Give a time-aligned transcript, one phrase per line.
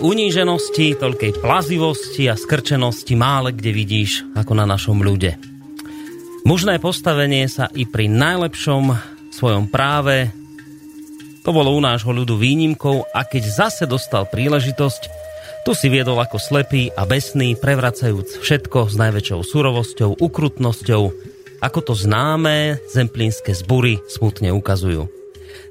[0.00, 5.36] Uníženosti, toľkej plazivosti a skrčenosti mále kde vidíš ako na našom ľude.
[6.48, 8.96] Mužné postavenie sa i pri najlepšom
[9.28, 10.32] svojom práve
[11.44, 15.02] to bolo u nášho ľudu výnimkou a keď zase dostal príležitosť,
[15.68, 21.02] tu si viedol ako slepý a besný, prevracajúc všetko s najväčšou surovosťou, ukrutnosťou,
[21.60, 25.19] ako to známe zemplínske zbury smutne ukazujú.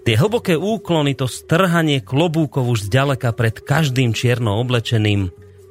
[0.08, 5.30] Tie hlboké úklony, to strhanie klobúkov už zďaleka pred každým čierno oblečeným,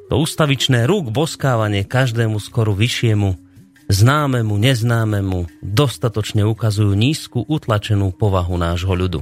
[0.09, 3.36] to ustavičné rúk boskávanie každému skoru vyššiemu,
[3.88, 9.20] známemu, neznámemu, dostatočne ukazujú nízku utlačenú povahu nášho ľudu.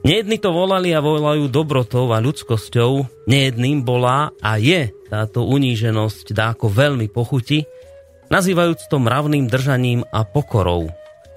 [0.00, 6.72] Nejedni to volali a volajú dobrotou a ľudskosťou, nejedným bola a je táto uníženosť dáko
[6.72, 7.68] veľmi pochuti,
[8.32, 10.88] nazývajúc to mravným držaním a pokorou.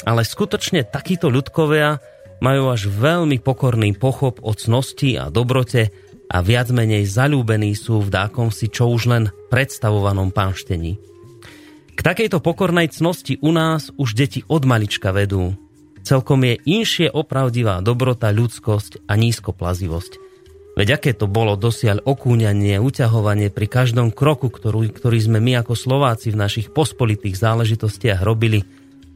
[0.08, 2.00] Ale skutočne takíto ľudkovia
[2.44, 5.96] majú až veľmi pokorný pochop o cnosti a dobrote
[6.28, 11.00] a viac menej zalúbení sú v dákom si čo už len predstavovanom pánštení.
[11.96, 15.56] K takejto pokornej cnosti u nás už deti od malička vedú.
[16.04, 20.20] Celkom je inšie opravdivá dobrota, ľudskosť a nízkoplazivosť.
[20.74, 25.78] Veď aké to bolo dosiaľ okúňanie, uťahovanie pri každom kroku, ktorý, ktorý sme my ako
[25.78, 28.68] Slováci v našich pospolitých záležitostiach robili–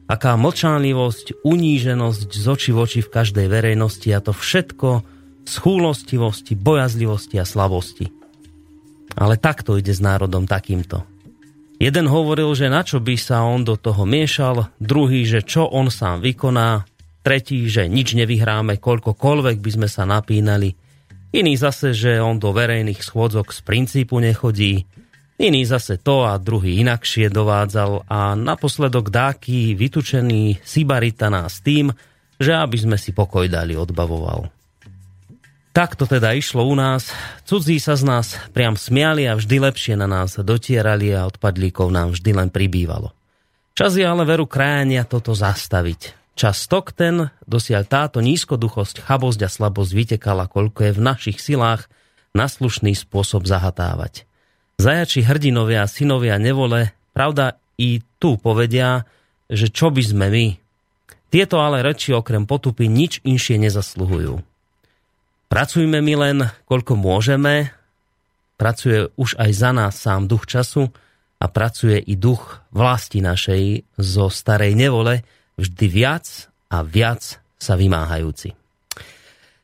[0.08, 5.04] aká mlčanlivosť, uníženosť z oči v oči v každej verejnosti a to všetko
[5.48, 8.12] z chúlostivosti, bojazlivosti a slavosti.
[9.16, 11.04] Ale takto ide s národom takýmto.
[11.78, 15.94] Jeden hovoril, že na čo by sa on do toho miešal, druhý, že čo on
[15.94, 16.90] sám vykoná,
[17.22, 20.74] tretí, že nič nevyhráme, koľkokoľvek by sme sa napínali,
[21.36, 24.90] iný zase, že on do verejných schôdzok z princípu nechodí,
[25.38, 31.94] Iný zase to a druhý inakšie dovádzal a naposledok dáky vytučený Sibarita nás tým,
[32.42, 34.50] že aby sme si pokoj dali odbavoval.
[35.78, 37.14] Tak to teda išlo u nás.
[37.46, 42.18] Cudzí sa z nás priam smiali a vždy lepšie na nás dotierali a odpadlíkov nám
[42.18, 43.14] vždy len pribývalo.
[43.78, 46.34] Čas je ale veru krajania toto zastaviť.
[46.34, 51.86] Čas tok ten, dosiaľ táto nízkoduchosť, chabosť a slabosť vytekala, koľko je v našich silách
[52.34, 54.27] na slušný spôsob zahatávať.
[54.78, 59.10] Zajači hrdinovia, synovia nevole, pravda i tu povedia,
[59.50, 60.48] že čo by sme my.
[61.34, 64.38] Tieto ale reči okrem potupy nič inšie nezasluhujú.
[65.50, 66.38] Pracujme my len,
[66.70, 67.74] koľko môžeme,
[68.60, 70.94] pracuje už aj za nás sám duch času
[71.42, 75.26] a pracuje i duch vlasti našej zo starej nevole
[75.58, 76.26] vždy viac
[76.70, 78.67] a viac sa vymáhajúci.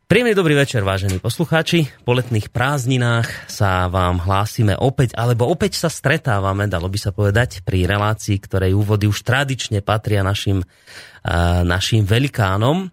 [0.04, 1.88] Príjemný dobrý večer, vážení poslucháči.
[2.04, 7.64] Po letných prázdninách sa vám hlásime opäť, alebo opäť sa stretávame, dalo by sa povedať,
[7.64, 12.92] pri relácii, ktorej úvody už tradične patria našim, uh, našim velikánom.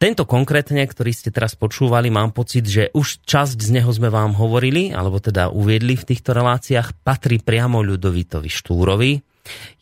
[0.00, 4.32] Tento konkrétne, ktorý ste teraz počúvali, mám pocit, že už časť z neho sme vám
[4.32, 9.20] hovorili, alebo teda uviedli v týchto reláciách, patrí priamo Ľudovitovi Štúrovi,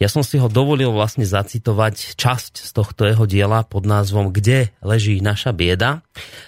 [0.00, 4.72] ja som si ho dovolil vlastne zacitovať časť z tohto jeho diela pod názvom Kde
[4.80, 6.00] leží naša bieda.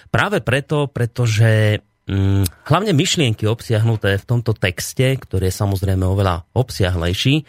[0.09, 7.45] Práve preto, pretože hm, hlavne myšlienky obsiahnuté v tomto texte, ktorý je samozrejme oveľa obsiahlejší,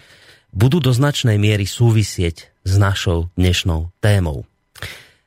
[0.55, 4.47] budú do značnej miery súvisieť s našou dnešnou témou.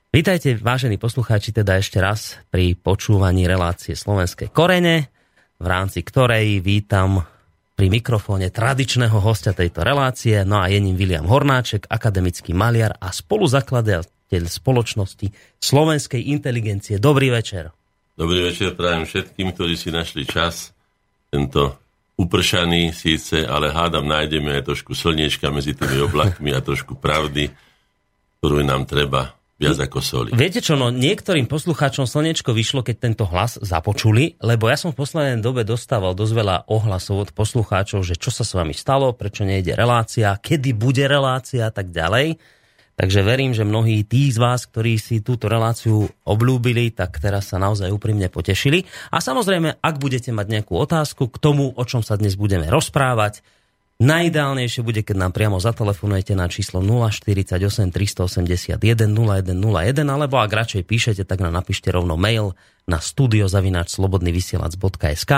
[0.07, 5.11] Vítajte, vážení poslucháči, teda ešte raz pri počúvaní relácie Slovenskej korene,
[5.59, 7.27] v rámci ktorej vítam
[7.77, 13.13] pri mikrofóne tradičného hostia tejto relácie, no a je ním William Hornáček, akademický maliar a
[13.13, 15.29] spoluzakladateľ spoločnosti
[15.61, 16.97] slovenskej inteligencie.
[16.97, 17.69] Dobrý večer.
[18.17, 20.73] Dobrý večer prajem všetkým, ktorí si našli čas.
[21.29, 21.77] Tento
[22.17, 27.53] upršaný síce, ale hádam nájdeme aj trošku slniečka medzi tými oblakmi a trošku pravdy,
[28.41, 30.29] ktorú nám treba viac ako soli.
[30.37, 35.01] Viete čo, no niektorým poslucháčom slnečko vyšlo, keď tento hlas započuli, lebo ja som v
[35.01, 39.41] poslednej dobe dostával dosť veľa ohlasov od poslucháčov, že čo sa s vami stalo, prečo
[39.43, 42.37] nejde relácia, kedy bude relácia a tak ďalej.
[42.97, 47.61] Takže verím, že mnohí tí z vás, ktorí si túto reláciu oblúbili, tak teraz sa
[47.61, 48.89] naozaj úprimne potešili.
[49.13, 53.45] A samozrejme, ak budete mať nejakú otázku k tomu, o čom sa dnes budeme rozprávať,
[53.97, 57.49] Najideálnejšie bude, keď nám priamo zatelefonujete na číslo 048
[57.89, 59.57] 381 0101,
[60.05, 62.53] alebo ak radšej píšete, tak nám napíšte rovno mail
[62.85, 65.33] na studiozavináčslobodnyvysielac.sk.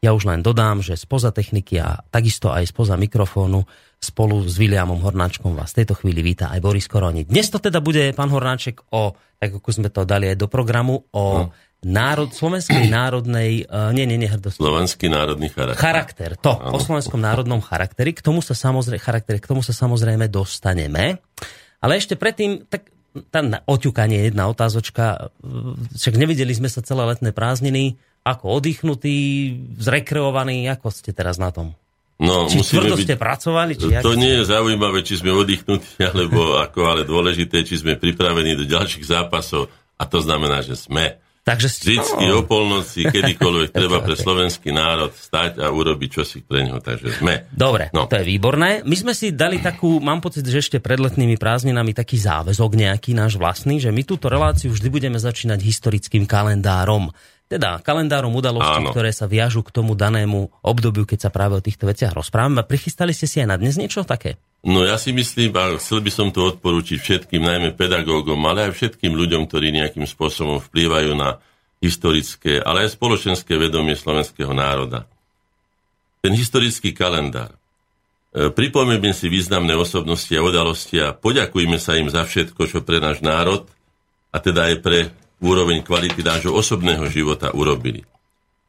[0.00, 3.62] Ja už len dodám, že spoza techniky a takisto aj spoza mikrofónu
[4.02, 7.22] spolu s Williamom Hornáčkom vás v tejto chvíli víta aj Boris Koroni.
[7.28, 11.06] Dnes to teda bude, pán Hornáček, o, tak ako sme to dali aj do programu,
[11.14, 11.54] o no
[11.84, 14.60] národ, slovenskej národnej, uh, nie, nie, nie, hrdosti.
[14.60, 15.80] Slovenský národný charakter.
[15.80, 16.76] Charakter, to, ano.
[16.76, 21.20] o slovenskom národnom charakteri, k tomu sa samozrejme, charakter, k tomu sa samozrejme dostaneme.
[21.80, 22.92] Ale ešte predtým, tak
[23.34, 25.32] tam na oťukanie jedna otázočka,
[25.98, 29.16] však nevideli sme sa celé letné prázdniny, ako oddychnutí,
[29.80, 31.72] zrekreovaní, ako ste teraz na tom?
[32.20, 33.04] No, či musíme tvrdo byť...
[33.08, 33.72] ste pracovali?
[33.80, 38.60] Či To nie je zaujímavé, či sme oddychnutí, alebo ako, ale dôležité, či sme pripravení
[38.60, 39.72] do ďalších zápasov.
[39.96, 41.16] A to znamená, že sme.
[41.50, 41.68] Takže.
[41.82, 46.78] Vždycky o polnoci, kedykoľvek treba pre slovenský národ stať a urobiť čosi pre neho.
[46.78, 47.50] Takže sme.
[47.50, 48.06] Dobre, No.
[48.06, 48.86] to je výborné.
[48.86, 53.12] My sme si dali takú, mám pocit, že ešte pred letnými prázdninami taký záväzok nejaký
[53.18, 57.10] náš vlastný, že my túto reláciu vždy budeme začínať historickým kalendárom.
[57.50, 58.94] Teda kalendárom udalostí, Áno.
[58.94, 62.62] ktoré sa viažu k tomu danému obdobiu, keď sa práve o týchto veciach rozprávame.
[62.62, 64.38] A prichystali ste si aj na dnes niečo také?
[64.62, 68.78] No ja si myslím, a chcel by som to odporúčiť všetkým, najmä pedagógom, ale aj
[68.78, 71.42] všetkým ľuďom, ktorí nejakým spôsobom vplývajú na
[71.82, 75.10] historické, ale aj spoločenské vedomie slovenského národa.
[76.22, 77.56] Ten historický kalendár.
[78.30, 83.02] E, Pripomeňme si významné osobnosti a udalosti a poďakujme sa im za všetko, čo pre
[83.02, 83.66] náš národ
[84.30, 88.04] a teda aj pre úroveň kvality nášho osobného života urobili.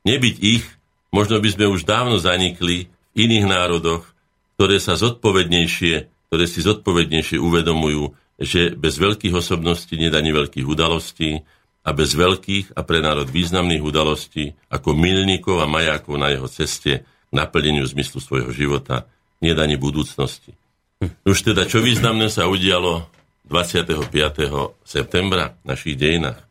[0.07, 0.65] Nebyť ich,
[1.13, 4.07] možno by sme už dávno zanikli v iných národoch,
[4.55, 5.93] ktoré sa zodpovednejšie,
[6.31, 11.45] ktoré si zodpovednejšie uvedomujú, že bez veľkých osobností nedá veľkých udalostí
[11.85, 17.05] a bez veľkých a pre národ významných udalostí ako milníkov a majákov na jeho ceste
[17.05, 19.05] k naplneniu zmyslu svojho života
[19.41, 20.53] nedá budúcnosti.
[21.25, 23.09] Už teda, čo významné sa udialo
[23.49, 24.13] 25.
[24.85, 26.50] septembra v našich dejinách.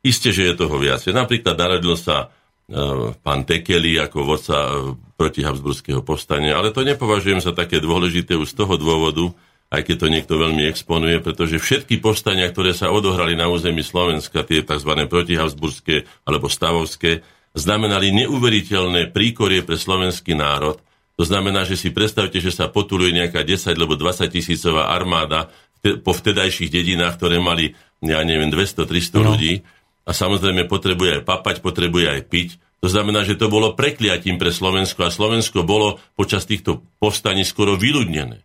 [0.00, 1.04] Isté, že je toho viac.
[1.04, 2.32] Napríklad narodil sa
[2.72, 4.68] e, pán Tekeli ako vodca e,
[5.12, 9.28] proti Habsburského povstania, ale to nepovažujem za také dôležité už z toho dôvodu,
[9.68, 14.42] aj keď to niekto veľmi exponuje, pretože všetky povstania, ktoré sa odohrali na území Slovenska,
[14.42, 14.92] tie tzv.
[15.04, 17.20] protihabsburské alebo stavovské,
[17.52, 20.80] znamenali neuveriteľné príkorie pre slovenský národ.
[21.20, 26.12] To znamená, že si predstavte, že sa potuluje nejaká 10 alebo 20 tisícová armáda po
[26.16, 29.36] vtedajších dedinách, ktoré mali, ja neviem, 200-300 No.
[29.36, 29.60] ľudí
[30.04, 32.56] a samozrejme potrebuje aj papať, potrebuje aj piť.
[32.80, 37.76] To znamená, že to bolo prekliatím pre Slovensko a Slovensko bolo počas týchto povstaní skoro
[37.76, 38.40] vyľudnené.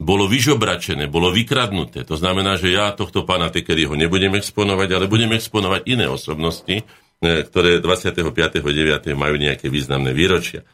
[0.00, 2.08] Bolo vyžobračené, bolo vykradnuté.
[2.08, 6.80] To znamená, že ja tohto pána Tekeriho nebudem exponovať, ale budem exponovať iné osobnosti, e,
[7.20, 9.12] ktoré 25.9.
[9.12, 10.64] majú nejaké významné výročia.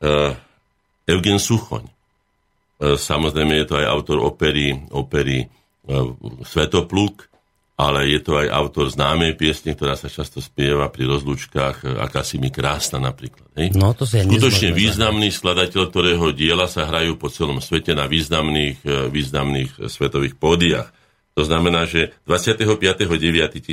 [0.00, 0.32] eh,
[1.04, 1.84] Eugen Suchoň.
[2.82, 5.46] Samozrejme je to aj autor opery, opery
[6.42, 7.30] Svetopluk,
[7.72, 12.20] ale je to aj autor známej piesne, ktorá sa často spieva pri rozlúčkach, eh, Aká
[12.20, 13.48] si mi krásna napríklad.
[13.56, 13.72] Hej?
[13.72, 18.04] No, to si Skutočne nezmôžem významný skladateľ, ktorého diela sa hrajú po celom svete na
[18.04, 20.92] významných, e, významných e, svetových pódiach.
[21.32, 23.64] To znamená, že 25.9.1909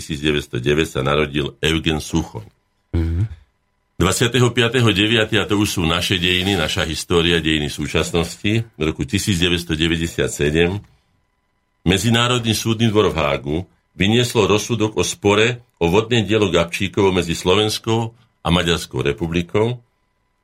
[0.87, 2.47] sa narodil Eugen Suchoň.
[2.95, 3.27] Mhm.
[3.99, 5.35] 25.9.
[5.35, 10.79] a to už sú naše dejiny, naša história, dejiny súčasnosti, v roku 1997
[11.83, 13.57] Medzinárodný súdny dvor v Hágu
[13.99, 19.83] vynieslo rozsudok o spore o vodné dielo Gabčíkovo medzi Slovenskou a Maďarskou republikou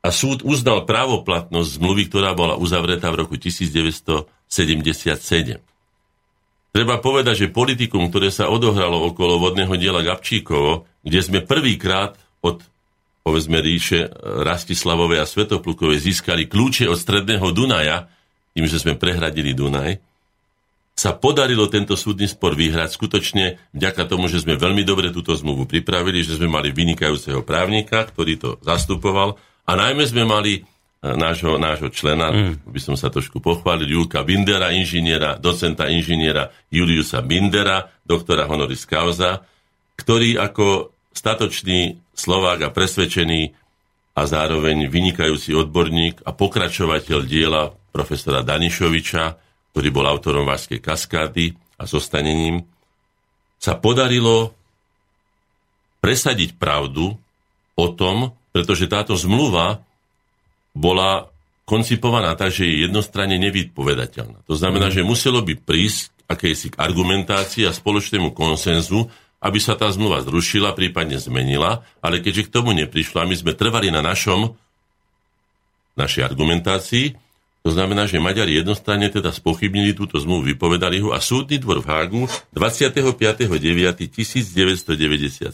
[0.04, 4.28] a súd uznal právoplatnosť zmluvy, ktorá bola uzavretá v roku 1977.
[6.70, 12.60] Treba povedať, že politikum, ktoré sa odohralo okolo vodného diela Gabčíkovo, kde sme prvýkrát od
[13.26, 18.06] povedzme ríše Rastislavovej a Svetoplukovej získali kľúče od stredného Dunaja,
[18.54, 19.98] tým, že sme prehradili Dunaj,
[20.96, 25.68] sa podarilo tento súdny spor vyhrať skutočne vďaka tomu, že sme veľmi dobre túto zmluvu
[25.68, 29.36] pripravili, že sme mali vynikajúceho právnika, ktorý to zastupoval
[29.68, 30.60] a najmä sme mali e,
[31.04, 32.72] nášho, nášho člena, mm.
[32.72, 39.44] by som sa trošku pochválil, Julka Bindera, inžiniera, docenta inžiniera Juliusa Bindera, doktora honoris causa,
[40.00, 43.52] ktorý ako statočný Slovák a presvedčený
[44.16, 49.45] a zároveň vynikajúci odborník a pokračovateľ diela profesora Danišoviča,
[49.76, 52.64] ktorý bol autorom Vážskej kaskády a zostanením,
[53.60, 54.56] sa podarilo
[56.00, 57.12] presadiť pravdu
[57.76, 59.84] o tom, pretože táto zmluva
[60.72, 61.28] bola
[61.68, 64.48] koncipovaná tak, že je jednostranne nevypovedateľná.
[64.48, 69.12] To znamená, že muselo by prísť akejsi k argumentácii a spoločnému konsenzu,
[69.44, 73.52] aby sa tá zmluva zrušila, prípadne zmenila, ale keďže k tomu neprišlo a my sme
[73.52, 74.56] trvali na našom,
[76.00, 77.25] našej argumentácii,
[77.66, 81.90] to znamená, že Maďari jednostranne teda spochybnili túto zmluvu, vypovedali ho a súdny dvor v
[81.90, 82.22] Hágu
[82.54, 85.50] 25.9.1997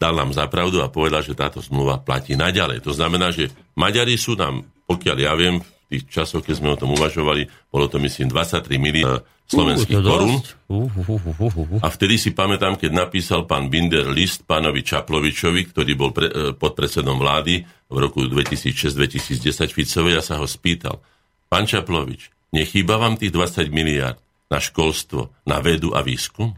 [0.00, 2.80] dal nám zapravdu a povedal, že táto zmluva platí naďalej.
[2.80, 6.80] To znamená, že Maďari sú nám, pokiaľ ja viem, v tých časoch, keď sme o
[6.80, 10.40] tom uvažovali, bolo to myslím 23 miliard slovenských uh, korún.
[10.66, 11.84] Uh, uh.
[11.84, 16.56] A vtedy si pamätám, keď napísal pán Binder list pánovi Čaplovičovi, ktorý bol pre, uh,
[16.56, 21.04] podpredsedom vlády v roku 2006-2010 Ficovej, ja sa ho spýtal,
[21.52, 24.16] pán Čaplovič, nechýba vám tých 20 miliard
[24.48, 26.56] na školstvo, na vedu a výskum?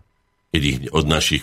[0.55, 1.43] Keď ich od našich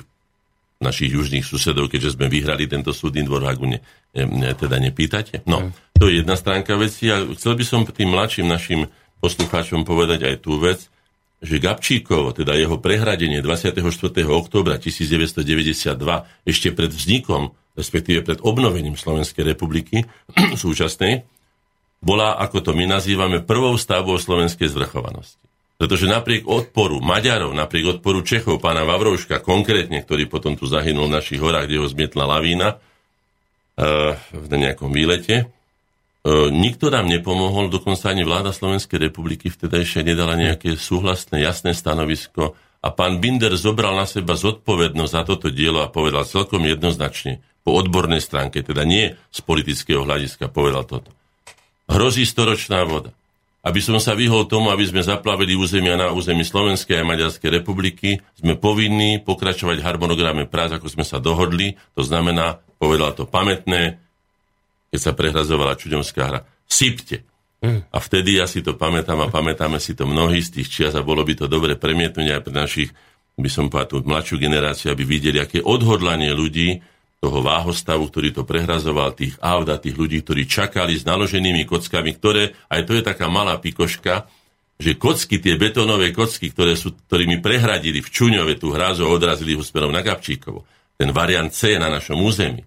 [0.81, 3.79] našich južných susedov, keďže sme vyhrali tento súdny dvor, ak ne,
[4.17, 5.45] ne, teda nepýtate.
[5.45, 8.89] No, to je jedna stránka veci a chcel by som tým mladším našim
[9.21, 10.89] poslucháčom povedať aj tú vec,
[11.41, 13.77] že Gabčíkovo, teda jeho prehradenie 24.
[14.25, 15.98] októbra 1992,
[16.50, 20.03] ešte pred vznikom, respektíve pred obnovením Slovenskej republiky
[20.63, 21.23] súčasnej,
[22.01, 25.37] bola, ako to my nazývame, prvou stavbou slovenskej zvrchovanosti.
[25.77, 31.17] Pretože napriek odporu Maďarov, napriek odporu Čechov, pána Vavrouška konkrétne, ktorý potom tu zahynul v
[31.17, 38.13] našich horách, kde ho zmietla lavína uh, v nejakom výlete, uh, nikto nám nepomohol, dokonca
[38.13, 44.09] ani vláda Slovenskej republiky vtedajšie nedala nejaké súhlasné, jasné stanovisko a pán Binder zobral na
[44.09, 49.39] seba zodpovednosť za toto dielo a povedal celkom jednoznačne, po odbornej stránke, teda nie z
[49.45, 51.13] politického hľadiska, povedal toto.
[51.85, 53.11] Hrozí storočná voda
[53.61, 58.17] aby som sa vyhol tomu, aby sme zaplavili územia na území Slovenskej a Maďarskej republiky,
[58.33, 61.77] sme povinní pokračovať v harmonograme prác, ako sme sa dohodli.
[61.93, 64.01] To znamená, povedal to pamätné,
[64.89, 67.21] keď sa prehrazovala čudomská hra, sypte.
[67.93, 71.05] A vtedy ja si to pamätám a pamätáme si to mnohí z tých čias a
[71.05, 72.89] bolo by to dobre premietnúť aj pre našich,
[73.37, 76.81] by som povedal, tú mladšiu generáciu, aby videli, aké odhodlanie ľudí
[77.21, 82.17] toho váhostavu, ktorý to prehrazoval, tých aut a tých ľudí, ktorí čakali s naloženými kockami,
[82.17, 84.25] ktoré, aj to je taká malá pikoška,
[84.81, 89.53] že kocky, tie betónové kocky, ktoré sú, ktorými prehradili v Čuňove tú hrázu a odrazili
[89.53, 90.65] ho smerom na Gabčíkovo,
[90.97, 92.65] ten variant C na našom území,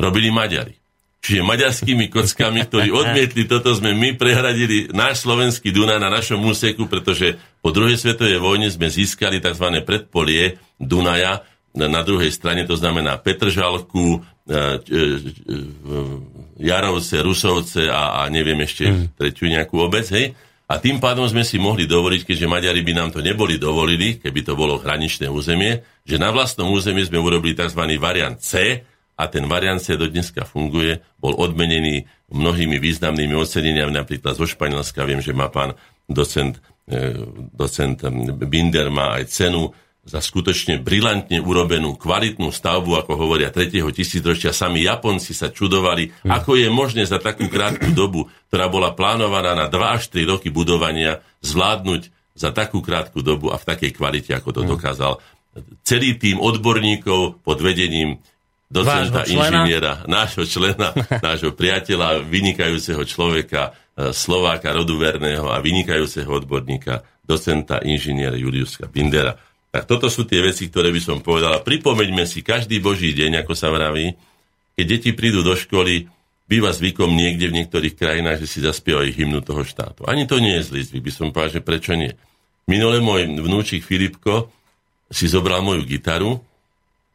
[0.00, 0.72] robili Maďari.
[1.18, 6.88] Čiže maďarskými kockami, ktorí odmietli toto, sme my prehradili náš slovenský Dunaj na našom úseku,
[6.88, 9.82] pretože po druhej svetovej vojne sme získali tzv.
[9.82, 11.42] predpolie Dunaja,
[11.86, 14.58] na druhej strane, to znamená Petržalku, e, e,
[14.90, 15.54] e,
[16.58, 19.14] Jarovce, Rusovce a, a neviem ešte mm.
[19.14, 20.34] tretiu nejakú obec, hej?
[20.68, 24.44] A tým pádom sme si mohli dovoliť, keďže Maďari by nám to neboli dovolili, keby
[24.44, 27.88] to bolo hraničné územie, že na vlastnom území sme urobili tzv.
[27.96, 28.84] variant C
[29.16, 35.08] a ten variant C do dneska funguje, bol odmenený mnohými významnými oceneniami, napríklad zo Španielska,
[35.08, 35.72] viem, že má pán
[36.04, 36.60] docent,
[37.56, 38.04] docent
[38.36, 39.72] Binder má aj cenu
[40.08, 43.84] za skutočne brilantne urobenú kvalitnú stavbu, ako hovoria 3.
[43.92, 44.56] tisícročia.
[44.56, 46.32] Sami Japonci sa čudovali, hmm.
[46.32, 50.48] ako je možné za takú krátku dobu, ktorá bola plánovaná na 2 až 3 roky
[50.48, 54.70] budovania, zvládnuť za takú krátku dobu a v takej kvalite, ako to hmm.
[54.72, 55.12] dokázal
[55.82, 58.22] celý tým odborníkov pod vedením
[58.68, 60.92] docenta, inžiniera, nášho člena,
[61.26, 69.36] nášho priateľa, vynikajúceho človeka, e, Slováka roduverného a vynikajúceho odborníka, docenta, inžiniera Juliuska Bindera.
[69.68, 71.60] Tak toto sú tie veci, ktoré by som povedal.
[71.60, 74.16] Pripomeňme si každý boží deň, ako sa vraví,
[74.78, 76.08] keď deti prídu do školy,
[76.48, 80.08] býva zvykom niekde v niektorých krajinách, že si zaspievajú hymnu toho štátu.
[80.08, 82.16] Ani to nie je zlý zvyk, by som povedal, že prečo nie.
[82.64, 84.48] Minule môj vnúčik Filipko
[85.12, 86.40] si zobral moju gitaru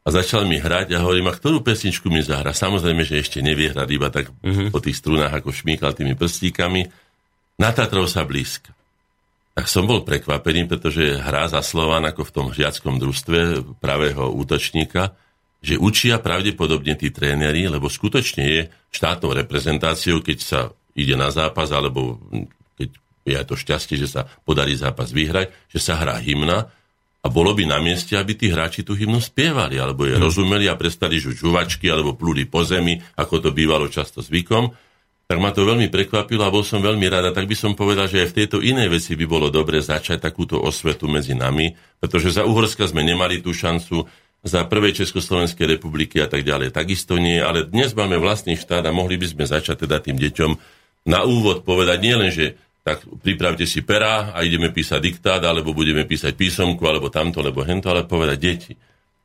[0.06, 2.54] a začal mi hrať a hovorím, a ktorú pesničku mi zahra?
[2.54, 4.70] Samozrejme, že ešte nevie hrať iba tak mm-hmm.
[4.70, 6.86] po tých strunách, ako šmíkal tými prstíkami.
[7.58, 8.76] Na Tatrov sa blízka
[9.54, 15.14] tak som bol prekvapený, pretože hrá za Slován ako v tom žiackom družstve pravého útočníka,
[15.64, 20.60] že učia pravdepodobne tí tréneri, lebo skutočne je štátnou reprezentáciou, keď sa
[20.98, 22.18] ide na zápas, alebo
[22.76, 22.90] keď
[23.24, 26.68] je to šťastie, že sa podarí zápas vyhrať, že sa hrá hymna
[27.24, 30.24] a bolo by na mieste, aby tí hráči tú hymnu spievali, alebo je hmm.
[30.28, 34.76] rozumeli a prestali žuť žuvačky, alebo plúli po zemi, ako to bývalo často zvykom
[35.24, 37.32] tak ma to veľmi prekvapilo a bol som veľmi rada.
[37.32, 40.60] Tak by som povedal, že aj v tejto inej veci by bolo dobre začať takúto
[40.60, 44.06] osvetu medzi nami, pretože za Uhorska sme nemali tú šancu,
[44.44, 46.76] za prvej Československej republiky a tak ďalej.
[46.76, 50.52] Takisto nie, ale dnes máme vlastný štát a mohli by sme začať teda tým deťom
[51.08, 56.04] na úvod povedať nielen, že tak pripravte si pera a ideme písať diktát, alebo budeme
[56.04, 58.76] písať písomku, alebo tamto, alebo hento, ale povedať deti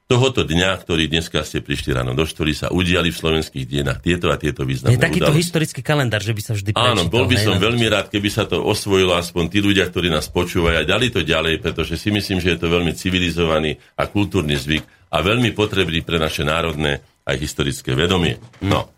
[0.08, 4.32] tohoto dňa, ktorý dneska ste prišli ráno do štoly, sa udiali v slovenských dienách tieto
[4.32, 5.44] a tieto významné Je takýto udalosti.
[5.44, 6.96] historický kalendár, že by sa vždy prečítal.
[6.96, 10.32] Áno, bol by som veľmi rád, keby sa to osvojilo aspoň tí ľudia, ktorí nás
[10.32, 14.56] počúvajú a dali to ďalej, pretože si myslím, že je to veľmi civilizovaný a kultúrny
[14.56, 18.40] zvyk a veľmi potrebný pre naše národné aj historické vedomie.
[18.64, 18.72] Mm.
[18.72, 18.88] No.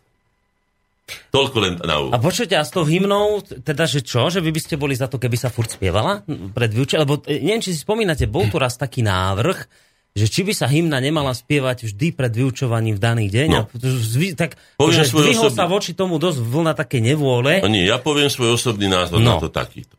[1.34, 2.14] Toľko len na úvod.
[2.14, 4.30] A počujete, a s tou hymnou, teda, že čo?
[4.30, 6.22] Že vy by ste boli za to, keby sa furt spievala
[6.54, 7.02] pred vyučením?
[7.02, 10.66] Lebo e, neviem, či si spomínate, bol tu raz taký návrh, že či by sa
[10.66, 13.48] hymna nemala spievať vždy pred vyučovaním v daný deň.
[13.48, 13.64] No.
[13.64, 17.62] A zvy, tak Poviem svoj osobný- sa voči tomu dosť vlna také nevôle.
[17.62, 19.38] No nie, ja poviem svoj osobný názor No.
[19.38, 19.94] na to takýto.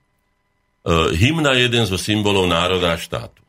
[0.82, 3.39] Uh, hymna je jeden zo symbolov národa a štátu.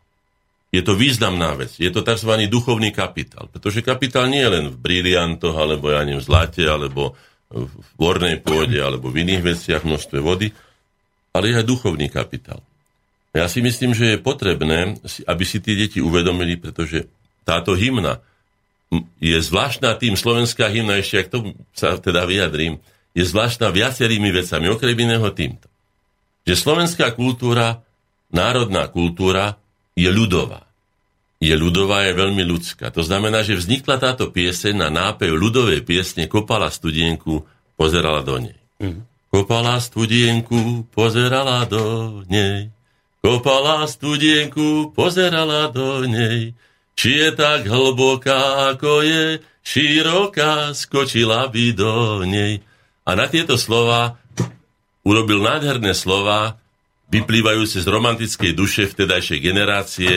[0.73, 1.76] Je to významná vec.
[1.76, 2.33] Je to tzv.
[2.47, 3.49] duchovný kapitál.
[3.49, 7.12] Pretože kapitál nie je len v briliantoch, alebo ja neviem, v zlate, alebo
[7.52, 7.69] v
[8.00, 10.49] vornej pôde, alebo v iných veciach, množstve vody,
[11.33, 12.64] ale je aj duchovný kapitál.
[13.32, 17.08] Ja si myslím, že je potrebné, aby si tie deti uvedomili, pretože
[17.48, 18.20] táto hymna
[19.24, 21.38] je zvláštna tým, slovenská hymna, ešte ak to
[21.72, 22.76] sa teda vyjadrím,
[23.16, 25.64] je zvláštna viacerými vecami, okrem iného týmto.
[26.44, 27.80] Že slovenská kultúra,
[28.28, 29.56] národná kultúra
[29.96, 30.68] je ľudová.
[31.40, 32.92] Je ľudová, je veľmi ľudská.
[32.92, 37.48] To znamená, že vznikla táto pieseň na nápev ľudovej piesne Kopala studienku,
[37.80, 38.58] pozerala do nej.
[39.32, 42.68] Kopala studienku, pozerala do nej.
[43.22, 46.58] Kopala studienku, pozerala do nej.
[46.98, 52.66] Či je tak hlboká, ako je široká, skočila by do nej.
[53.06, 54.18] A na tieto slova
[55.06, 56.58] urobil nádherné slova,
[57.14, 60.14] vyplývajúce z romantickej duše vtedajšej generácie.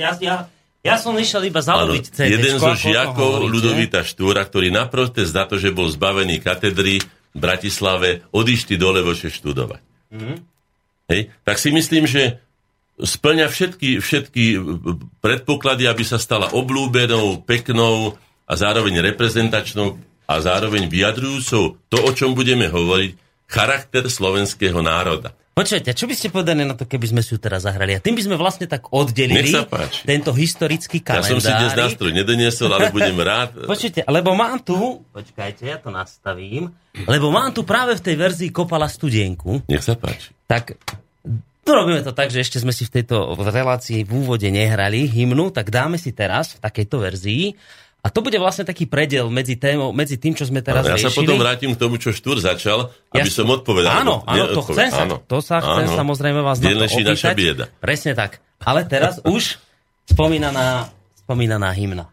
[0.00, 0.36] Ja, ja,
[0.80, 2.32] ja som išiel iba zaloviť CD.
[2.32, 7.38] jeden zo žiakov Ludovita Štúra, ktorý na protest za to, že bol zbavený katedry v
[7.38, 9.85] Bratislave, odišli do Levoče študovať.
[11.10, 11.30] Hej?
[11.42, 12.42] Tak si myslím, že
[13.00, 14.44] splňa všetky, všetky
[15.20, 18.16] predpoklady, aby sa stala oblúbenou, peknou
[18.48, 23.10] a zároveň reprezentačnou a zároveň vyjadrujúcou to, o čom budeme hovoriť,
[23.46, 25.30] charakter slovenského národa.
[25.56, 27.96] Počujete, čo by ste povedali na to, keby sme si ju teraz zahrali?
[27.96, 29.56] A tým by sme vlastne tak oddelili
[30.04, 31.32] tento historický Ja kalendár.
[31.32, 33.56] som si dnes nástroj nedoniesol, ale budem rád.
[33.72, 34.76] Počujte, lebo mám tu,
[35.16, 36.76] počkajte, ja to nastavím,
[37.08, 40.36] lebo mám tu práve v tej verzii Kopala studienku, Nech sa páči.
[40.44, 40.76] tak
[41.64, 45.56] tu robíme to tak, že ešte sme si v tejto relácii v úvode nehrali hymnu,
[45.56, 47.56] tak dáme si teraz v takejto verzii
[48.06, 51.10] a to bude vlastne taký predel medzi, témou, medzi tým, čo sme teraz ja sa
[51.10, 54.06] potom vrátim k tomu, čo Štúr začal, aby Ja- som odpovedal.
[54.06, 55.18] Áno, áno, to chcem sa, Áno.
[55.20, 55.98] to sa chcem Áno.
[55.98, 57.36] samozrejme vás na Deň to leží naša opýtať.
[57.36, 57.64] bieda.
[57.82, 58.38] Presne tak.
[58.62, 59.58] Ale teraz už
[60.06, 60.88] spomínaná,
[61.18, 62.06] spomínaná hymna.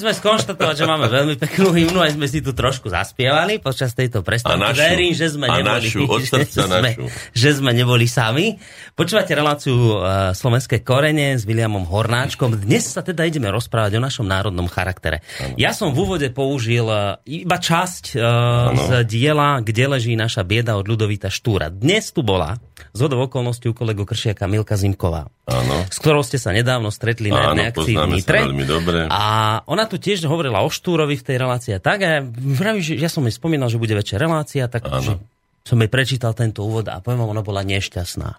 [0.00, 4.24] Sme skonštatovať, že máme veľmi peknú hymnu, aj sme si tu trošku zaspievali počas tejto
[4.24, 4.72] prestávky.
[4.72, 6.90] Verím, že sme a neboli, našu, že, sme,
[7.36, 8.56] že sme neboli sami.
[8.96, 12.56] Počúvate reláciu uh, Slovenské korene s Williamom Hornáčkom.
[12.56, 15.20] Dnes sa teda ideme rozprávať o našom národnom charaktere.
[15.44, 15.60] Ano.
[15.60, 18.22] Ja som v úvode použil uh, iba časť uh,
[18.74, 21.68] z diela, kde leží naša bieda od Ludovita Štúra.
[21.68, 22.56] Dnes tu bola
[22.96, 25.28] z okolností u kolegu Kršiaka Milka Zimková.
[25.50, 25.76] Áno.
[25.90, 28.38] S ktorou ste sa nedávno stretli na jednej akcii v Nitre.
[28.62, 28.98] dobre.
[29.10, 29.22] A
[29.66, 31.82] ona tu tiež hovorila o Štúrovi v tej relácii.
[31.82, 32.20] Tak a ja,
[32.54, 35.18] pravím, že ja som jej spomínal, že bude väčšia relácia, tak že
[35.66, 38.30] som jej prečítal tento úvod a poviem ona bola nešťastná.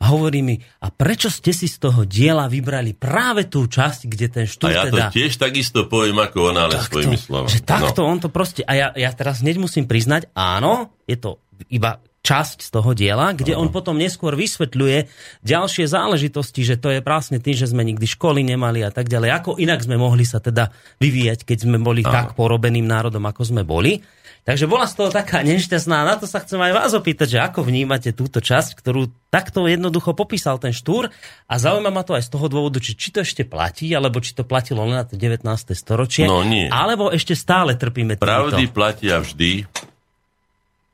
[0.00, 4.26] A hovorí mi, a prečo ste si z toho diela vybrali práve tú časť, kde
[4.32, 5.12] ten štúr A ja teda...
[5.12, 7.48] to tiež takisto poviem ako ona, ale takto, svojimi slovami.
[7.52, 8.08] Že takto no.
[8.08, 8.64] on to proste...
[8.64, 11.36] A ja, ja teraz hneď musím priznať, áno, je to
[11.68, 15.08] iba časť z toho diela, kde on potom neskôr vysvetľuje
[15.40, 19.30] ďalšie záležitosti, že to je vlastne tým, že sme nikdy školy nemali a tak ďalej.
[19.40, 20.68] Ako inak sme mohli sa teda
[21.00, 22.12] vyvíjať, keď sme boli Aha.
[22.12, 24.04] tak porobeným národom, ako sme boli.
[24.40, 26.00] Takže bola z toho taká nešťastná.
[26.00, 30.16] Na to sa chcem aj vás opýtať, že ako vnímate túto časť, ktorú takto jednoducho
[30.16, 31.12] popísal ten štúr
[31.44, 34.32] a zaujíma ma to aj z toho dôvodu, či, či to ešte platí, alebo či
[34.32, 35.44] to platilo len na to 19.
[35.76, 36.72] storočie, no, nie.
[36.72, 38.26] alebo ešte stále trpíme týmto.
[38.26, 39.68] Pravdy platia vždy,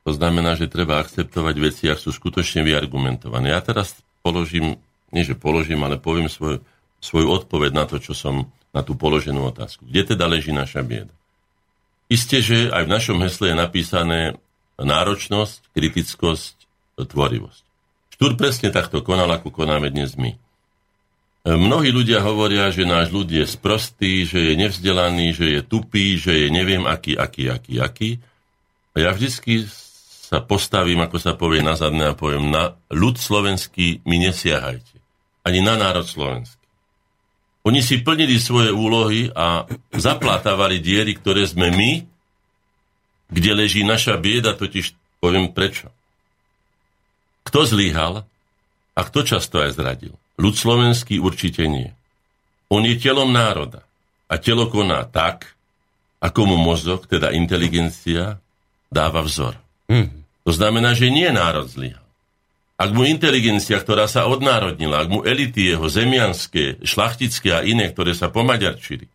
[0.07, 3.51] to znamená, že treba akceptovať veci, ak sú skutočne vyargumentované.
[3.51, 3.91] Ja teraz
[4.23, 4.79] položím,
[5.11, 6.63] nie že položím, ale poviem svoj,
[7.03, 9.83] svoju odpoveď na to, čo som na tú položenú otázku.
[9.83, 11.11] Kde teda leží naša bieda?
[12.07, 14.19] Isté, že aj v našom hesle je napísané
[14.79, 16.55] náročnosť, kritickosť,
[16.95, 17.63] tvorivosť.
[18.15, 20.39] Štúr presne takto konal, ako konáme dnes my.
[21.43, 26.31] Mnohí ľudia hovoria, že náš ľud je sprostý, že je nevzdelaný, že je tupý, že
[26.31, 28.09] je neviem aký, aký, aký, aký.
[28.95, 29.67] A ja vždycky
[30.27, 34.99] sa postavím, ako sa povie na zadné a poviem, na ľud slovenský mi nesiahajte.
[35.47, 36.59] Ani na národ slovenský.
[37.63, 39.63] Oni si plnili svoje úlohy a
[39.95, 41.91] zaplatávali diery, ktoré sme my,
[43.31, 44.91] kde leží naša bieda, totiž
[45.23, 45.87] poviem prečo.
[47.47, 48.27] Kto zlíhal
[48.95, 50.11] a kto často aj zradil?
[50.35, 51.95] Ľud slovenský určite nie.
[52.67, 53.87] On je telom národa
[54.27, 55.55] a telo koná tak,
[56.19, 58.43] ako mu mozog, teda inteligencia,
[58.91, 59.55] dáva vzor.
[59.87, 60.16] Hmm.
[60.47, 62.07] To znamená, že nie národ zlyhal.
[62.79, 68.15] Ak mu inteligencia, ktorá sa odnárodnila, ak mu elity jeho zemianské, šlachtické a iné, ktoré
[68.15, 69.11] sa pomaďarčili,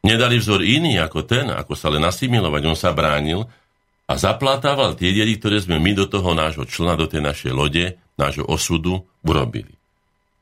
[0.00, 3.44] nedali vzor iný ako ten, ako sa len asimilovať, on sa bránil
[4.08, 8.00] a zaplatával tie diery, ktoré sme my do toho nášho člena, do tej našej lode,
[8.16, 9.76] nášho osudu urobili.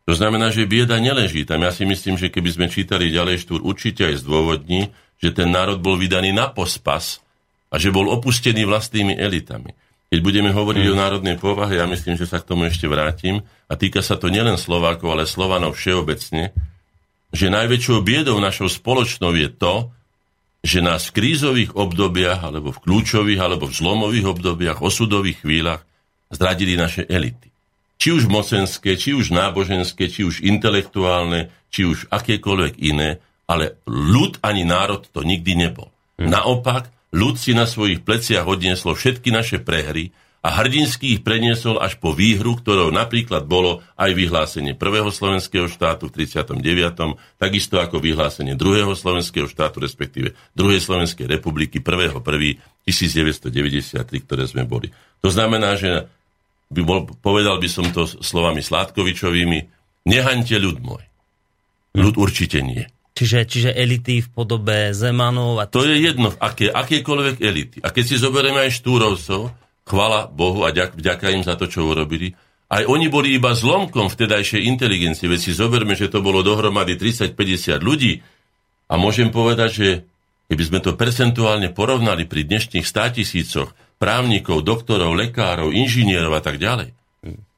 [0.07, 1.66] To znamená, že bieda neleží tam.
[1.66, 5.83] Ja si myslím, že keby sme čítali ďalej štúr, určite aj zdôvodní, že ten národ
[5.83, 7.20] bol vydaný na pospas
[7.68, 9.74] a že bol opustený vlastnými elitami.
[10.09, 10.92] Keď budeme hovoriť hmm.
[10.92, 14.33] o národnej povahe, ja myslím, že sa k tomu ešte vrátim, a týka sa to
[14.33, 16.57] nielen Slovákov, ale Slovanov všeobecne,
[17.29, 19.92] že najväčšou biedou našou spoločnou je to,
[20.64, 25.85] že nás v krízových obdobiach, alebo v kľúčových, alebo v zlomových obdobiach, osudových chvíľach
[26.33, 27.49] zradili naše elity.
[27.99, 34.40] Či už mocenské, či už náboženské, či už intelektuálne, či už akékoľvek iné, ale ľud
[34.40, 35.90] ani národ to nikdy nebol.
[36.16, 36.31] Hmm.
[36.33, 41.99] Naopak, ľud si na svojich pleciach odnieslo všetky naše prehry a hrdinsky ich preniesol až
[41.99, 46.62] po výhru, ktorou napríklad bolo aj vyhlásenie prvého slovenského štátu v 39.,
[47.37, 54.94] takisto ako vyhlásenie druhého slovenského štátu, respektíve druhej Slovenskej republiky 1.1.1993, ktoré sme boli.
[55.21, 56.07] To znamená, že
[56.71, 59.59] by bol, povedal by som to slovami Sládkovičovými,
[60.07, 61.03] nehaňte ľud môj.
[61.99, 62.87] Ľud určite nie.
[63.18, 65.59] Čiže, čiže elity v podobe Zemanov.
[65.59, 67.83] A to je jedno, aké, akékoľvek elity.
[67.83, 69.50] A keď si zoberieme aj Štúrovcov,
[69.83, 72.38] chvala Bohu a ďak, vďaka im za to, čo urobili,
[72.70, 75.26] aj oni boli iba zlomkom vtedajšej inteligencie.
[75.26, 78.22] Veď si zoberme, že to bolo dohromady 30-50 ľudí.
[78.87, 79.88] A môžem povedať, že
[80.46, 86.62] keby sme to percentuálne porovnali pri dnešných 100 tisícoch právnikov, doktorov, lekárov, inžinierov a tak
[86.62, 86.94] ďalej,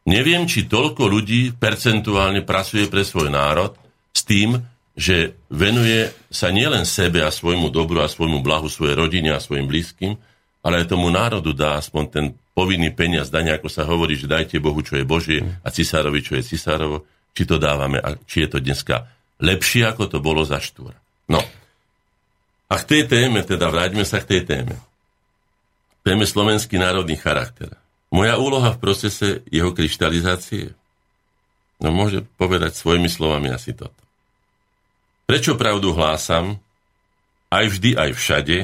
[0.08, 3.76] neviem, či toľko ľudí percentuálne pracuje pre svoj národ
[4.16, 4.56] s tým,
[5.00, 9.64] že venuje sa nielen sebe a svojmu dobru a svojmu blahu svojej rodine a svojim
[9.64, 10.20] blízkym,
[10.60, 14.60] ale aj tomu národu dá aspoň ten povinný peniaz dania, ako sa hovorí, že dajte
[14.60, 18.48] Bohu, čo je Božie a cisárovi, čo je cisárovo, či to dávame a či je
[18.52, 19.08] to dneska
[19.40, 21.00] lepšie, ako to bolo za štúra.
[21.32, 21.40] No.
[22.68, 24.76] A k tej téme, teda vráťme sa k tej téme.
[26.04, 27.72] Téme slovenský národný charakter.
[28.12, 30.76] Moja úloha v procese jeho kryštalizácie,
[31.80, 34.09] no môže povedať svojimi slovami asi toto.
[35.30, 36.58] Prečo pravdu hlásam,
[37.54, 38.58] aj vždy, aj všade,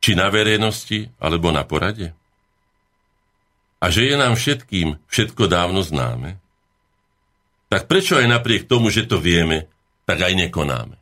[0.00, 2.16] či na verejnosti, alebo na porade?
[3.76, 6.40] A že je nám všetkým všetko dávno známe,
[7.68, 9.68] tak prečo aj napriek tomu, že to vieme,
[10.08, 10.96] tak aj nekonáme?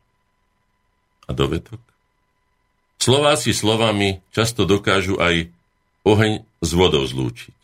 [1.27, 1.79] A dovetok.
[2.99, 5.47] Slováci slovami často dokážu aj
[6.03, 7.55] oheň s vodou zlúčiť.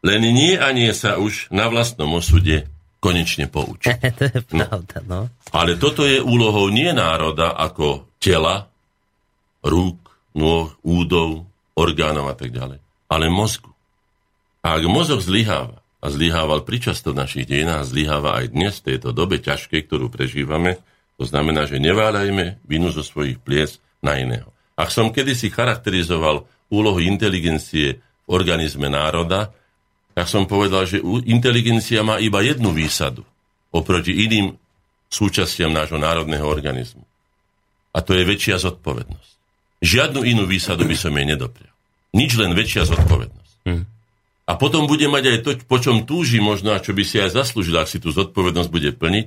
[0.00, 2.64] Len nie a nie sa už na vlastnom osude
[3.00, 3.96] konečne poučiť.
[4.18, 5.28] to je pravda, no.
[5.52, 8.66] Ale toto je úlohou nie národa ako tela,
[9.62, 9.98] rúk,
[10.36, 13.70] nôh, údov, orgánov a tak ďalej, ale mozgu.
[14.66, 19.10] A ak mozog zlyháva, a zlyhával pričasto v našich dejinách, zlyháva aj dnes v tejto
[19.10, 20.78] dobe ťažkej, ktorú prežívame,
[21.16, 24.52] to znamená, že neváľajme vinu zo svojich pliec na iného.
[24.76, 29.56] Ak som kedysi charakterizoval úlohu inteligencie v organizme národa,
[30.16, 33.20] tak som povedal, že inteligencia má iba jednu výsadu
[33.68, 34.56] oproti iným
[35.12, 37.04] súčastiam nášho národného organizmu.
[37.92, 39.32] A to je väčšia zodpovednosť.
[39.84, 41.72] Žiadnu inú výsadu by som jej nedoprial.
[42.16, 43.54] Nič len väčšia zodpovednosť.
[43.68, 43.84] Hmm.
[44.48, 47.36] A potom bude mať aj to, po čom túži možno a čo by si aj
[47.36, 49.26] zaslúžil, ak si tú zodpovednosť bude plniť,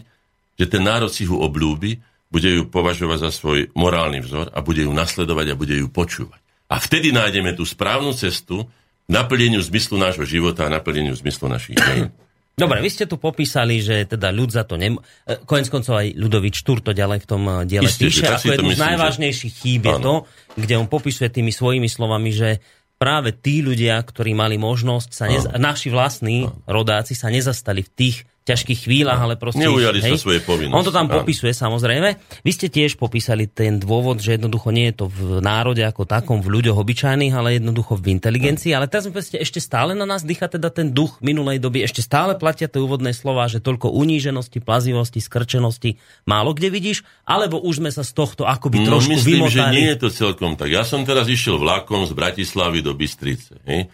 [0.57, 2.01] že ten národ si ho oblúbi,
[2.33, 6.41] bude ju považovať za svoj morálny vzor a bude ju nasledovať a bude ju počúvať.
[6.69, 8.69] A vtedy nájdeme tú správnu cestu
[9.09, 12.13] naplneniu zmyslu nášho života a naplneniu zmyslu našich dejín.
[12.59, 14.99] Dobre, vy ste tu popísali, že teda ľud za to nem...
[15.23, 18.59] E, Konec koncov aj Ľudovič Tur to ďalej v tom e, diele Isté, píše, ako
[18.59, 20.13] jednu z najvážnejších chýb je to,
[20.59, 22.59] kde on popisuje tými svojimi slovami, že
[22.99, 25.47] práve tí ľudia, ktorí mali možnosť, sa nez...
[25.55, 29.61] naši vlastní rodáci sa nezastali v tých ťažkých chvíľach, ale proste...
[29.61, 30.77] Neujali hej, sa svoje povinnosti.
[30.77, 32.17] On to tam popisuje, samozrejme.
[32.41, 36.41] Vy ste tiež popísali ten dôvod, že jednoducho nie je to v národe ako takom,
[36.41, 38.73] v ľuďoch obyčajných, ale jednoducho v inteligencii.
[38.73, 42.35] Ale teraz povedzte, ešte stále na nás dýcha teda ten duch minulej doby, ešte stále
[42.35, 47.91] platia tie úvodné slova, že toľko uníženosti, plazivosti, skrčenosti málo kde vidíš, alebo už sme
[47.93, 49.53] sa z tohto akoby no, trošku myslím, vymotali.
[49.53, 50.73] že nie je to celkom tak.
[50.73, 53.61] Ja som teraz išiel vlakom z Bratislavy do Bystrice.
[53.67, 53.91] Hej?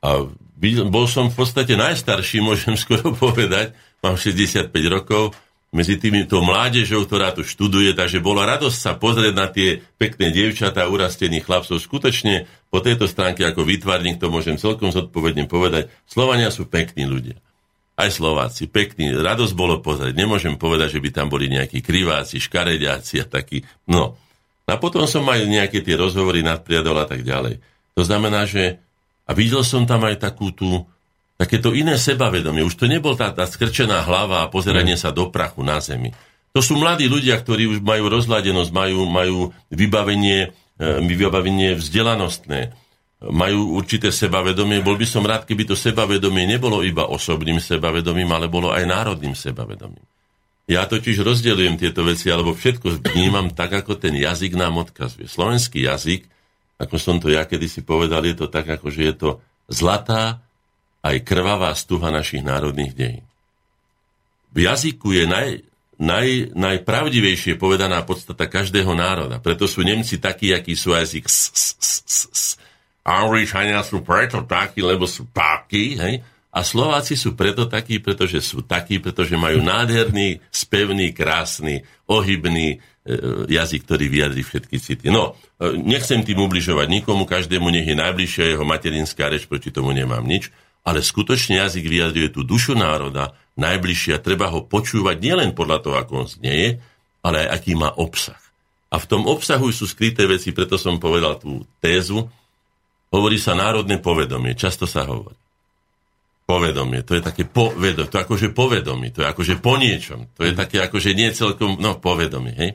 [0.00, 0.24] A
[0.92, 3.72] bol som v podstate najstarší, môžem skoro povedať,
[4.04, 5.32] mám 65 rokov,
[5.70, 10.90] medzi týmito mládežou, ktorá tu študuje, takže bola radosť sa pozrieť na tie pekné dievčatá,
[10.90, 11.78] urastených chlapcov.
[11.78, 15.86] Skutočne po tejto stránke ako výtvarník to môžem celkom zodpovedne povedať.
[16.10, 17.38] Slovania sú pekní ľudia.
[17.94, 19.14] Aj Slováci, pekní.
[19.14, 20.18] Radosť bolo pozrieť.
[20.18, 23.62] Nemôžem povedať, že by tam boli nejakí kriváci, škarediaci a takí.
[23.86, 24.18] No.
[24.66, 27.62] A potom som aj nejaké tie rozhovory nadpriadol a tak ďalej.
[27.94, 28.82] To znamená, že
[29.30, 30.90] a videl som tam aj takú tú
[31.38, 32.66] takéto iné sebavedomie.
[32.66, 35.02] Už to nebol tá, tá skrčená hlava a pozeranie mm.
[35.06, 36.10] sa do prachu na zemi.
[36.50, 39.38] To sú mladí ľudia, ktorí už majú rozladenosť, majú, majú
[39.70, 42.74] vybavenie, e, vybavenie vzdelanostné,
[43.22, 44.82] majú určité sebavedomie.
[44.82, 49.38] Bol by som rád, keby to sebavedomie nebolo iba osobným sebavedomím, ale bolo aj národným
[49.38, 50.02] sebavedomím.
[50.66, 55.30] Ja totiž rozdelujem tieto veci, alebo všetko vnímam tak, ako ten jazyk nám odkazuje.
[55.30, 56.26] Slovenský jazyk,
[56.80, 59.30] ako som to ja kedysi povedal, je to tak, ako že je to
[59.68, 60.40] zlatá
[61.04, 63.24] aj krvavá stuha našich národných dejín.
[64.50, 65.48] V jazyku je naj,
[66.00, 69.38] naj, najpravdivejšie povedaná podstata každého národa.
[69.38, 71.52] Preto sú Nemci takí, akí sú jazyk s,
[73.84, 75.28] sú preto takí, lebo sú
[76.00, 76.14] hej?
[76.50, 82.76] A Slováci sú preto takí, pretože sú takí, pretože majú nádherný, spevný, krásny, ohybný e,
[83.46, 85.06] jazyk, ktorý vyjadrí všetky city.
[85.14, 89.94] No, e, nechcem tým ubližovať nikomu, každému nech je najbližšia jeho materinská reč, proti tomu
[89.94, 95.50] nemám nič ale skutočne jazyk vyjadruje tú dušu národa najbližšie a treba ho počúvať nielen
[95.52, 96.80] podľa toho, ako on znieje,
[97.20, 98.40] ale aj aký má obsah.
[98.90, 102.26] A v tom obsahu sú skryté veci, preto som povedal tú tézu.
[103.12, 105.36] Hovorí sa národné povedomie, často sa hovorí.
[106.50, 110.42] Povedomie, to je také povedomie, to je akože povedomie, to je akože po niečom, to
[110.42, 112.70] je také akože nie celkom, no povedomie, hej.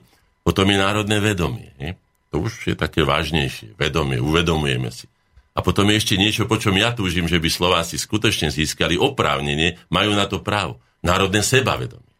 [0.47, 1.99] Potom je národné vedomie, hej.
[2.31, 5.11] To už je také vážnejšie, vedomie, uvedomujeme si.
[5.55, 9.75] A potom je ešte niečo, po čom ja túžim, že by Slováci skutočne získali oprávnenie,
[9.91, 10.79] majú na to právo.
[11.03, 12.11] Národné sebavedomie.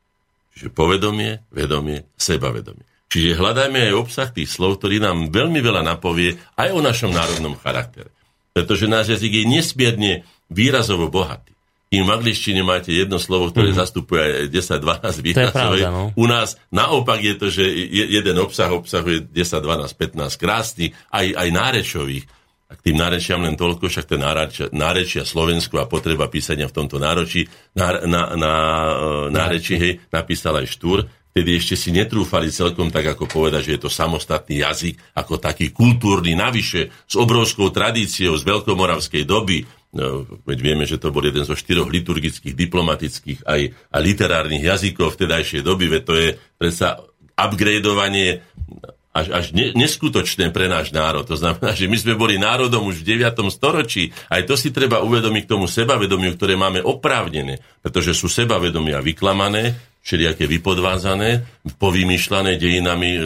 [0.56, 2.84] Čiže povedomie, vedomie, sebavedomie.
[3.12, 7.60] Čiže hľadajme aj obsah tých slov, ktorý nám veľmi veľa napovie aj o našom národnom
[7.60, 8.12] charaktere.
[8.56, 10.14] Pretože náš jazyk je nesmierne
[10.52, 11.54] výrazovo bohatý.
[11.86, 13.78] Kým v angličtine máte jedno slovo, ktoré mm.
[13.78, 15.72] zastupuje aj 10-12 výrazov.
[15.80, 16.04] No.
[16.18, 17.64] U nás naopak je to, že
[18.10, 22.26] jeden obsah obsahuje 10, 12, 15 krásnych, aj, aj nárečových
[22.66, 26.76] a k tým nárečiam len toľko, však ten nárečia, nárečia Slovensku a potreba písania v
[26.82, 27.46] tomto náročí,
[27.78, 28.54] na, na, na,
[28.90, 33.74] e, nárečí, hej, napísal aj Štúr, vtedy ešte si netrúfali celkom tak, ako povedať, že
[33.78, 39.62] je to samostatný jazyk, ako taký kultúrny, navyše s obrovskou tradíciou z veľkomoravskej doby,
[40.44, 45.64] veď vieme, že to bol jeden zo štyroch liturgických, diplomatických aj a literárnych jazykov vtedajšej
[45.64, 46.30] doby, veď to je
[46.60, 47.00] predsa
[47.36, 48.44] upgradeovanie
[49.16, 51.24] až, až ne, neskutočné pre náš národ.
[51.24, 53.48] To znamená, že my sme boli národom už v 9.
[53.48, 54.12] storočí.
[54.28, 59.80] Aj to si treba uvedomiť k tomu sebavedomiu, ktoré máme oprávnené, pretože sú sebavedomia vyklamané,
[60.04, 61.48] všelijaké vypodvázané,
[61.80, 63.20] povymýšľané dejinami e,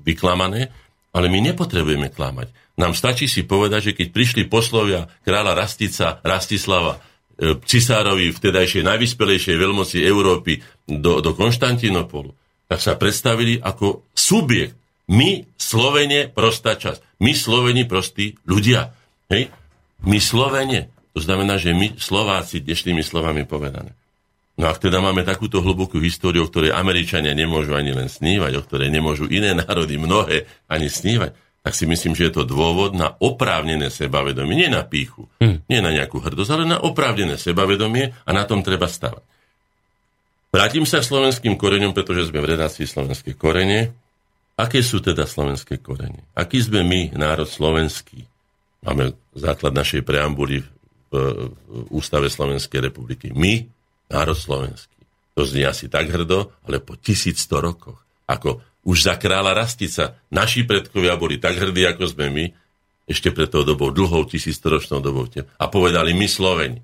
[0.00, 0.72] vyklamané,
[1.14, 2.50] ale my nepotrebujeme klamať.
[2.74, 6.98] Nám stačí si povedať, že keď prišli poslovia kráľa Rastica, Rastislava,
[7.38, 10.58] e, cisárovi vtedajšej najvyspelejšej veľmoci Európy
[10.90, 12.34] do, do Konštantinopolu,
[12.66, 14.74] tak sa predstavili ako subjekt.
[15.06, 17.22] My, Slovene, prostá časť.
[17.22, 18.90] My, Sloveni, prostí ľudia.
[19.30, 19.54] Hej?
[20.02, 20.90] My, Slovene.
[21.14, 23.94] To znamená, že my, Slováci, dnešnými slovami povedané.
[24.54, 28.62] No ak teda máme takúto hlbokú históriu, o ktorej Američania nemôžu ani len snívať, o
[28.62, 33.16] ktorej nemôžu iné národy mnohé ani snívať, tak si myslím, že je to dôvod na
[33.18, 35.64] oprávnené sebavedomie, nie na píchu, hmm.
[35.66, 39.24] nie na nejakú hrdosť, ale na oprávnené sebavedomie a na tom treba stavať.
[40.54, 43.90] Vrátim sa k slovenským koreňom, pretože sme v redácii slovenské korene.
[44.54, 46.30] Aké sú teda slovenské korene?
[46.30, 48.22] Aký sme my, národ slovenský?
[48.86, 50.68] Máme základ našej preambuly v,
[51.10, 51.18] v
[51.90, 53.34] Ústave Slovenskej republiky.
[53.34, 53.66] My,
[54.10, 55.00] národ slovenský.
[55.34, 57.98] To znie asi tak hrdo, ale po 1100 rokoch.
[58.30, 62.44] Ako už za kráľa Rastica naši predkovia boli tak hrdí, ako sme my,
[63.04, 65.28] ešte pred tou dobou, dlhou tisíctoročnou dobou.
[65.60, 66.80] A povedali my Sloveni.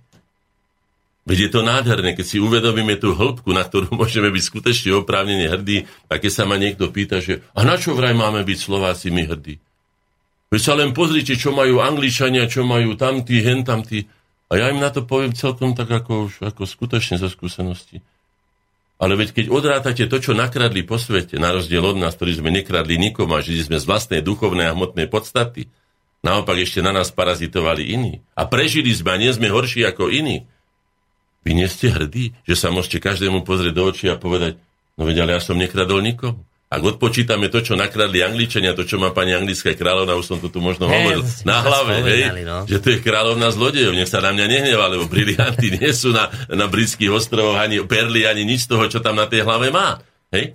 [1.28, 5.46] Veď je to nádherné, keď si uvedomíme tú hĺbku, na ktorú môžeme byť skutočne oprávnene
[5.48, 9.12] hrdí, a keď sa ma niekto pýta, že a na čo vraj máme byť Slováci
[9.12, 9.60] my hrdí?
[10.50, 14.10] Veď sa len pozrite, čo majú Angličania, čo majú tamtí, hen tamtí.
[14.50, 18.02] A ja im na to poviem celkom tak ako, ako skutočne zo skúsenosti.
[19.00, 22.52] Ale veď keď odrátate to, čo nakradli po svete, na rozdiel od nás, ktorí sme
[22.52, 25.70] nekradli nikomu a žili sme z vlastnej duchovnej a hmotnej podstaty,
[26.20, 28.20] naopak ešte na nás parazitovali iní.
[28.36, 30.44] A prežili sme a nie sme horší ako iní.
[31.46, 34.60] Vy nie ste hrdí, že sa môžete každému pozrieť do očí a povedať,
[35.00, 36.44] no veď ale ja som nekradol nikomu.
[36.70, 40.54] Ak odpočítame to, čo nakradli Angličania, to, čo má pani anglická kráľovna, už som to
[40.54, 42.62] tu možno hey, hovoril, na hlave, hej, no.
[42.62, 43.90] že to je kráľovna zlodejov.
[43.90, 48.22] Nech sa na mňa nehnevá, lebo brilianty nie sú na, na britských ostrovoch, ani perly,
[48.22, 49.98] ani nič z toho, čo tam na tej hlave má.
[50.30, 50.54] Hej?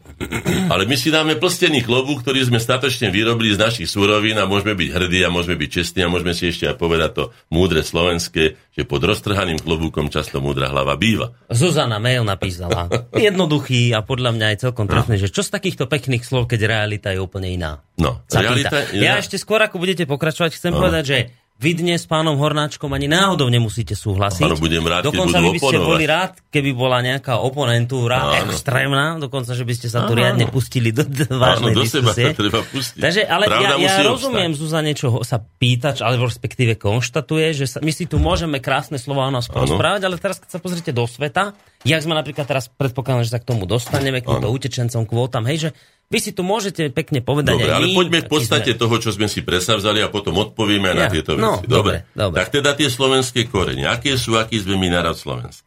[0.72, 4.72] Ale my si dáme plstený klobúk, ktorý sme statočne vyrobili z našich súrovín a môžeme
[4.72, 8.56] byť hrdí a môžeme byť čestní a môžeme si ešte aj povedať to múdre slovenské,
[8.56, 11.36] že pod roztrhaným klobúkom často múdra hlava býva.
[11.52, 12.88] Zuzana mail napísala.
[13.12, 15.24] Jednoduchý a podľa mňa aj celkom trefný, no.
[15.28, 17.84] že čo z takýchto pekných slov, keď realita je úplne iná.
[18.00, 20.80] No, realita, ja ešte skôr, ako budete pokračovať, chcem no.
[20.80, 21.18] povedať, že
[21.56, 24.44] vy dnes s pánom Hornáčkom ani náhodou nemusíte súhlasiť.
[24.44, 28.52] Áno, budem rád, dokonca by ste boli rád, keby bola nejaká oponentúra áno.
[28.52, 32.36] extrémna, dokonca, že by ste sa tu riadne pustili do, do vážnej áno, do diskusie.
[32.36, 33.00] Seba treba pustiť.
[33.00, 37.78] Takže, ale Pravda ja, ja rozumiem, Zuzane, čo sa pýta, alebo respektíve konštatuje, že sa,
[37.80, 41.08] my si tu môžeme krásne slova o nás porozprávať, ale teraz, keď sa pozrite do
[41.08, 41.56] sveta,
[41.88, 45.58] jak sme napríklad teraz predpokladám, že sa k tomu dostaneme, k týmto utečencom, kvótam, hej,
[45.58, 45.70] že
[46.06, 48.82] vy si tu môžete pekne povedať dobre, ale my, poďme v podstate sme...
[48.86, 51.66] toho, čo sme si presavzali a potom odpovieme ja, na tieto no, veci.
[51.66, 52.38] Dobre, dobre.
[52.38, 53.90] Tak teda tie slovenské korene.
[53.90, 55.66] Aké sú, aký sme my národ slovenský?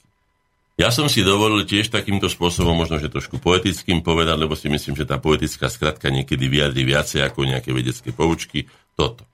[0.78, 4.94] Ja som si dovolil tiež takýmto spôsobom, možno, že trošku poetickým povedať, lebo si myslím,
[4.94, 8.70] že tá poetická skratka niekedy vyjadri viacej ako nejaké vedecké poučky.
[8.94, 9.26] Toto.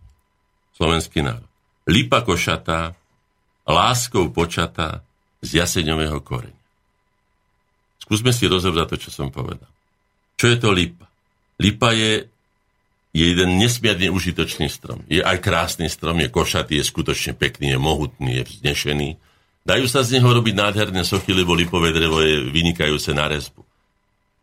[0.72, 1.44] Slovenský národ.
[1.84, 2.96] Lipa košatá,
[3.68, 5.04] láskou počatá
[5.44, 6.64] z jaseňového koreňa.
[8.08, 9.68] Skúsme si rozobrať to, čo som povedal.
[10.34, 11.06] Čo je to lipa?
[11.62, 12.26] Lipa je,
[13.14, 15.06] je jeden nesmierne užitočný strom.
[15.06, 19.08] Je aj krásny strom, je košatý, je skutočne pekný, je mohutný, je vznešený.
[19.64, 23.64] Dajú sa z neho robiť nádherné sochy, lebo lipové drevo je vynikajúce na rezbu.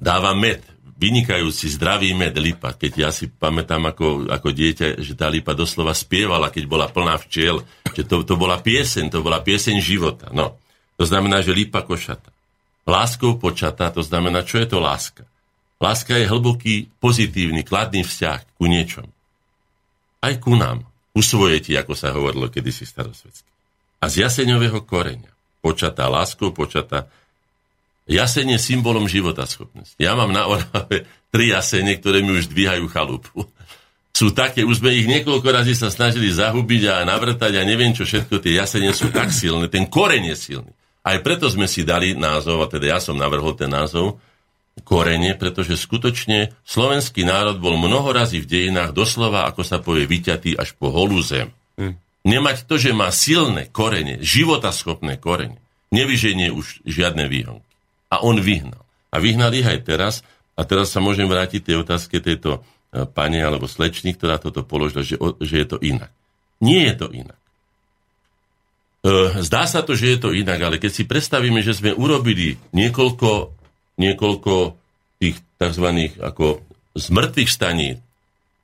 [0.01, 0.65] Dáva med,
[1.01, 2.73] vynikajúci zdravý med lipa.
[2.73, 7.21] Keď ja si pamätám ako, ako dieťa, že tá lipa doslova spievala, keď bola plná
[7.21, 7.62] včiel,
[7.93, 10.30] že to, to bola pieseň, to bola pieseň života.
[10.34, 10.62] No,
[10.97, 12.30] to znamená, že lipa košata.
[12.86, 15.25] Láskou počatá, to znamená, čo je to láska?
[15.82, 19.10] Láska je hlboký, pozitívny, kladný vzťah ku niečom.
[20.22, 20.86] Aj ku nám.
[21.12, 23.50] Usvojeti, ako sa hovorilo kedysi starosvedsky.
[24.00, 25.28] A z jaseňového koreňa.
[25.60, 27.10] Počatá láskou, počatá
[28.10, 29.96] Jaseň je symbolom života schopnosti.
[30.02, 33.46] Ja mám na Orave tri jasene, ktoré mi už dvíhajú chalupu.
[34.12, 38.04] Sú také, už sme ich niekoľko razy sa snažili zahubiť a navrtať a neviem čo
[38.04, 40.71] všetko, tie jasene sú tak silné, ten koreň je silný.
[41.02, 44.19] Aj preto sme si dali názov, a teda ja som navrhol ten názov,
[44.88, 50.56] korene, pretože skutočne slovenský národ bol mnoho razy v dejinách doslova, ako sa povie, vyťatý
[50.56, 51.52] až po holú zem.
[51.76, 52.00] Hm.
[52.22, 55.60] Nemať to, že má silné korene, životaschopné korene,
[55.92, 57.67] nevyženie už žiadne výhonky.
[58.12, 58.84] A on vyhnal.
[59.12, 60.13] A vyhnal ich aj teraz.
[60.56, 62.60] A teraz sa môžem vrátiť tej otázke tejto
[62.92, 66.12] e, pane alebo slečny, ktorá toto položila, že, že je to inak.
[66.60, 67.40] Nie je to inak.
[69.02, 72.60] E, zdá sa to, že je to inak, ale keď si predstavíme, že sme urobili
[72.76, 73.60] niekoľko
[74.02, 74.75] niekoľko
[75.21, 75.87] tých tzv.
[76.17, 76.65] ako
[76.97, 78.02] z mŕtvych staní,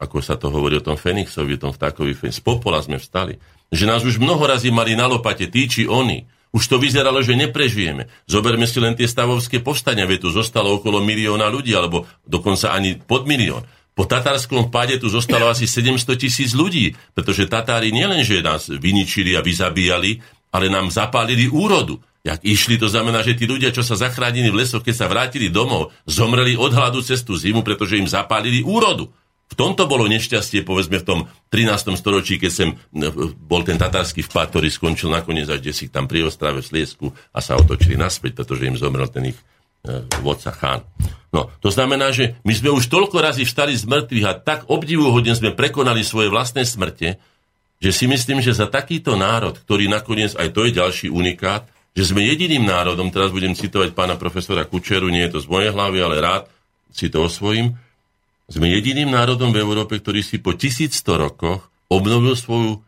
[0.01, 3.37] ako sa to hovorí o tom Fenixovi, o tom vtákovi z popola sme vstali,
[3.69, 6.25] že nás už mnoho razy mali na lopate tí či oni,
[6.55, 8.07] Už to vyzeralo, že neprežijeme.
[8.23, 12.95] Zoberme si len tie stavovské povstania, veď tu zostalo okolo milióna ľudí, alebo dokonca ani
[12.95, 13.67] pod milión.
[13.97, 19.41] Po tatárskom páde tu zostalo asi 700 tisíc ľudí, pretože Tatári nielenže nás vyničili a
[19.41, 20.21] vyzabíjali,
[20.53, 21.97] ale nám zapálili úrodu.
[22.27, 25.47] Jak išli, to znamená, že tí ľudia, čo sa zachránili v lesoch, keď sa vrátili
[25.47, 29.07] domov, zomreli od hladu cez tú zimu, pretože im zapálili úrodu.
[29.47, 31.19] V tomto bolo nešťastie, povedzme, v tom
[31.55, 31.95] 13.
[31.95, 32.69] storočí, keď sem
[33.47, 37.39] bol ten tatársky vpad, ktorý skončil nakoniec až si tam pri Ostrave v Sliesku a
[37.39, 39.39] sa otočili naspäť, pretože im zomrel ten ich
[39.87, 40.83] e, vodca Chán.
[41.31, 45.31] No, to znamená, že my sme už toľko razy vstali z mŕtvych a tak obdivuhodne
[45.31, 47.15] sme prekonali svoje vlastné smrte,
[47.79, 52.13] že si myslím, že za takýto národ, ktorý nakoniec, aj to je ďalší unikát, že
[52.13, 55.97] sme jediným národom, teraz budem citovať pána profesora Kučeru, nie je to z mojej hlavy,
[55.97, 56.43] ale rád
[56.93, 57.73] si to osvojím,
[58.45, 62.85] sme jediným národom v Európe, ktorý si po 1100 rokoch obnovil svoju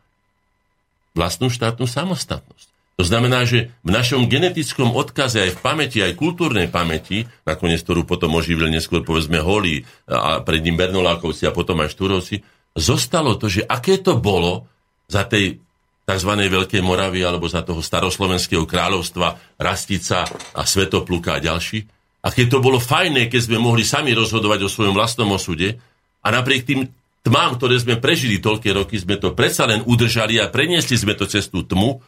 [1.18, 2.70] vlastnú štátnu samostatnosť.
[3.00, 8.04] To znamená, že v našom genetickom odkaze aj v pamäti, aj kultúrnej pamäti, nakoniec ktorú
[8.04, 12.44] potom oživil neskôr povedzme Holí a pred ním Bernolákovci a potom aj Štúrovci,
[12.76, 14.68] zostalo to, že aké to bolo
[15.08, 15.64] za tej
[16.10, 16.32] tzv.
[16.34, 20.26] Veľkej Moravy alebo za toho staroslovenského kráľovstva Rastica
[20.58, 21.86] a Svetopluka a ďalší,
[22.20, 25.80] a keď to bolo fajné, keď sme mohli sami rozhodovať o svojom vlastnom osude
[26.20, 26.92] a napriek tým
[27.24, 31.24] tmám, ktoré sme prežili toľké roky, sme to predsa len udržali a preniesli sme to
[31.24, 32.04] cez tú tmu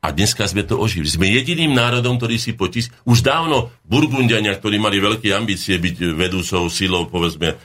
[0.00, 1.04] a dneska sme to ožili.
[1.04, 2.88] Sme jediným národom, ktorý si potis...
[3.04, 7.60] Už dávno Burgundiania, ktorí mali veľké ambície byť vedúcou silou, povedzme,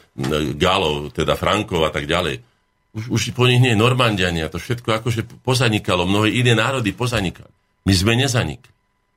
[0.59, 2.43] Galov, teda Frankov a tak ďalej.
[2.95, 7.51] Už, už po nich nie je Normandiania, to všetko akože pozanikalo, mnohé iné národy pozanikali.
[7.83, 8.71] My sme nezanikli.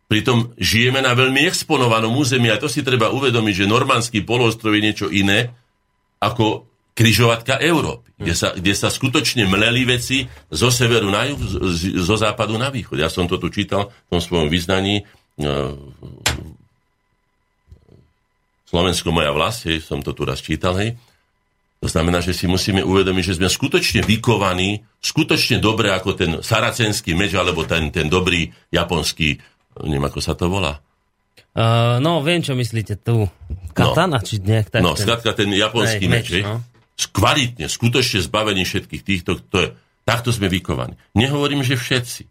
[0.09, 4.83] Pritom žijeme na veľmi exponovanom území a to si treba uvedomiť, že normandský polostrov je
[4.83, 5.53] niečo iné
[6.18, 6.66] ako
[6.99, 11.39] križovatka Európy, kde sa, kde sa skutočne mleli veci zo severu na juh,
[12.03, 12.99] zo západu na východ.
[12.99, 15.07] Ja som to tu čítal v tom svojom vyznaní
[15.39, 15.79] no,
[18.66, 20.99] Slovensko moja vlast, hej, som to tu raz čítal, hej.
[21.79, 27.14] To znamená, že si musíme uvedomiť, že sme skutočne vykovaní, skutočne dobre ako ten saracenský
[27.14, 29.39] meč, alebo ten, ten dobrý japonský
[29.87, 30.83] neviem, ako sa to volá.
[31.55, 33.26] Uh, no, viem, čo myslíte tu.
[33.74, 34.26] Katana, no.
[34.26, 34.83] či nejak tak.
[34.83, 35.07] No, ten...
[35.07, 36.62] skrátka ten japonský Aj, meč, meč no.
[37.14, 39.68] kvalitne, skutočne zbavený všetkých týchto, to je,
[40.03, 40.99] takto sme vykovaní.
[41.14, 42.22] Nehovorím, že všetci.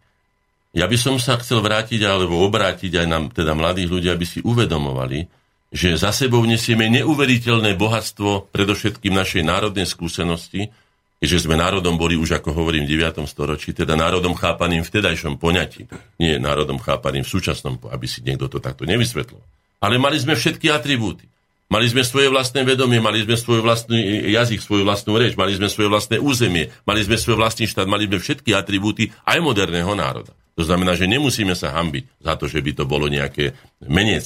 [0.76, 4.44] Ja by som sa chcel vrátiť alebo obrátiť aj na teda mladých ľudí, aby si
[4.44, 5.24] uvedomovali,
[5.68, 10.72] že za sebou nesieme neuveriteľné bohatstvo predovšetkým našej národnej skúsenosti,
[11.20, 13.26] keďže sme národom boli už, ako hovorím, v 9.
[13.28, 15.90] storočí, teda národom chápaným v tedajšom poňatí,
[16.22, 19.42] nie národom chápaným v súčasnom, aby si niekto to takto nevysvetlil.
[19.82, 21.28] Ale mali sme všetky atribúty.
[21.68, 24.00] Mali sme svoje vlastné vedomie, mali sme svoj vlastný
[24.32, 28.08] jazyk, svoju vlastnú reč, mali sme svoje vlastné územie, mali sme svoj vlastný štát, mali
[28.08, 30.32] sme všetky atribúty aj moderného národa.
[30.56, 33.52] To znamená, že nemusíme sa hambiť za to, že by to bolo nejaké
[33.84, 34.24] menej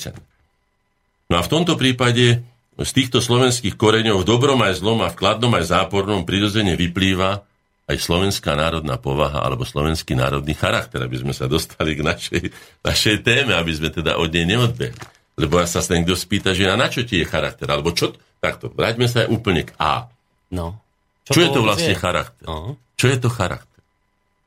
[1.33, 2.45] No a v tomto prípade
[2.76, 7.41] z týchto slovenských koreňov v dobrom aj zlom a v kladnom aj zápornom prirodzene vyplýva
[7.89, 12.43] aj slovenská národná povaha alebo slovenský národný charakter, aby sme sa dostali k našej,
[12.85, 15.01] našej téme, aby sme teda od nej neodbehli.
[15.41, 18.12] Lebo ja sa niekto spýta, že na čo ti je charakter, alebo čo...
[18.43, 20.11] Takto, vráťme sa aj úplne k A.
[20.53, 20.76] No.
[21.24, 22.03] Čo, čo je to vlastne je?
[22.03, 22.45] charakter?
[22.45, 22.74] Uh-huh.
[22.99, 23.80] Čo je to charakter?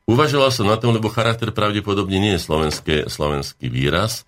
[0.06, 4.28] Uvažoval som na tom, lebo charakter pravdepodobne nie je slovenské, slovenský výraz,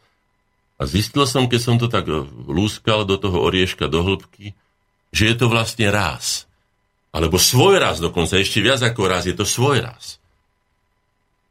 [0.77, 2.05] a zistil som, keď som to tak
[2.45, 4.53] lúskal do toho orieška do hĺbky,
[5.09, 6.45] že je to vlastne raz.
[7.09, 10.21] Alebo svoj raz dokonca, ešte viac ako raz, je to svoj raz.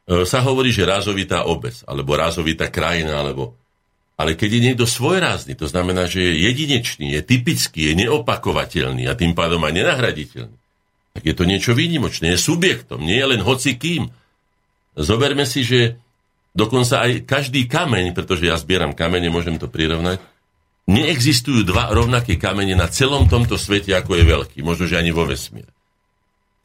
[0.07, 3.59] E, sa hovorí, že rázovitá obec, alebo rázovitá krajina, alebo...
[4.17, 9.13] Ale keď je niekto svojrázny, to znamená, že je jedinečný, je typický, je neopakovateľný a
[9.13, 10.57] tým pádom aj nenahraditeľný,
[11.13, 14.09] tak je to niečo výnimočné, je subjektom, nie je len hoci kým.
[14.97, 16.01] Zoberme si, že
[16.57, 20.17] dokonca aj každý kameň, pretože ja zbieram kamene, môžem to prirovnať,
[20.89, 25.29] neexistujú dva rovnaké kamene na celom tomto svete, ako je veľký, možno, že ani vo
[25.29, 25.69] vesmíre.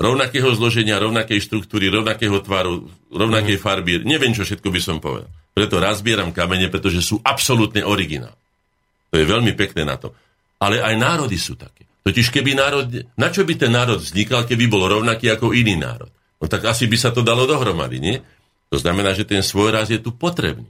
[0.00, 3.62] Rovnakého zloženia, rovnakej štruktúry, rovnakého tvaru, rovnakej mhm.
[3.62, 5.28] farby, neviem, čo všetko by som povedal.
[5.52, 8.32] Preto raz zbieram kamene, pretože sú absolútne originál.
[9.12, 10.16] To je veľmi pekné na to.
[10.56, 11.84] Ale aj národy sú také.
[12.02, 16.08] Totiž keby národ, na čo by ten národ vznikal, keby bol rovnaký ako iný národ?
[16.40, 18.16] No tak asi by sa to dalo dohromady, nie?
[18.72, 20.64] To znamená, že ten svoj je tu potrebný.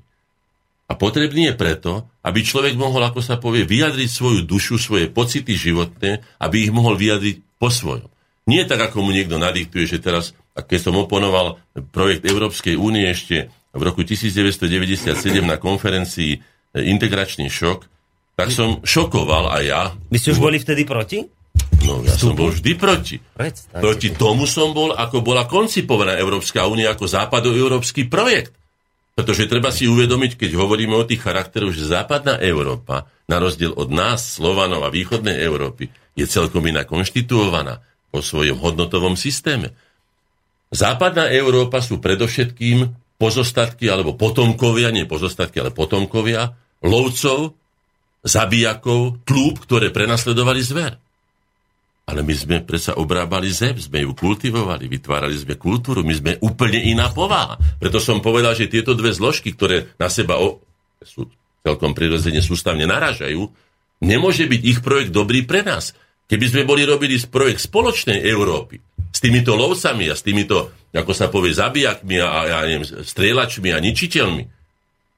[0.90, 1.92] A potrebný je preto,
[2.26, 6.98] aby človek mohol, ako sa povie, vyjadriť svoju dušu, svoje pocity životné, aby ich mohol
[6.98, 8.11] vyjadriť po svojom.
[8.50, 11.62] Nie tak, ako mu niekto nadiktuje, že teraz, keď som oponoval
[11.94, 15.14] projekt Európskej únie ešte v roku 1997
[15.46, 16.42] na konferencii
[16.74, 17.86] Integračný šok,
[18.34, 19.82] tak som šokoval aj ja.
[20.11, 21.22] Vy ste už boli vtedy proti?
[21.83, 23.18] No, ja som bol vždy proti.
[23.18, 23.83] Predstavte.
[23.83, 28.55] Proti tomu som bol, ako bola koncipovaná Európska únia ako západoeurópsky projekt.
[29.12, 33.93] Pretože treba si uvedomiť, keď hovoríme o tých charakteroch, že západná Európa, na rozdiel od
[33.93, 39.76] nás, Slovanov a východnej Európy, je celkom iná konštituovaná po svojom hodnotovom systéme.
[40.72, 42.89] Západná Európa sú predovšetkým
[43.20, 47.53] pozostatky alebo potomkovia, nie pozostatky, ale potomkovia lovcov,
[48.24, 51.01] zabijakov, tlúb, ktoré prenasledovali zver.
[52.03, 56.82] Ale my sme predsa obrábali zem, sme ju kultivovali, vytvárali sme kultúru, my sme úplne
[56.82, 57.57] iná povaha.
[57.78, 60.59] Preto som povedal, že tieto dve zložky, ktoré na seba o,
[60.98, 61.30] sú
[61.62, 63.46] celkom prirodzene sústavne naražajú,
[64.03, 65.94] nemôže byť ich projekt dobrý pre nás.
[66.26, 68.82] Keby sme boli robili projekt spoločnej Európy,
[69.12, 73.68] s týmito lovcami a s týmito, ako sa povie, zabijakmi a, a ja neviem, strieľačmi
[73.70, 74.42] a ničiteľmi,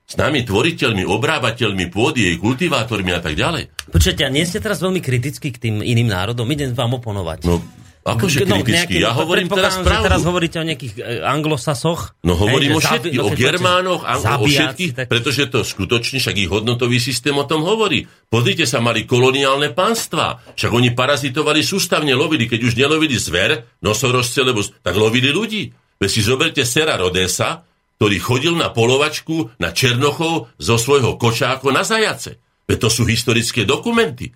[0.04, 3.72] s nami tvoriteľmi, obrábateľmi pôdy, jej kultivátormi a tak ďalej.
[3.88, 6.44] Počujete, a nie ste teraz veľmi kritickí k tým iným národom?
[6.52, 7.48] Idem vám oponovať.
[7.48, 7.64] No,
[8.04, 9.00] Akože no, kritický?
[9.00, 10.04] ja hovorím teraz pravdu.
[10.04, 12.20] teraz hovoríte o nejakých e, anglosasoch.
[12.20, 15.06] No hovorím hej, o všetkých, no, o Germánoch, o všetkých, tak...
[15.08, 18.04] pretože to skutočne, však ich hodnotový systém o tom hovorí.
[18.28, 20.36] Pozrite sa, mali koloniálne pánstva.
[20.52, 25.72] Však oni parazitovali sústavne, lovili, keď už nelovili zver, nosorožce, lebo tak lovili ľudí.
[25.96, 27.64] Veď si zoberte Sera Rodesa,
[27.98, 32.42] ktorý chodil na polovačku na Černochov zo svojho kočáko na zajace.
[32.64, 34.32] Veď to sú historické dokumenty.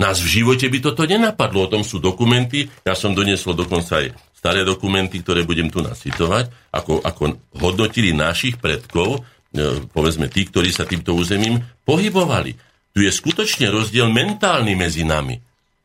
[0.00, 2.68] Nás v živote by toto nenapadlo, o tom sú dokumenty.
[2.82, 8.58] Ja som doniesol dokonca aj staré dokumenty, ktoré budem tu nacitovať, ako, ako hodnotili našich
[8.58, 9.22] predkov,
[9.54, 12.58] e, povedzme tí, ktorí sa týmto územím pohybovali.
[12.90, 15.38] Tu je skutočne rozdiel mentálny medzi nami.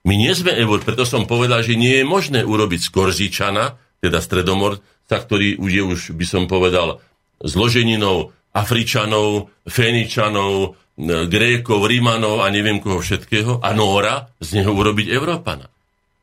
[0.08, 4.22] My nie sme evol, preto som povedal, že nie je možné urobiť z Korzičana, teda
[4.22, 7.00] stredomorca, ktorý už je už, by som povedal,
[7.42, 15.70] zloženinou Afričanov, Feničanov, Grékov, Rímanov a neviem koho všetkého a Nóra z neho urobiť Európana.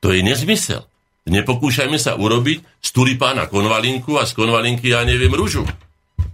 [0.02, 0.82] To je nezmysel.
[1.24, 5.64] Nepokúšajme sa urobiť z tulipána konvalinku a z konvalinky ja neviem rúžu.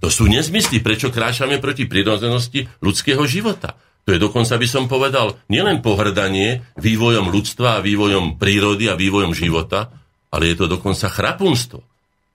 [0.01, 3.76] To sú nezmysly, prečo kráčame proti prirodzenosti ľudského života.
[4.09, 9.36] To je dokonca, by som povedal, nielen pohrdanie vývojom ľudstva a vývojom prírody a vývojom
[9.36, 9.93] života,
[10.31, 11.83] ale je to dokonca chrapunstvo.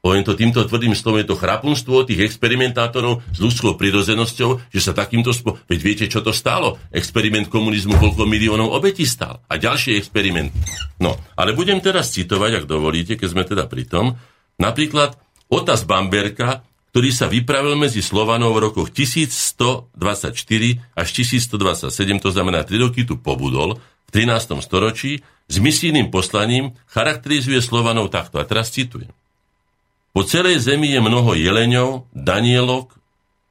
[0.06, 4.94] Poviem to týmto tvrdým slovom, je to chrapunstvo tých experimentátorov s ľudskou prirozenosťou, že sa
[4.94, 5.58] takýmto spôsobom...
[5.66, 6.78] Veď viete, čo to stálo?
[6.94, 9.42] Experiment komunizmu, koľko miliónov obetí stál.
[9.50, 10.54] A ďalší experiment.
[11.02, 14.14] No, ale budem teraz citovať, ak dovolíte, keď sme teda pri tom.
[14.62, 15.18] Napríklad
[15.50, 16.62] Otas Bamberka,
[16.94, 19.90] ktorý sa vypravil medzi Slovanov v rokoch 1124
[20.94, 21.90] až 1127,
[22.22, 24.58] to znamená 3 roky tu pobudol, v 13.
[24.62, 28.42] storočí, s misijným poslaním charakterizuje Slovanov takto.
[28.42, 29.14] A teraz citujem.
[30.16, 32.96] Po celej zemi je mnoho jeleňov, danielok,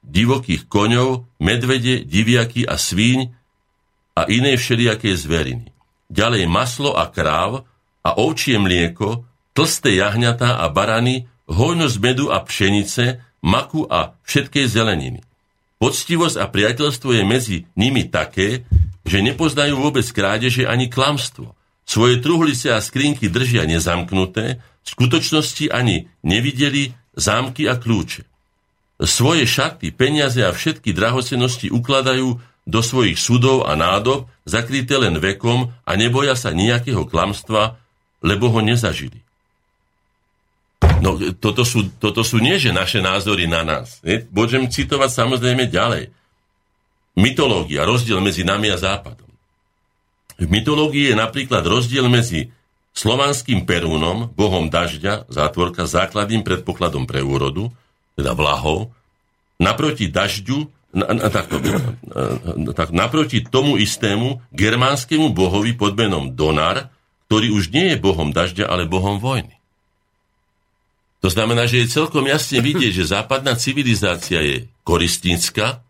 [0.00, 3.30] divokých koňov, medvede, diviaky a svíň
[4.16, 5.68] a iné všelijaké zveriny.
[6.08, 7.68] Ďalej maslo a kráv
[8.04, 15.20] a ovčie mlieko, tlsté jahňatá a barany, hojnosť medu a pšenice, maku a všetkej zeleniny.
[15.84, 18.64] Poctivosť a priateľstvo je medzi nimi také,
[19.04, 21.52] že nepoznajú vôbec krádeže ani klamstvo.
[21.84, 28.24] Svoje truhlice a skrinky držia nezamknuté, v skutočnosti ani nevideli zámky a kľúče.
[29.04, 35.68] Svoje šaty, peniaze a všetky drahocenosti ukladajú do svojich sudov a nádob, zakryté len vekom
[35.84, 37.76] a neboja sa nejakého klamstva,
[38.24, 39.23] lebo ho nezažili.
[41.02, 43.98] No, toto sú, toto sú nie, že naše názory na nás.
[44.04, 44.22] Ne?
[44.30, 46.10] Budem citovať samozrejme ďalej.
[47.14, 49.30] Mytológia, rozdiel medzi nami a Západom.
[50.34, 52.50] V mytológii je napríklad rozdiel medzi
[52.94, 57.70] slovanským Perúnom, bohom dažďa, zátvorka, základným predpokladom pre úrodu,
[58.18, 58.90] teda vlahov,
[59.58, 66.90] naproti dažďu, na, na, tak, na, tak, naproti tomu istému germánskému bohovi pod menom Donar,
[67.26, 69.58] ktorý už nie je bohom dažďa, ale bohom vojny.
[71.24, 75.80] To znamená, že je celkom jasne vidieť, že západná civilizácia je koristnícka,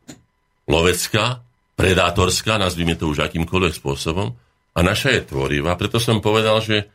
[0.70, 1.42] lovecká,
[1.74, 4.30] predátorská, nazvime to už akýmkoľvek spôsobom,
[4.74, 5.74] a naša je tvorivá.
[5.74, 6.86] Preto som povedal, že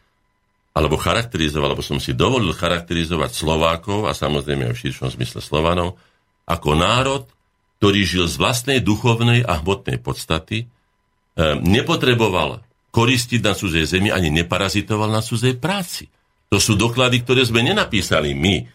[0.72, 6.00] alebo charakterizoval, alebo som si dovolil charakterizovať Slovákov a samozrejme aj v širšom zmysle Slovanov
[6.48, 7.24] ako národ,
[7.84, 10.66] ktorý žil z vlastnej duchovnej a hmotnej podstaty, e,
[11.60, 12.64] nepotreboval
[12.96, 16.08] koristiť na cudzej zemi, ani neparazitoval na cudzej práci.
[16.50, 18.66] To sú doklady, ktoré sme nenapísali my.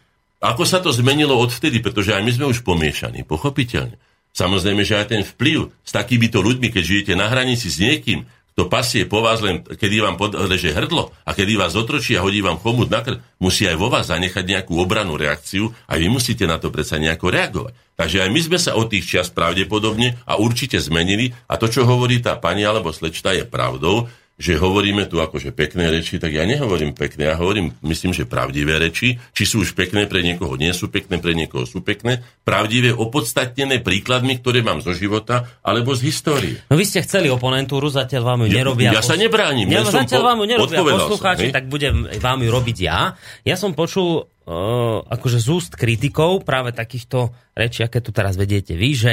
[0.45, 3.99] Ako sa to zmenilo odvtedy, pretože aj my sme už pomiešaní, pochopiteľne.
[4.35, 8.70] Samozrejme, že aj ten vplyv s takýmito ľuďmi, keď žijete na hranici s niekým, to
[8.70, 12.62] pasie po vás len, kedy vám podleže hrdlo a kedy vás otročí a hodí vám
[12.62, 16.62] chomut na krv, musí aj vo vás zanechať nejakú obranú reakciu a vy musíte na
[16.62, 17.75] to predsa nejako reagovať.
[17.99, 21.83] Takže aj my sme sa od tých čias pravdepodobne a určite zmenili a to, čo
[21.83, 26.43] hovorí tá pani alebo slečta, je pravdou, že hovoríme tu akože pekné reči, tak ja
[26.43, 30.74] nehovorím pekné, ja hovorím, myslím, že pravdivé reči, či sú už pekné pre niekoho, nie
[30.74, 36.11] sú pekné, pre niekoho sú pekné, pravdivé, opodstatnené príkladmi, ktoré mám zo života alebo z
[36.11, 36.57] histórie.
[36.66, 38.91] No vy ste chceli oponentúru, zatiaľ vám ju nerobia.
[38.91, 39.70] Ja, ja sa nebránim.
[39.70, 43.14] Ja, ja zatiaľ po, vám ju nerobia poslucháči, som, tak budem vám ju robiť ja.
[43.47, 48.74] Ja som počul uh, akože z úst kritikov práve takýchto rečí, aké tu teraz vediete
[48.74, 49.12] vy, že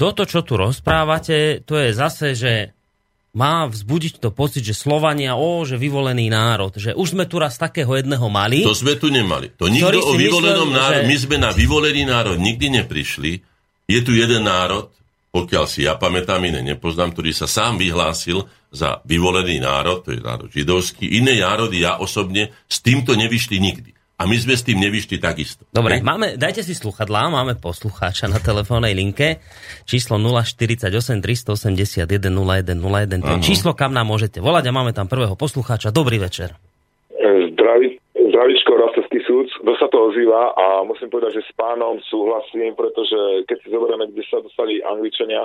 [0.00, 2.76] toto, čo tu rozprávate, to je zase, že
[3.36, 7.60] má vzbudiť to pocit, že Slovania, o, že vyvolený národ, že už sme tu raz
[7.60, 8.64] takého jedného mali.
[8.64, 9.52] To sme tu nemali.
[9.60, 11.08] To nikto o vyvolenom národ, že...
[11.12, 13.44] my sme na vyvolený národ nikdy neprišli.
[13.84, 14.88] Je tu jeden národ,
[15.36, 20.20] pokiaľ si ja pamätám, iné nepoznám, ktorý sa sám vyhlásil za vyvolený národ, to je
[20.24, 21.20] národ židovský.
[21.20, 23.95] Iné národy ja osobne s týmto nevyšli nikdy.
[24.16, 25.68] A my sme s tým nevyšli takisto.
[25.68, 29.44] Dobre, máme, dajte si sluchadlá, máme poslucháča na telefónnej linke,
[29.84, 30.88] číslo 048
[31.20, 35.92] 381 0101, to je číslo, kam nám môžete volať a máme tam prvého poslucháča.
[35.92, 36.56] Dobrý večer.
[37.52, 42.72] Zdraví, zdravíčko, Rastevský súd, kto sa to ozýva a musím povedať, že s pánom súhlasím,
[42.72, 45.44] pretože keď si zoberieme, kde sa dostali Angličania,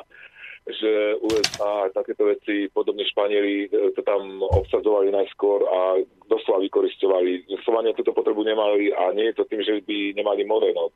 [0.75, 5.79] že USA a takéto veci, podobne Španieli, e, to tam obsadzovali najskôr a
[6.27, 7.47] doslova vykoristovali.
[7.63, 10.71] Slovania túto potrebu nemali a nie je to tým, že by nemali more.
[10.71, 10.89] No.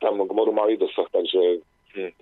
[0.00, 1.62] Tam k moru mali dosah, takže
[1.94, 2.12] hm.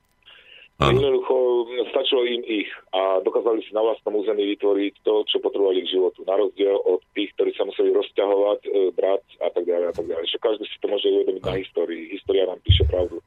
[0.76, 5.96] Jednoducho stačilo im ich a dokázali si na vlastnom území vytvoriť to, čo potrebovali k
[5.96, 6.20] životu.
[6.28, 10.04] Na rozdiel od tých, ktorí sa museli rozťahovať, e, brať a tak ďalej a tak
[10.04, 10.26] ďalej.
[10.28, 12.12] Že každý si to môže uvedomiť na histórii.
[12.12, 13.24] História nám píše pravdu.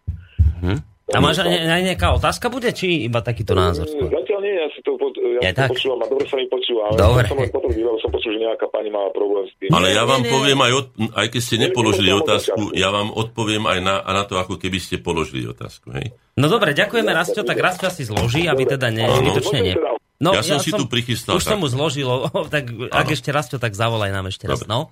[0.61, 0.79] Hm.
[1.09, 3.89] A máš aj, aj nejaká otázka bude, či iba takýto názor?
[3.89, 4.93] Mm, zatiaľ nie, ja si to,
[5.41, 7.25] ja to počúvam a dobre sa mi počúva, ale dobre.
[7.25, 9.69] som len potom videl, som počul, že nejaká pani mala problém s tým.
[9.73, 10.87] Ale ja vám poviem aj, od,
[11.17, 15.01] aj keď ste nepoložili otázku, ja vám odpoviem aj na, na to, ako keby ste
[15.01, 15.89] položili otázku.
[15.97, 16.13] Hej?
[16.37, 19.75] No dobre, ďakujeme Rastio, tak Rastio si zloží, aby teda ne, zbytočne nie.
[20.19, 21.39] No, ja, som ja si som, tu prichystal.
[21.39, 21.55] Už tak.
[21.55, 22.05] som mu zložil,
[22.53, 23.15] tak ak ano.
[23.15, 24.67] ešte Rastio, tak zavolaj nám ešte raz.
[24.67, 24.91] No?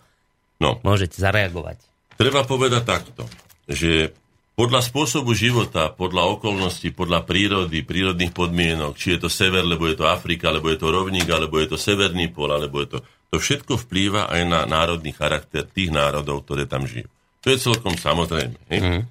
[0.63, 0.80] no.
[0.88, 1.84] Môžete zareagovať.
[2.15, 3.28] Treba povedať takto,
[3.68, 4.15] že
[4.57, 9.93] podľa spôsobu života, podľa okolností, podľa prírody, prírodných podmienok, či je to sever, lebo je
[9.93, 12.99] to Afrika, alebo je to rovník, alebo je to severný pol, alebo je to...
[13.27, 17.11] To všetko vplýva aj na národný charakter tých národov, ktoré tam žijú.
[17.43, 18.55] To je celkom samozrejme.
[18.71, 19.03] Mm.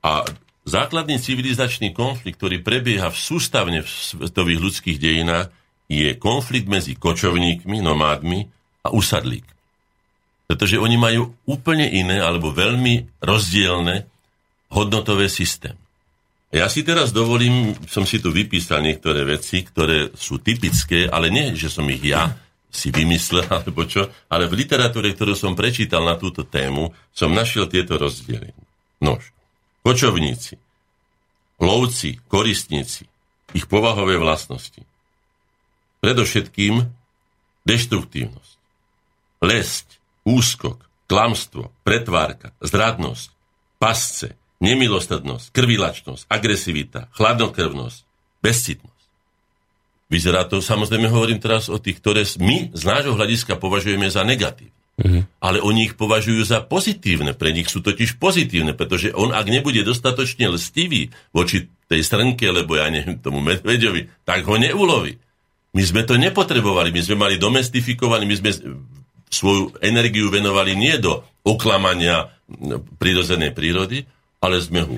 [0.00, 0.12] A
[0.64, 5.52] základný civilizačný konflikt, ktorý prebieha v sústavne v svetových ľudských dejinách,
[5.92, 8.40] je konflikt medzi kočovníkmi, nomádmi
[8.80, 9.44] a usadlík.
[10.48, 14.08] Pretože oni majú úplne iné alebo veľmi rozdielne
[14.74, 15.78] hodnotové systém.
[16.54, 21.50] Ja si teraz dovolím, som si tu vypísal niektoré veci, ktoré sú typické, ale nie,
[21.58, 22.30] že som ich ja
[22.70, 27.70] si vymyslel, alebo čo, ale v literatúre, ktorú som prečítal na túto tému, som našiel
[27.70, 28.54] tieto rozdiely.
[29.02, 29.34] Nož,
[29.82, 30.58] kočovníci,
[31.58, 33.06] lovci, koristníci,
[33.54, 34.82] ich povahové vlastnosti.
[36.02, 36.86] Predovšetkým
[37.66, 38.54] deštruktívnosť,
[39.42, 39.86] lesť,
[40.22, 40.78] úskok,
[41.10, 43.28] klamstvo, pretvárka, zradnosť,
[43.82, 47.98] pasce, nemilostrednosť, krvilačnosť, agresivita, chladnokrvnosť,
[48.40, 49.04] bezcitnosť.
[50.08, 54.72] Vyzerá to, samozrejme hovorím teraz o tých, ktoré my z nášho hľadiska považujeme za negatívne.
[54.94, 55.42] Mm-hmm.
[55.42, 57.34] Ale oni ich považujú za pozitívne.
[57.34, 62.78] Pre nich sú totiž pozitívne, pretože on, ak nebude dostatočne lstivý voči tej strnke, lebo
[62.78, 65.18] ja neviem tomu medveďovi, tak ho neuloví.
[65.74, 68.50] My sme to nepotrebovali, my sme mali domestifikovaný, my sme
[69.26, 72.30] svoju energiu venovali nie do oklamania
[73.02, 74.06] prirodzenej prírody,
[74.44, 74.96] ale sme ho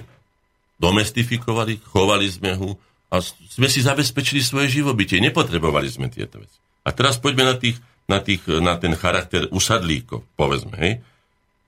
[0.83, 2.75] domestifikovali, chovali sme ho
[3.07, 5.23] a sme si zabezpečili svoje živobytie.
[5.23, 6.59] Nepotrebovali sme tieto veci.
[6.83, 7.79] A teraz poďme na, tých,
[8.11, 10.75] na, tých, na ten charakter usadlíkov, povedzme.
[10.75, 10.93] Hej.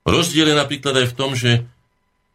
[0.03, 1.63] Rozdiel je napríklad aj v tom, že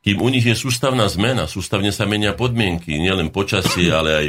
[0.04, 4.26] kým u nich je sústavná zmena, sústavne sa menia podmienky, nielen počasie, ale aj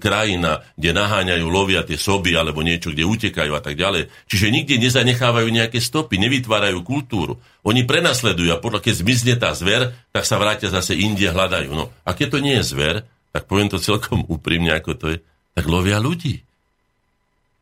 [0.00, 4.08] krajina, kde naháňajú, lovia tie soby alebo niečo, kde utekajú a tak ďalej.
[4.32, 7.36] Čiže nikde nezanechávajú nejaké stopy, nevytvárajú kultúru.
[7.60, 11.70] Oni prenasledujú a podľa keď zmizne tá zver, tak sa vrátia zase inde, hľadajú.
[11.76, 13.04] No a keď to nie je zver,
[13.36, 15.18] tak poviem to celkom úprimne, ako to je,
[15.52, 16.40] tak lovia ľudí.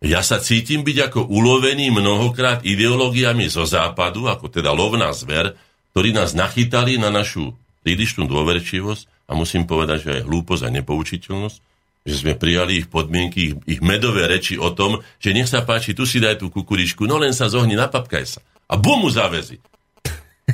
[0.01, 5.53] Ja sa cítim byť ako ulovený mnohokrát ideológiami zo západu, ako teda lovná zver,
[5.93, 11.59] ktorí nás nachytali na našu prílišnú dôverčivosť a musím povedať, že aj hlúposť a nepoučiteľnosť,
[12.05, 15.93] že sme prijali ich podmienky, ich, ich medové reči o tom, že nech sa páči,
[15.93, 18.41] tu si daj tú kukuričku, no len sa zohni, napapkaj sa.
[18.70, 19.61] A bum mu zavezi.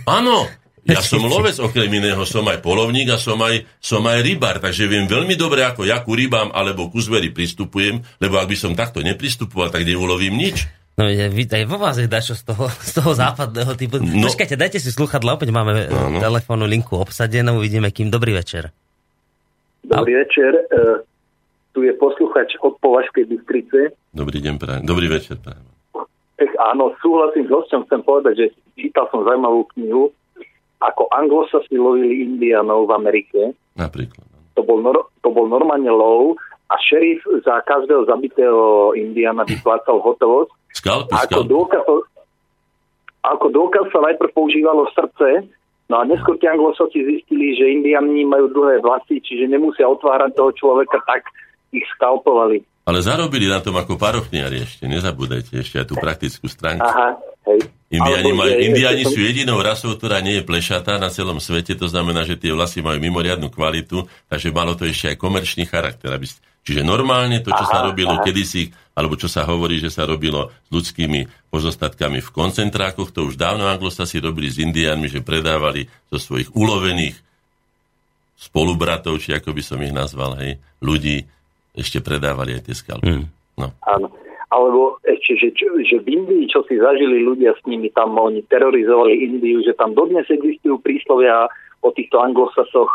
[0.04, 0.48] Áno,
[0.86, 4.86] ja som lovec, okrem iného som aj polovník a som aj, som aj rybár, takže
[4.86, 8.78] viem veľmi dobre, ako ja ku rybám alebo ku zveri pristupujem, lebo ak by som
[8.78, 10.62] takto nepristupoval, tak neulovím nič.
[10.96, 14.00] No aj vo vás je dačo z toho, z toho západného typu.
[14.00, 14.24] No.
[14.24, 16.18] Počkajte, dajte si sluchadla, opäť máme no, no.
[16.24, 18.08] telefónnu linku obsadenú, uvidíme kým.
[18.08, 18.72] Dobrý večer.
[19.84, 20.56] Dobrý večer.
[20.72, 21.04] E,
[21.76, 23.92] Tu je posluchač od Považskej Bystrice.
[24.16, 24.82] Dobrý deň, prajem.
[24.88, 25.68] Dobrý večer, prajem.
[26.40, 28.46] Tak áno, súhlasím s hostom, chcem povedať, že
[28.80, 30.08] čítal som zaujímavú knihu,
[30.80, 33.40] ako anglosasi lovili indianov v Amerike.
[33.76, 34.24] Napríklad.
[34.56, 40.50] To bol, nor- to bol normálne lov a šerif za každého zabitého indiana vyplácal hotovosť.
[40.74, 41.48] Skalpy, Ako skalpy.
[41.48, 41.82] dôkaz,
[43.22, 45.46] ako dôkaz sa najprv používalo srdce,
[45.86, 50.50] no a neskôr tie anglosasi zistili, že indiani majú dlhé vlasy, čiže nemusia otvárať toho
[50.54, 51.26] človeka, tak
[51.70, 52.62] ich skalpovali.
[52.86, 56.86] Ale zarobili na tom ako parochniari ešte, nezabúdajte ešte aj tú praktickú stránku.
[56.86, 57.18] Aha,
[57.50, 57.66] hej.
[57.90, 61.74] Indiani, majú, že- indiani som- sú jedinou rasou, ktorá nie je plešatá na celom svete,
[61.74, 66.14] to znamená, že tie vlasy majú mimoriadnu kvalitu, takže malo to ešte aj komerčný charakter.
[66.14, 68.26] Aby, ste- čiže normálne to, čo Aha, sa robilo aha.
[68.26, 73.38] kedysi, alebo čo sa hovorí, že sa robilo s ľudskými pozostatkami v koncentrákoch, to už
[73.38, 77.14] dávno anglosasi robili s indiánmi, že predávali zo svojich ulovených
[78.36, 81.24] spolubratov, či ako by som ich nazval, hej, ľudí,
[81.76, 83.06] ešte predávali aj tie skalpy.
[83.06, 83.26] Hmm.
[83.56, 83.72] No.
[83.86, 84.08] Áno.
[84.46, 88.46] Alebo ešte, že, čo, že v Indii, čo si zažili ľudia s nimi, tam oni
[88.46, 91.50] terorizovali Indiu, že tam dodnes existujú príslovia
[91.82, 92.88] o týchto anglosasoch,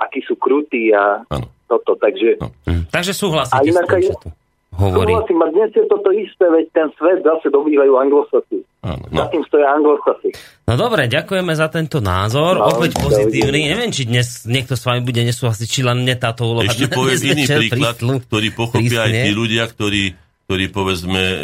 [0.00, 1.46] akí sú krutí a Áno.
[1.68, 1.92] Toto.
[1.94, 2.48] Takže No.
[2.64, 2.88] Hm.
[2.88, 4.28] Takže A súhlasíte s inak tým, aj- čo tu
[4.74, 5.12] hovorí.
[5.12, 8.58] súhlasím, a dnes je toto isté, veď ten svet zase dobývajú anglosasy.
[8.80, 9.18] Áno, No.
[9.18, 10.30] Za tým stoja anglosasy.
[10.64, 13.68] No dobre, ďakujeme za tento názor, No, opäť pozitívny.
[13.68, 17.18] Neviem, či dnes niekto s vami bude nesúhlasiť, či len mne táto úloha Ešte poviem
[17.28, 19.24] iný príklad, príslu- ktorý pochopia aj prísne.
[19.24, 20.02] tí ľudia, ktorí,
[20.46, 21.36] ktorí povedzme e,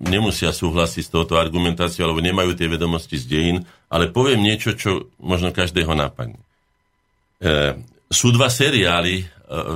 [0.00, 3.56] nemusia súhlasiť s touto argumentáciou, alebo nemajú tie vedomosti z dejín,
[3.86, 6.40] ale poviem niečo, čo možno každého napadne.
[7.38, 7.76] E,
[8.08, 9.28] sú dva seriály,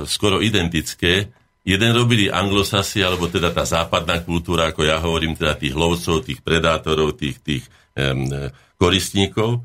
[0.05, 1.31] skoro identické.
[1.63, 6.43] Jeden robili anglosasi, alebo teda tá západná kultúra, ako ja hovorím, teda tých lovcov, tých
[6.43, 7.63] predátorov, tých, tých
[7.95, 9.63] e, koristníkov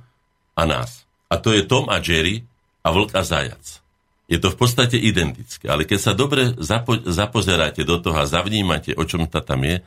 [0.55, 1.03] a nás.
[1.27, 2.47] A to je Tom a Jerry
[2.87, 3.83] a Vlk a Zajac.
[4.31, 8.95] Je to v podstate identické, ale keď sa dobre zapo- zapozeráte do toho a zavnímate,
[8.95, 9.83] o čom tá tam je,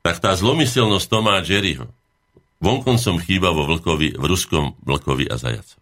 [0.00, 1.92] tak tá zlomyselnosť Toma a Jerryho
[2.60, 5.79] vonkoncom chýba vo vlkovi, v ruskom vlkovi a zajacovi.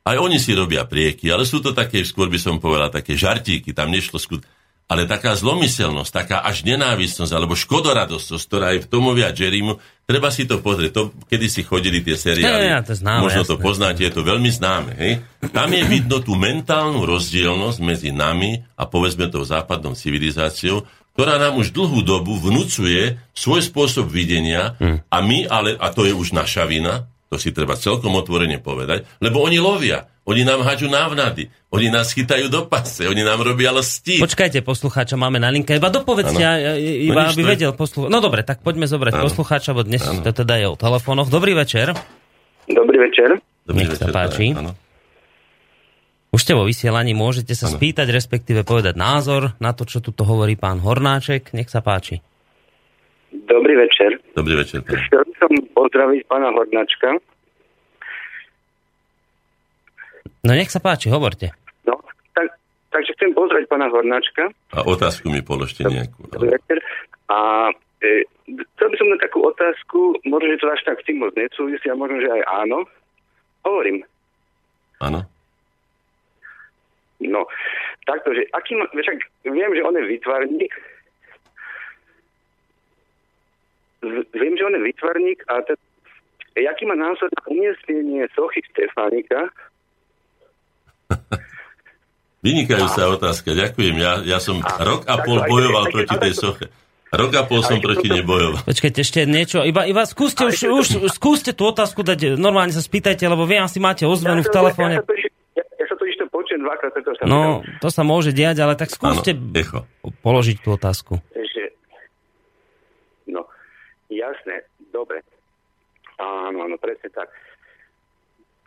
[0.00, 3.76] Aj oni si robia prieky, ale sú to také, skôr by som povedal, také žartíky,
[3.76, 4.42] tam nešlo skut...
[4.90, 10.34] Ale taká zlomyselnosť, taká až nenávistnosť, alebo škodoradosť, ktorá je v Tomovi a Jerrymu, treba
[10.34, 10.90] si to pozrieť.
[10.98, 13.66] To, kedy si chodili tie seriály, Ja, ja, to známe, možno to jasné.
[13.70, 14.90] poznáte, je to veľmi známe.
[14.98, 15.22] Hej?
[15.54, 20.82] Tam je vidno tú mentálnu rozdielnosť medzi nami a povedzme tou západnou civilizáciou,
[21.14, 25.06] ktorá nám už dlhú dobu vnúcuje svoj spôsob videnia Hm.
[25.06, 29.06] a my, ale, a to je už naša vina, to si treba celkom otvorene povedať,
[29.22, 33.70] lebo oni lovia, oni nám haďú návnady, oni nás chytajú do pasce, oni nám robia
[33.70, 34.18] lsti.
[34.18, 35.78] Počkajte, poslucháča máme na linke.
[35.78, 38.10] Iba dopovedzte, ja- iba No aby to je- vedel poslucháč.
[38.10, 39.24] No dobre, tak poďme zobrať Áno.
[39.24, 41.30] poslucháča, bo dnes to teda je o telefónoch.
[41.30, 41.94] Dobrý večer.
[42.66, 43.38] Dobrý večer.
[43.62, 44.46] Dobrý Nech sa večer, páči.
[44.50, 44.74] áno.
[46.30, 50.54] Už ste vo vysielaní, môžete sa spýtať, respektíve povedať názor na to, čo tu hovorí
[50.54, 51.50] pán Hornáček.
[51.54, 52.22] Nech sa páči.
[53.30, 54.18] Dobrý večer.
[54.34, 54.82] Dobrý večer.
[54.82, 54.98] pán.
[55.06, 57.08] Chcel by som pozdraviť pána Hornačka.
[60.40, 61.52] No nech sa páči, hovorte.
[61.86, 62.00] No,
[62.34, 62.50] tak,
[62.90, 64.50] takže chcem pozdraviť pána Hornačka.
[64.74, 66.26] A otázku mi položte nejakú.
[66.32, 66.80] Dobrý večer.
[67.30, 67.70] A
[68.02, 68.26] e,
[68.74, 71.86] chcel by som na takú otázku, možno, že to až tak s tým moc nesúvisí
[71.86, 72.82] a možno, že aj áno.
[73.62, 74.02] Hovorím.
[74.98, 75.22] Áno?
[77.20, 77.44] No,
[78.08, 80.72] takto, že aký má, však viem, že on je výtvarník.
[80.72, 81.00] Z-
[84.02, 85.76] Viem, že on je výtvarník a te,
[86.56, 89.52] aký má názor na umiestnenie sochy Stefánika
[92.40, 93.94] Vynikajúca otázka, ďakujem.
[94.00, 96.66] Ja, ja som rok a pol to bojoval aj- proti tej to- soche.
[97.10, 98.62] Rok a pol som proti nej bojoval.
[98.64, 99.60] Počkajte, ešte niečo.
[99.60, 103.76] Iba, iba skúste už, už, skúste tú otázku dať, normálne sa spýtajte, lebo vy asi
[103.76, 104.94] máte ozvenu v Ja, telefóne.
[104.96, 107.40] sa totiž- ja, ja sa to počujem dvakrát, preto sa No,
[107.82, 109.84] to sa môže diať, ale tak skúste echo.
[110.22, 111.18] položiť tú otázku.
[114.12, 115.22] Jasné, dobre.
[116.16, 117.30] Áno, áno, presne tak.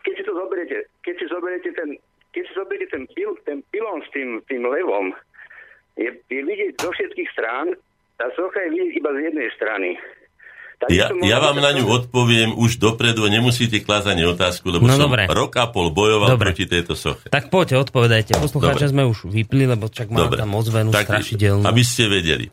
[0.02, 1.88] Keď si to zoberiete, keď si zoberiete ten,
[2.30, 5.14] keď si zoberiete ten, pil, ten pilón s tým, tým levom,
[5.94, 7.72] je, je vidieť zo všetkých strán,
[8.14, 9.88] tá socha je vidieť iba z jednej strany.
[10.74, 14.92] Tak Ja, ja vám na ňu odpoviem už dopredu, nemusíte klásť ani otázku, lebo No
[14.92, 15.30] som dobre.
[15.30, 16.50] rok a pol bojoval Dobre.
[16.50, 17.30] proti tejto soche.
[17.30, 18.34] Tak poďte, odpovedajte.
[18.36, 18.92] Poslucháča Dobre.
[18.92, 20.36] sme už vypli, lebo čak má Dobre.
[20.36, 21.62] tam ozvenu Tak, strašidelnú.
[21.62, 22.50] Aby ste vedeli.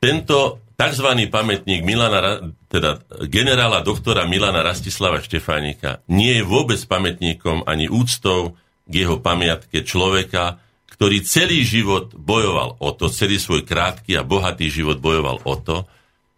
[0.00, 1.08] Tento tzv.
[1.30, 2.98] pamätník Milana, teda
[3.30, 10.58] generála doktora Milana Rastislava Štefánika nie je vôbec pamätníkom ani úctou k jeho pamiatke človeka,
[10.90, 15.86] ktorý celý život bojoval o to, celý svoj krátky a bohatý život bojoval o to,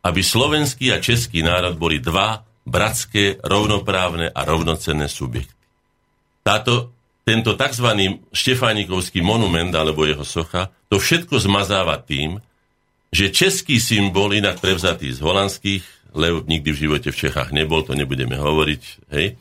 [0.05, 5.57] aby slovenský a český národ boli dva bratské, rovnoprávne a rovnocenné subjekty.
[6.45, 6.93] Táto
[7.25, 7.89] tento tzv.
[8.37, 12.37] Štefánikovský monument alebo jeho socha, to všetko zmazáva tým,
[13.15, 15.85] že český symbol, inak prevzatý z holandských,
[16.15, 19.35] Lev nikdy v živote v Čechách nebol, to nebudeme hovoriť, hej,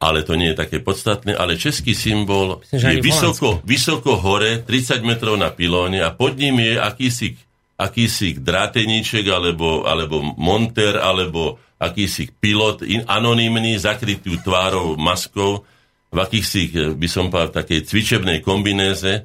[0.00, 5.04] ale to nie je také podstatné, ale český symbol Myslím, je vysoko, vysoko hore, 30
[5.04, 7.28] metrov na pilóne a pod ním je akýsi,
[7.76, 15.62] akýsi dráteníček alebo, alebo monter alebo akýsi pilot in, anonymný, zakrytý tvárou, maskou,
[16.12, 19.24] v akýchsi, eh, by som povedal, takej cvičebnej kombinéze,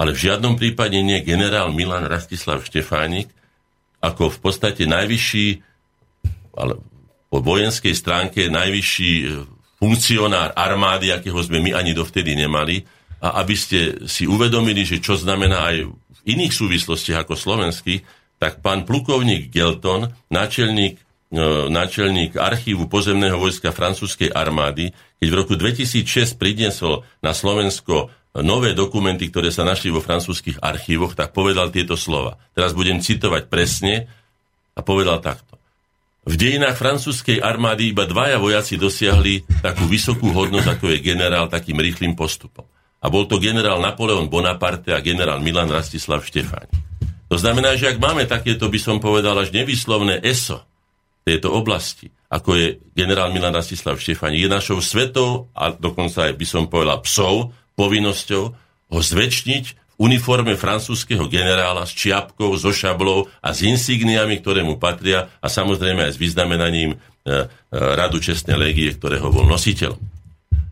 [0.00, 3.28] ale v žiadnom prípade nie generál Milan Rastislav Štefánik,
[4.00, 5.46] ako v podstate najvyšší,
[6.56, 6.80] ale
[7.28, 9.44] po vojenskej stránke najvyšší eh,
[9.76, 12.80] funkcionár armády, akého sme my ani dovtedy nemali,
[13.20, 18.00] a aby ste si uvedomili, že čo znamená aj v iných súvislostiach ako slovenský,
[18.40, 20.96] tak pán plukovník Gelton, náčelník
[21.30, 24.90] E, náčelník archívu pozemného vojska francúzskej armády,
[25.22, 31.18] keď v roku 2006 pridnesol na Slovensko nové dokumenty, ktoré sa našli vo francúzskych archívoch,
[31.18, 32.38] tak povedal tieto slova.
[32.54, 34.06] Teraz budem citovať presne
[34.78, 35.58] a povedal takto.
[36.22, 41.80] V dejinách francúzskej armády iba dvaja vojaci dosiahli takú vysokú hodnosť, ako je generál takým
[41.80, 42.62] rýchlým postupom.
[43.00, 46.68] A bol to generál Napoleon Bonaparte a generál Milan Rastislav Štefáň.
[47.32, 50.60] To znamená, že ak máme takéto, by som povedal, až nevyslovné ESO,
[51.24, 56.46] tejto oblasti, ako je generál Milan Rastislav Štefani, je našou svetou a dokonca aj by
[56.46, 58.44] som povedal psov povinnosťou
[58.92, 64.76] ho zväčšniť v uniforme francúzského generála s čiapkou, so šablou a s insigniami, ktoré mu
[64.76, 70.00] patria a samozrejme aj s vyznamenaním e, e, Radu Čestnej legie, ktorého bol nositeľom.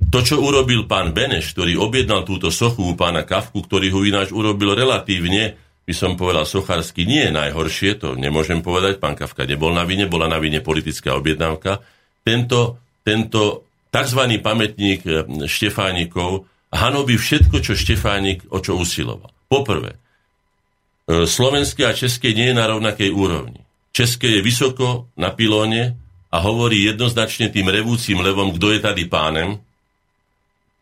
[0.09, 4.32] To, čo urobil pán Beneš, ktorý objednal túto sochu u pána Kavku, ktorý ho ináč
[4.32, 9.88] urobil relatívne by som povedal, Sochársky nie najhoršie, to nemôžem povedať, pán Kafka nebol na
[9.88, 11.80] vine, bola na vine politická objednávka.
[12.20, 14.20] Tento, tento tzv.
[14.44, 19.33] pamätník eh, Štefánikov hanobí všetko, čo Štefánik o čo usiloval.
[19.49, 23.64] Poprvé, eh, slovenské a české nie je na rovnakej úrovni.
[23.93, 25.97] České je vysoko na pilóne
[26.29, 29.59] a hovorí jednoznačne tým revúcim levom, kto je tady pánem.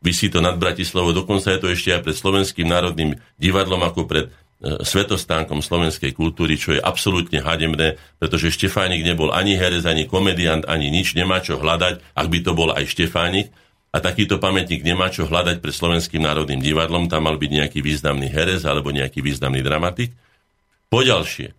[0.03, 4.26] Vysí to nad Bratislavou, dokonca je to ešte aj pred Slovenským národným divadlom ako pred
[4.57, 10.64] E, svetostánkom slovenskej kultúry, čo je absolútne hademné, pretože Štefánik nebol ani herec, ani komediant,
[10.64, 13.53] ani nič, nemá čo hľadať, ak by to bol aj Štefánik.
[13.97, 18.28] A takýto pamätník nemá čo hľadať pred Slovenským národným divadlom, tam mal byť nejaký významný
[18.28, 20.12] herec alebo nejaký významný dramatik.
[20.92, 21.57] Poďalšie,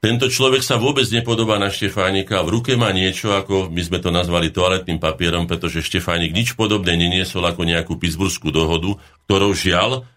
[0.00, 4.08] tento človek sa vôbec nepodobá na Štefánika, v ruke má niečo, ako my sme to
[4.08, 8.96] nazvali toaletným papierom, pretože Štefánik nič podobné neniesol ako nejakú Pittsburghskú dohodu,
[9.28, 10.08] ktorou žiaľ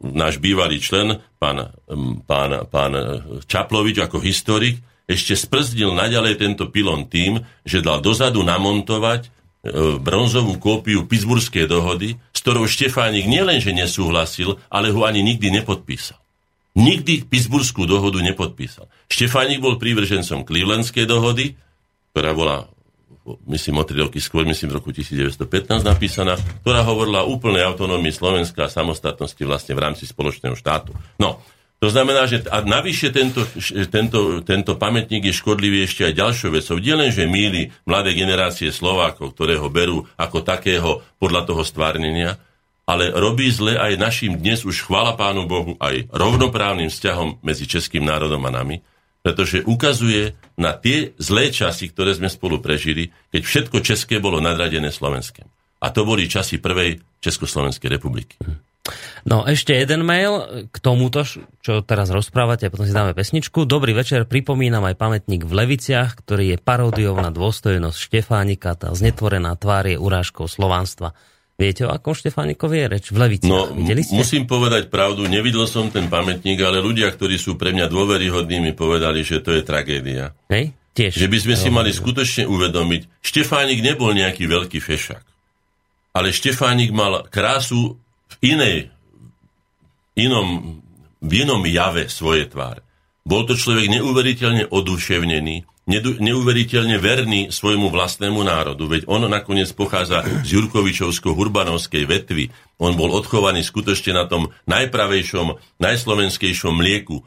[0.00, 1.74] náš bývalý člen, pán,
[2.30, 2.92] pán, pán
[3.44, 9.28] Čaplovič ako historik, ešte sprzdil naďalej tento pilon tým, že dal dozadu namontovať
[10.00, 16.20] bronzovú kópiu Pittsburghskej dohody, s ktorou Štefánik nielenže nesúhlasil, ale ho ani nikdy nepodpísal.
[16.74, 18.90] Nikdy Pittsburghskú dohodu nepodpísal.
[19.08, 21.54] Štefánik bol prívržencom Clevelandskej dohody,
[22.12, 22.68] ktorá bola
[23.48, 28.12] myslím o tri roky skôr, myslím v roku 1915 napísaná, ktorá hovorila o úplnej autonómii
[28.12, 30.92] Slovenska a samostatnosti vlastne v rámci spoločného štátu.
[31.16, 31.40] No,
[31.84, 33.44] to znamená, že a navyše tento,
[33.92, 36.80] tento, tento pamätník je škodlivý ešte aj ďalšou vecou.
[36.80, 42.40] Nie len, že míli mladé generácie Slovákov, ktoré ho berú ako takého podľa toho stvárnenia,
[42.88, 48.08] ale robí zle aj našim dnes už, chvála Pánu Bohu, aj rovnoprávnym vzťahom medzi českým
[48.08, 48.80] národom a nami,
[49.20, 54.88] pretože ukazuje na tie zlé časy, ktoré sme spolu prežili, keď všetko české bolo nadradené
[54.88, 55.44] slovenském.
[55.84, 58.40] A to boli časy prvej Československej republiky.
[59.24, 61.24] No ešte jeden mail k tomuto,
[61.64, 63.64] čo teraz rozprávate, a potom si dáme pesničku.
[63.64, 69.56] Dobrý večer, pripomínam aj pamätník v Leviciach, ktorý je paródiou na dôstojnosť Štefánika, tá znetvorená
[69.56, 71.16] tvár je urážkou slovanstva.
[71.54, 73.04] Viete, o akom Štefánikovi je reč?
[73.14, 73.46] V Levici.
[73.46, 74.18] No, Videli ste?
[74.18, 78.72] musím povedať pravdu, nevidel som ten pamätník, ale ľudia, ktorí sú pre mňa dôveryhodní, mi
[78.74, 80.34] povedali, že to je tragédia.
[80.50, 80.74] Hej?
[80.94, 81.14] Tiež.
[81.14, 85.22] Že by sme si mali skutočne uvedomiť, Štefánik nebol nejaký veľký fešak.
[86.14, 87.98] Ale Štefánik mal krásu
[88.44, 88.76] inej,
[90.20, 90.78] inom,
[91.24, 92.84] v inom jave svoje tváre.
[93.24, 95.64] Bol to človek neuveriteľne oduševnený,
[96.20, 102.48] neuveriteľne verný svojmu vlastnému národu, veď on nakoniec pochádza z Jurkovičovsko-Hurbanovskej vetvy.
[102.80, 107.24] On bol odchovaný skutočne na tom najpravejšom, najslovenskejšom mlieku e,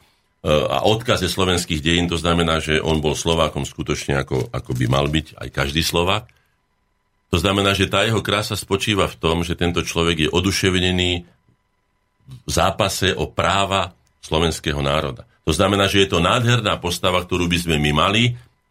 [0.50, 5.06] a odkaze slovenských dejín, to znamená, že on bol Slovákom skutočne ako, ako by mal
[5.06, 6.30] byť aj každý Slovák.
[7.28, 11.12] To znamená, že tá jeho krása spočíva v tom, že tento človek je oduševnený
[12.28, 13.92] v zápase o práva
[14.24, 15.28] slovenského národa.
[15.48, 18.24] To znamená, že je to nádherná postava, ktorú by sme my mali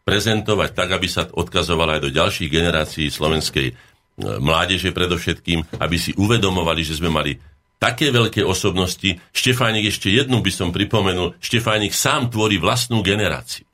[0.05, 3.75] prezentovať tak, aby sa odkazovala aj do ďalších generácií slovenskej
[4.17, 7.37] mládeže predovšetkým, aby si uvedomovali, že sme mali
[7.77, 9.21] také veľké osobnosti.
[9.33, 13.69] Štefánik, ešte jednu by som pripomenul, Štefánik sám tvorí vlastnú generáciu.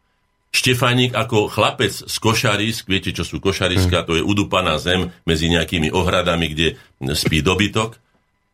[0.53, 5.89] Štefánik ako chlapec z košarisk, viete, čo sú košariska, to je udupaná zem medzi nejakými
[5.89, 6.77] ohradami, kde
[7.17, 7.97] spí dobytok,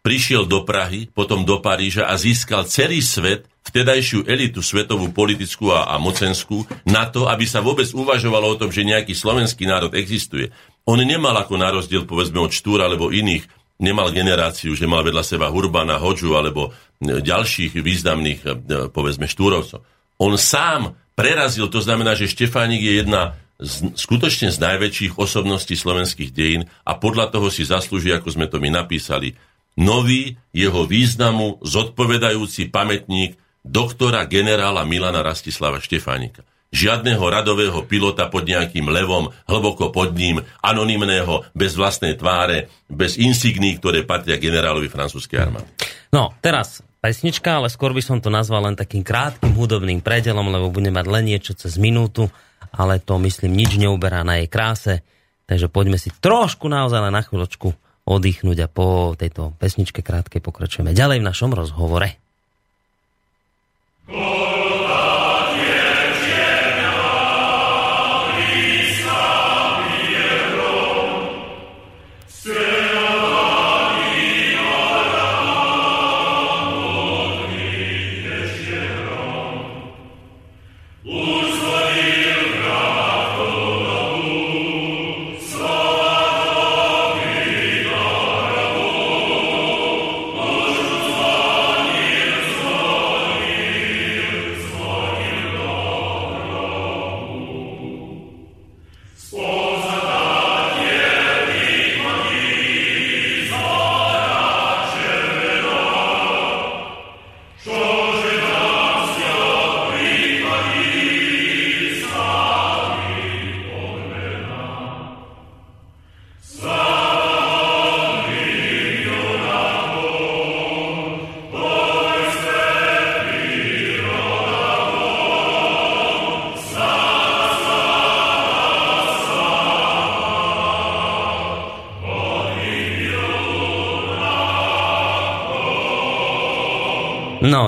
[0.07, 5.91] prišiel do Prahy, potom do Paríža a získal celý svet, vtedajšiu elitu svetovú politickú a,
[5.91, 10.55] a mocenskú, na to, aby sa vôbec uvažovalo o tom, že nejaký slovenský národ existuje.
[10.89, 13.45] On nemal ako na rozdiel, povedzme, od Štúra alebo iných,
[13.83, 18.51] nemal generáciu, že mal vedľa seba Hurbana, Hodžu alebo e, ďalších významných, e,
[18.89, 19.85] povedzme, Štúrovcov.
[20.23, 26.31] On sám prerazil, to znamená, že Štefánik je jedna z, skutočne z najväčších osobností slovenských
[26.31, 29.35] dejín a podľa toho si zaslúži, ako sme to my napísali,
[29.75, 33.35] nový jeho významu zodpovedajúci pamätník
[33.67, 36.47] doktora generála Milana Rastislava Štefánika.
[36.69, 43.81] Žiadneho radového pilota pod nejakým levom, hlboko pod ním, anonymného, bez vlastnej tváre, bez insigní,
[43.81, 45.69] ktoré patria generálovi francúzskej armády.
[46.13, 50.71] No, teraz pesnička, ale skôr by som to nazval len takým krátkým hudobným predelom, lebo
[50.71, 52.29] bude mať len niečo cez minútu,
[52.75, 54.95] ale to myslím nič neuberá na jej kráse.
[55.49, 57.73] Takže poďme si trošku naozaj na chvíľočku
[58.05, 62.28] oddychnúť a po tejto pesničke krátkej pokračujeme ďalej v našom rozhovore.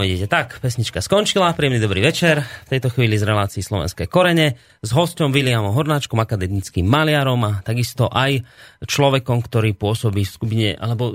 [0.00, 2.40] Vidíte, tak, pesnička skončila, príjemný dobrý večer.
[2.64, 8.08] V tejto chvíli z relácií Slovenské korene s hosťom Williamom Hornáčkom, akademickým maliarom a takisto
[8.08, 8.40] aj
[8.84, 11.14] človekom, ktorý pôsobí v skupine, alebo uh,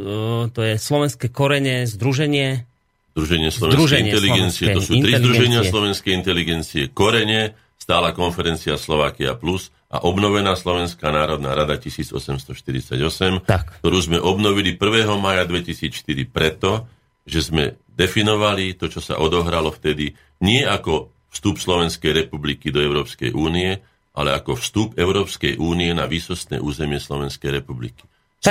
[0.54, 2.66] to je Slovenské korene, združenie
[3.16, 6.82] Združenie slovenskej Združenie inteligencie, to sú tri združenia slovenskej inteligencie.
[6.92, 13.00] Korene, stála konferencia Slovakia Plus a obnovená Slovenská národná rada 1848,
[13.48, 13.80] tak.
[13.80, 15.16] ktorú sme obnovili 1.
[15.16, 16.92] maja 2004 preto,
[17.24, 20.12] že sme definovali to, čo sa odohralo vtedy,
[20.44, 23.76] nie ako vstup Slovenskej republiky do Európskej únie,
[24.16, 28.04] ale ako vstup Európskej únie na výsostné územie Slovenskej republiky.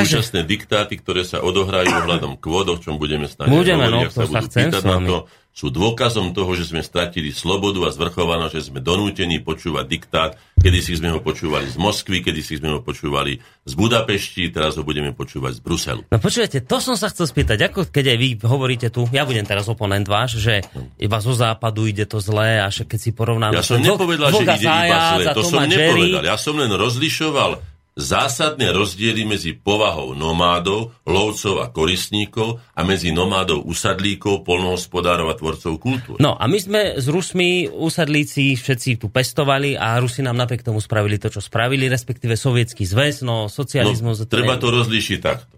[0.02, 4.24] Súčasné diktáty, ktoré sa odohrajú ohľadom kvót, o čom budeme snáď budeme, hovoriť, no, sa
[4.26, 5.16] budú pýtať na to,
[5.54, 10.34] sú dôkazom toho, že sme stratili slobodu a zvrchovanosť, že sme donútení počúvať diktát.
[10.58, 14.74] Kedy si sme ho počúvali z Moskvy, kedy si sme ho počúvali z Budapešti, teraz
[14.74, 16.02] ho budeme počúvať z Bruselu.
[16.10, 19.46] No počujete, to som sa chcel spýtať, ako keď aj vy hovoríte tu, ja budem
[19.46, 20.66] teraz oponent váš, že
[20.98, 23.54] iba zo západu ide to zlé a že keď si porovnáme...
[23.54, 26.22] Ja som nepovedal, že ide iba zlé, to som nepovedal.
[26.26, 27.62] Ja som len rozlišoval
[27.94, 35.78] zásadné rozdiely medzi povahou nomádov, lovcov a koristníkov a medzi nomádov usadlíkov, polnohospodárov a tvorcov
[35.78, 36.18] kultúry.
[36.18, 40.82] No a my sme s Rusmi usadlíci všetci tu pestovali a Rusi nám napriek tomu
[40.82, 44.26] spravili to, čo spravili, respektíve sovietský zväz, no socializmus...
[44.26, 45.54] No, treba to rozlíšiť takto.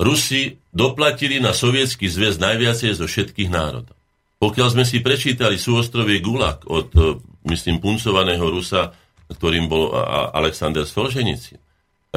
[0.00, 3.92] Rusi doplatili na sovietský zväz najviacej zo všetkých národov.
[4.40, 7.20] Pokiaľ sme si prečítali súostrovie Gulag od, eh,
[7.52, 8.96] myslím, puncovaného Rusa,
[9.28, 9.90] ktorým bol
[10.32, 11.65] Alexander Solženicin, tak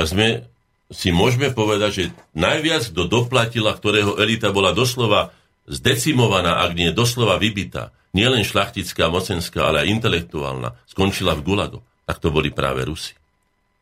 [0.06, 0.48] sme
[0.90, 5.32] si môžeme povedať, že najviac, kto doplatila, ktorého elita bola doslova
[5.70, 11.80] zdecimovaná, ak nie doslova vybitá, nielen šlachtická, mocenská, ale aj intelektuálna, skončila v Gulagu,
[12.10, 13.14] tak to boli práve Rusi.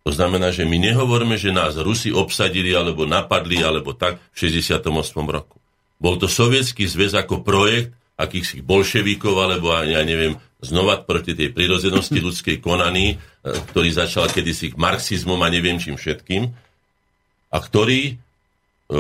[0.03, 4.83] To znamená, že my nehovoríme, že nás Rusi obsadili, alebo napadli, alebo tak v 68.
[5.27, 5.59] roku.
[5.99, 12.17] Bol to sovietský zväz ako projekt akýchsi bolševíkov, alebo ja neviem, znova proti tej prirozenosti
[12.17, 13.17] ľudskej konaní, e,
[13.73, 16.49] ktorý začal kedysi marxizmom a neviem čím všetkým,
[17.53, 18.93] a ktorý, e,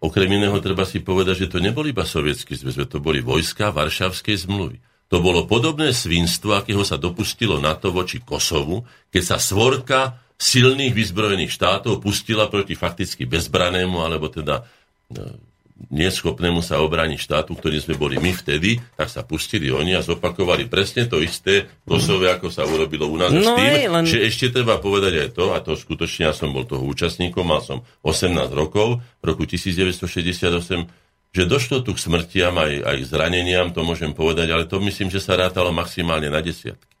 [0.00, 4.44] okrem iného treba si povedať, že to nebol iba sovietský zväz, to boli vojska Varšavskej
[4.44, 4.78] zmluvy.
[5.10, 11.52] To bolo podobné svinstvo, akého sa dopustilo NATO voči Kosovu, keď sa svorka silných vyzbrojených
[11.52, 15.49] štátov pustila proti fakticky bezbranému, alebo teda e,
[15.88, 20.68] neschopnému sa obrániť štátu, ktorý sme boli my vtedy, tak sa pustili oni a zopakovali
[20.68, 23.32] presne to isté Kosove, ako sa urobilo u nás.
[23.32, 24.04] No s tým, len...
[24.04, 27.64] že ešte treba povedať aj to, a to skutočne ja som bol toho účastníkom, mal
[27.64, 33.80] som 18 rokov, v roku 1968, že došlo tu k smrtiam aj, aj zraneniam, to
[33.86, 36.92] môžem povedať, ale to myslím, že sa rátalo maximálne na desiatky.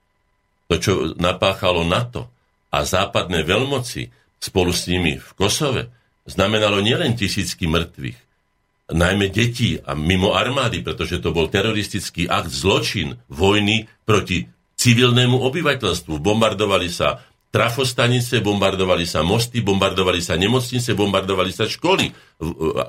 [0.70, 2.30] To, čo napáchalo NATO
[2.70, 4.06] a západné veľmoci
[4.38, 5.90] spolu s nimi v Kosove,
[6.30, 8.29] znamenalo nielen tisícky mŕtvych,
[8.90, 14.46] najmä detí a mimo armády, pretože to bol teroristický akt zločin vojny proti
[14.78, 16.18] civilnému obyvateľstvu.
[16.18, 17.20] Bombardovali sa
[17.50, 22.14] trafostanice, bombardovali sa mosty, bombardovali sa nemocnice, bombardovali sa školy.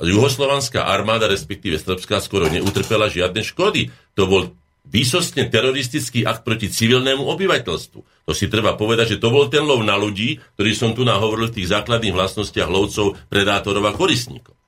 [0.06, 3.90] Juhoslovanská armáda, respektíve Srbská, skoro neutrpela žiadne škody.
[4.14, 4.54] To bol
[4.86, 8.00] výsostne teroristický akt proti civilnému obyvateľstvu.
[8.02, 11.50] To si treba povedať, že to bol ten lov na ľudí, ktorý som tu nahovoril
[11.50, 14.61] v tých základných vlastnostiach lovcov, predátorov a korisníkov.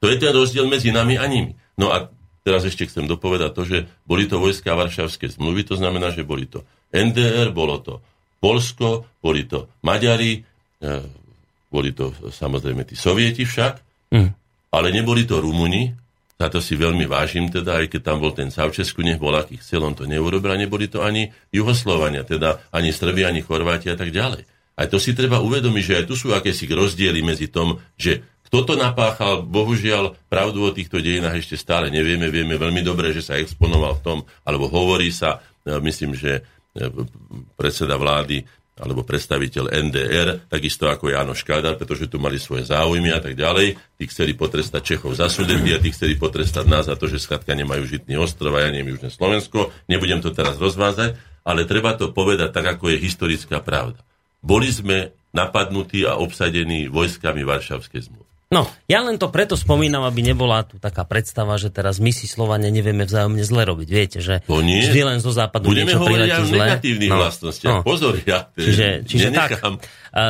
[0.00, 1.56] To je ten rozdiel medzi nami a nimi.
[1.76, 2.08] No a
[2.46, 6.46] teraz ešte chcem dopovedať to, že boli to vojská Varšavské zmluvy, to znamená, že boli
[6.46, 6.62] to
[6.94, 7.98] NDR, bolo to
[8.38, 10.86] Polsko, boli to Maďari, e,
[11.72, 13.74] boli to samozrejme tí sovieti však,
[14.14, 14.30] mm.
[14.70, 15.90] ale neboli to Rumuni,
[16.36, 19.56] za to si veľmi vážim, teda, aj keď tam bol ten Savčesku, nech bol aký
[19.56, 23.96] chcel, on to neurobil, a neboli to ani Juhoslovania, teda ani Srbi, ani Chorváti a
[23.96, 24.44] tak ďalej.
[24.76, 28.58] Aj to si treba uvedomiť, že aj tu sú akési rozdiely medzi tom, že kto
[28.62, 32.30] to napáchal, bohužiaľ, pravdu o týchto dejinách ešte stále nevieme.
[32.30, 36.88] Vieme veľmi dobre, že sa exponoval v tom, alebo hovorí sa, e, myslím, že e,
[37.58, 43.24] predseda vlády alebo predstaviteľ NDR, takisto ako Jánoš Kádar, pretože tu mali svoje záujmy a
[43.24, 43.72] tak ďalej.
[43.96, 47.56] Tí chceli potrestať Čechov za sudety a tí chceli potrestať nás za to, že skladka
[47.56, 49.72] nemajú žitný ostrov a ja neviem Južné Slovensko.
[49.88, 51.16] Nebudem to teraz rozvázať,
[51.48, 53.96] ale treba to povedať tak, ako je historická pravda.
[54.44, 58.25] Boli sme napadnutí a obsadení vojskami Varšavskej zmluvy.
[58.46, 62.30] No, ja len to preto spomínam, aby nebola tu taká predstava, že teraz my si
[62.30, 63.88] Slovania nevieme vzájomne zle robiť.
[63.90, 64.86] Viete, že to nie.
[64.86, 67.74] vždy len zo západu Budeme niečo hovoriť aj o negatívnych no, vlastnostiach.
[67.74, 67.82] No.
[67.82, 69.58] Pozor, ja čiže, čiže tak.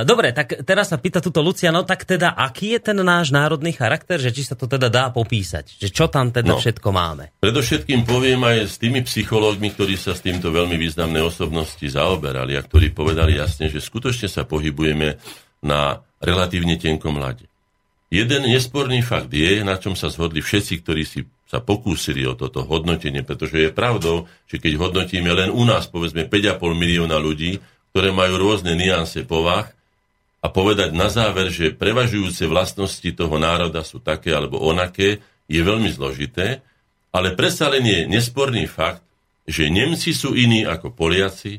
[0.08, 3.76] Dobre, tak teraz sa pýta túto Lucia, no tak teda, aký je ten náš národný
[3.76, 5.76] charakter, že či sa to teda dá popísať?
[5.76, 6.58] Že čo tam teda no.
[6.58, 7.36] všetko máme?
[7.44, 12.64] Predovšetkým poviem aj s tými psychológmi, ktorí sa s týmto veľmi významné osobnosti zaoberali a
[12.64, 15.20] ktorí povedali jasne, že skutočne sa pohybujeme
[15.68, 17.44] na relatívne tenkom ľade.
[18.16, 22.64] Jeden nesporný fakt je, na čom sa zhodli všetci, ktorí si sa pokúsili o toto
[22.64, 27.60] hodnotenie, pretože je pravdou, že keď hodnotíme len u nás, povedzme 5,5 milióna ľudí,
[27.92, 29.68] ktoré majú rôzne nianse povah,
[30.44, 35.18] a povedať na záver, že prevažujúce vlastnosti toho národa sú také alebo onaké,
[35.50, 36.62] je veľmi zložité,
[37.10, 39.02] ale predsa len je nesporný fakt,
[39.46, 41.58] že Nemci sú iní ako Poliaci,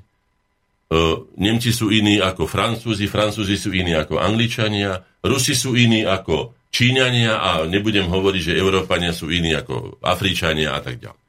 [1.36, 7.44] Nemci sú iní ako Francúzi, Francúzi sú iní ako Angličania, Rusi sú iní ako Číňania
[7.44, 11.20] a nebudem hovoriť, že Európania sú iní ako Afričania a tak ďalej.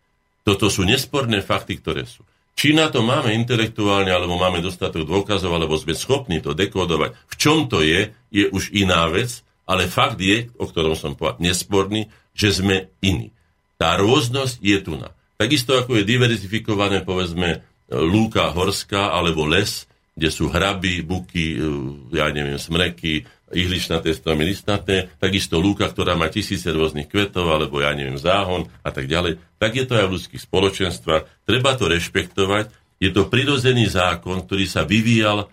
[0.46, 2.22] Toto sú nesporné fakty, ktoré sú.
[2.58, 7.14] Či na to máme intelektuálne, alebo máme dostatok dôkazov, alebo sme schopní to dekodovať.
[7.30, 11.38] V čom to je, je už iná vec, ale fakt je, o ktorom som povedal,
[11.38, 13.30] nesporný, že sme iní.
[13.78, 15.14] Tá rôznosť je tu na.
[15.38, 21.62] Takisto ako je diverzifikované, povedzme, lúka horská alebo les, kde sú hraby, buky,
[22.10, 23.22] ja neviem, smreky,
[23.54, 28.90] ihličnaté, stromy listnaté, takisto lúka, ktorá má tisíce rôznych kvetov, alebo ja neviem, záhon a
[28.92, 29.40] tak ďalej.
[29.56, 31.48] Tak je to aj v ľudských spoločenstvách.
[31.48, 32.68] Treba to rešpektovať.
[32.98, 35.48] Je to prirodzený zákon, ktorý sa vyvíjal,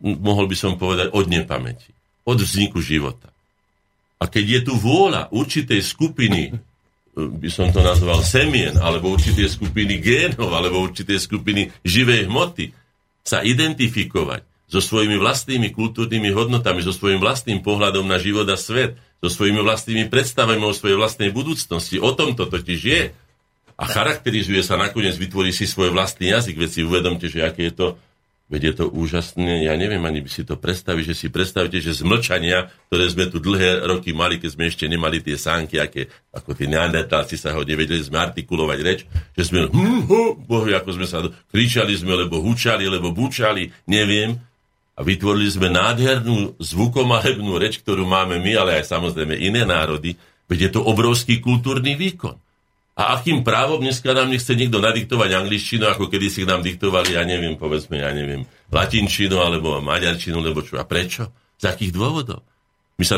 [0.00, 1.92] mohol by som povedať, od nepamäti.
[2.24, 3.28] Od vzniku života.
[4.22, 6.54] A keď je tu vôľa určitej skupiny,
[7.12, 12.72] by som to nazval semien, alebo určitej skupiny génov, alebo určitej skupiny živej hmoty,
[13.22, 18.96] sa identifikovať so svojimi vlastnými kultúrnymi hodnotami, so svojím vlastným pohľadom na život a svet,
[19.20, 22.00] so svojimi vlastnými predstavami o svojej vlastnej budúcnosti.
[22.00, 23.02] O tom to totiž je.
[23.76, 26.56] A charakterizuje sa nakoniec, vytvorí si svoj vlastný jazyk.
[26.56, 27.86] Veď si uvedomte, že aké je to
[28.50, 31.96] Veď je to úžasné, ja neviem ani by si to predstaviť, že si predstavíte, že
[31.96, 36.12] z mlčania, ktoré sme tu dlhé roky mali, keď sme ešte nemali tie sánky, aké,
[36.36, 40.90] ako tí neandertálci sa ho nevedeli sme artikulovať reč, že sme, hm, hm, bohu, ako
[41.00, 44.36] sme sa, kričali sme, lebo hučali, lebo bučali, neviem,
[44.92, 50.20] a vytvorili sme nádhernú zvukomalebnú reč, ktorú máme my, ale aj samozrejme iné národy,
[50.52, 52.36] veď je to obrovský kultúrny výkon.
[52.92, 57.24] A akým právom dneska nám nechce niekto nadiktovať angličtinu, ako kedy si nám diktovali, ja
[57.24, 61.32] neviem, povedzme, ja neviem, latinčinu alebo maďarčinu, lebo čo a prečo?
[61.56, 62.44] Z akých dôvodov?
[63.00, 63.16] My sa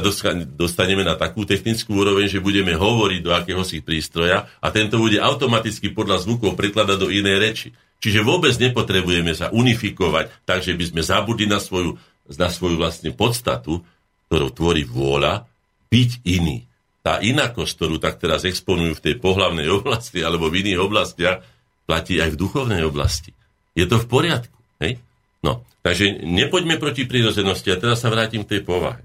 [0.55, 5.91] dostaneme na takú technickú úroveň, že budeme hovoriť do akéhosi prístroja a tento bude automaticky
[5.91, 7.69] podľa zvukov prekladať do inej reči.
[7.99, 11.99] Čiže vôbec nepotrebujeme sa unifikovať, takže by sme zabudli na svoju
[12.33, 13.85] na svoju vlastne podstatu,
[14.29, 15.45] ktorou tvorí vôľa,
[15.93, 16.65] byť iný.
[17.05, 21.45] Tá inakosť, ktorú tak teraz exponujú v tej pohlavnej oblasti alebo v iných oblastiach,
[21.85, 23.37] platí aj v duchovnej oblasti.
[23.77, 24.57] Je to v poriadku.
[24.81, 24.97] Hej?
[25.45, 27.69] No, takže nepoďme proti prírodzenosti.
[27.69, 29.05] A teraz sa vrátim k tej povahe.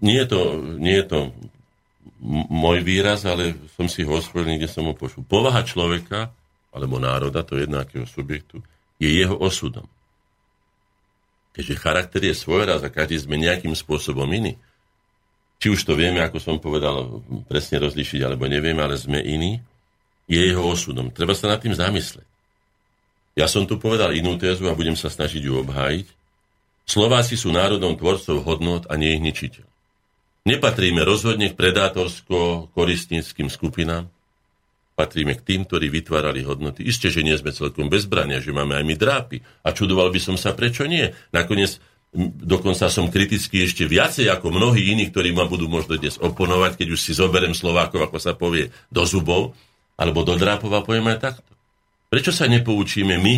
[0.00, 0.40] Nie je to,
[0.80, 1.18] nie je to
[2.48, 5.22] môj výraz, ale som si ho osvojil, kde som ho počul.
[5.22, 6.32] Povaha človeka,
[6.72, 8.64] alebo národa, to je jednakého subjektu,
[8.96, 9.84] je jeho osudom.
[11.52, 14.56] Keďže charakter je svoj raz a každý sme nejakým spôsobom iný,
[15.56, 19.60] či už to vieme, ako som povedal, presne rozlišiť, alebo nevieme, ale sme iní,
[20.28, 21.08] je jeho osudom.
[21.14, 22.26] Treba sa nad tým zamyslieť.
[23.36, 26.06] Ja som tu povedal inú tézu a budem sa snažiť ju obhájiť.
[26.88, 29.66] Slováci sú národom tvorcov hodnot a nie ich ničiteľ.
[30.46, 34.06] Nepatríme rozhodne k predátorsko-koristníckým skupinám,
[34.94, 36.86] patríme k tým, ktorí vytvárali hodnoty.
[36.86, 39.36] Isté, že nie sme celkom bezbrania, že máme aj my drápy.
[39.66, 41.12] A čudoval by som sa, prečo nie.
[41.34, 41.82] Nakoniec
[42.40, 46.88] dokonca som kritický ešte viacej ako mnohí iní, ktorí ma budú možno dnes oponovať, keď
[46.96, 49.52] už si zoberiem Slovákov, ako sa povie, do zubov,
[50.00, 51.52] alebo do drápov a poviem aj takto.
[52.08, 53.34] Prečo sa nepoučíme my,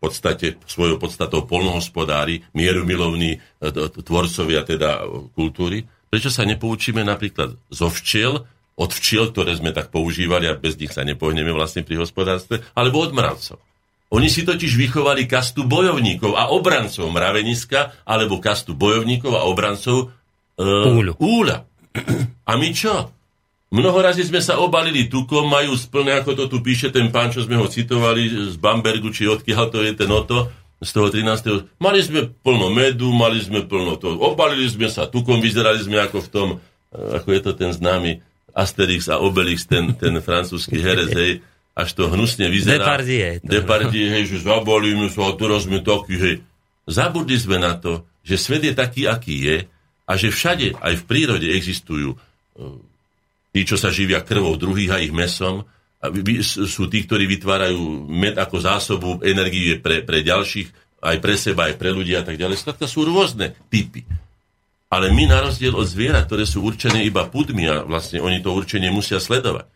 [0.00, 3.38] v podstate svojou podstatou polnohospodári, mierumilovní e,
[4.00, 5.04] tvorcovia teda
[5.36, 8.48] kultúry, prečo sa nepoučíme napríklad zo včiel,
[8.80, 13.04] od včiel, ktoré sme tak používali a bez nich sa nepohneme vlastne pri hospodárstve, alebo
[13.04, 13.60] od mravcov.
[14.10, 20.10] Oni si totiž vychovali kastu bojovníkov a obrancov mraveniska, alebo kastu bojovníkov a obrancov
[20.58, 21.62] e, úľa.
[22.50, 23.14] A my čo?
[23.70, 27.46] Mnoho razy sme sa obalili tukom, majú splné, ako to tu píše ten pán, čo
[27.46, 30.50] sme ho citovali z Bambergu, či odkiaľ to je ten oto,
[30.82, 31.78] z toho 13.
[31.78, 36.18] Mali sme plno medu, mali sme plno to, obalili sme sa tukom, vyzerali sme ako
[36.18, 36.48] v tom,
[36.90, 38.18] ako je to ten známy
[38.50, 41.32] Asterix a Obelix, ten, ten francúzsky herec, hej,
[41.82, 42.84] až to hnusne vyzerá.
[42.84, 43.40] Depardie.
[43.40, 46.36] Depardie, hej, že zabalíme sa a teraz sme takí, hej.
[46.84, 49.56] Zabudli sme na to, že svet je taký, aký je
[50.04, 52.18] a že všade, aj v prírode existujú
[53.50, 55.66] tí, čo sa živia krvou druhých a ich mesom,
[56.44, 61.76] sú tí, ktorí vytvárajú med ako zásobu energie pre, pre ďalších, aj pre seba, aj
[61.76, 62.60] pre ľudí a tak ďalej.
[62.60, 64.04] Skladka sú rôzne typy.
[64.90, 68.50] Ale my na rozdiel od zvierat, ktoré sú určené iba pudmi a vlastne oni to
[68.50, 69.68] určenie musia sledovať.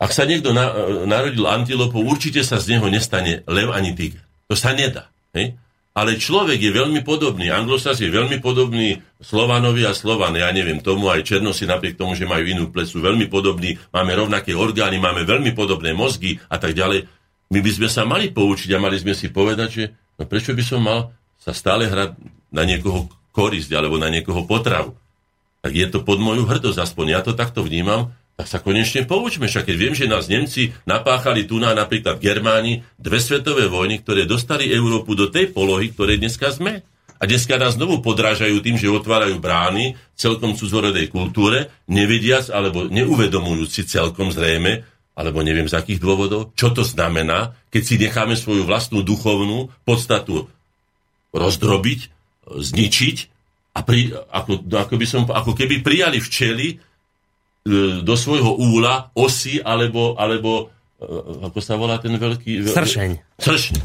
[0.00, 0.72] Ak sa niekto na,
[1.04, 4.24] narodil antilopou, určite sa z neho nestane lev ani tiger.
[4.48, 5.12] To sa nedá.
[5.36, 5.60] Hej?
[5.90, 7.50] ale človek je veľmi podobný.
[7.50, 10.38] Anglosas je veľmi podobný Slovanovi a Slovan.
[10.38, 13.74] Ja neviem tomu, aj Černosi napriek tomu, že majú inú plesu, veľmi podobný.
[13.90, 17.10] Máme rovnaké orgány, máme veľmi podobné mozgy a tak ďalej.
[17.50, 20.62] My by sme sa mali poučiť a mali sme si povedať, že no prečo by
[20.62, 21.10] som mal
[21.42, 22.14] sa stále hrať
[22.54, 24.94] na niekoho korisť alebo na niekoho potravu.
[25.60, 29.52] Tak je to pod moju hrdosť, aspoň ja to takto vnímam tak sa konečne poučme.
[29.52, 34.24] Však keď viem, že nás Nemci napáchali tu na napríklad Germáni dve svetové vojny, ktoré
[34.24, 36.80] dostali Európu do tej polohy, ktoré dneska sme.
[37.20, 43.84] A dneska nás znovu podrážajú tým, že otvárajú brány celkom cudzorodej kultúre, nevediac alebo neuvedomujúci
[43.84, 49.04] celkom zrejme, alebo neviem z akých dôvodov, čo to znamená, keď si necháme svoju vlastnú
[49.04, 50.48] duchovnú podstatu
[51.36, 52.00] rozdrobiť,
[52.56, 53.16] zničiť
[53.76, 56.80] a pri, ako, ako, by som, ako keby prijali včely
[58.02, 62.66] do svojho úla osy alebo, alebo e, ako sa volá ten veľký...
[62.66, 63.10] Sršeň.
[63.38, 63.78] Sršeň.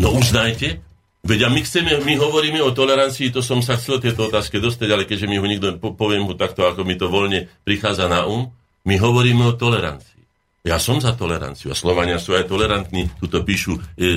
[0.00, 0.80] No uznajte,
[1.20, 4.88] veď a my chceme, my hovoríme o tolerancii, to som sa chcel tieto otázke dostať,
[4.88, 8.48] ale keďže mi ho nikto, poviem ho takto, ako mi to voľne prichádza na um,
[8.88, 10.24] my hovoríme o tolerancii.
[10.60, 13.08] Ja som za toleranciu a Slovania sú aj tolerantní.
[13.16, 14.08] Tuto píšu e, e,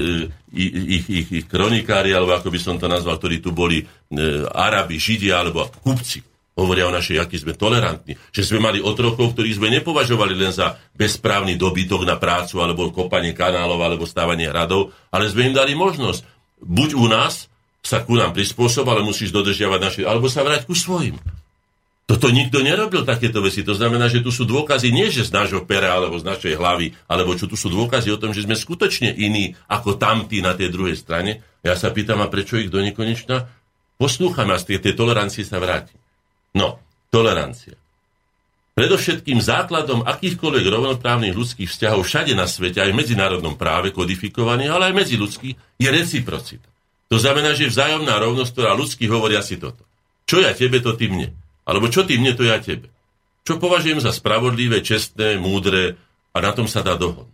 [0.51, 3.85] ich, ich, ich kronikári, alebo ako by som to nazval, ktorí tu boli e,
[4.51, 8.13] Arabi, Židia alebo kupci Hovoria o našej, aký sme tolerantní.
[8.29, 13.33] Že sme mali otrokov, ktorých sme nepovažovali len za bezprávny dobytok na prácu, alebo kopanie
[13.33, 16.21] kanálov, alebo stávanie hradov, ale sme im dali možnosť.
[16.61, 17.49] Buď u nás
[17.83, 21.17] sa ku nám prispôsob, ale musíš dodržiavať naše, alebo sa vráť ku svojim.
[22.03, 23.63] Toto nikto nerobil takéto veci.
[23.63, 26.91] To znamená, že tu sú dôkazy nie že z nášho pera alebo z našej hlavy,
[27.07, 30.69] alebo čo tu sú dôkazy o tom, že sme skutočne iní ako tamtí na tej
[30.69, 31.39] druhej strane.
[31.63, 33.47] Ja sa pýtam, a prečo ich do nekonečna
[33.95, 35.95] poslúchame a z tej, tej tolerancie sa vráti.
[36.53, 36.77] No,
[37.09, 37.73] tolerancia.
[38.73, 44.83] Predovšetkým základom akýchkoľvek rovnoprávnych ľudských vzťahov všade na svete, aj v medzinárodnom práve kodifikovaných, ale
[44.89, 46.65] aj medzi ľudských, je reciprocita.
[47.13, 49.85] To znamená, že vzájomná rovnosť, ktorá ľudský hovoria si toto.
[50.25, 51.29] Čo ja tebe, to ty mne.
[51.69, 52.89] Alebo čo ty mne, to ja tebe.
[53.45, 55.93] Čo považujem za spravodlivé, čestné, múdre
[56.33, 57.29] a na tom sa dá dohodnúť.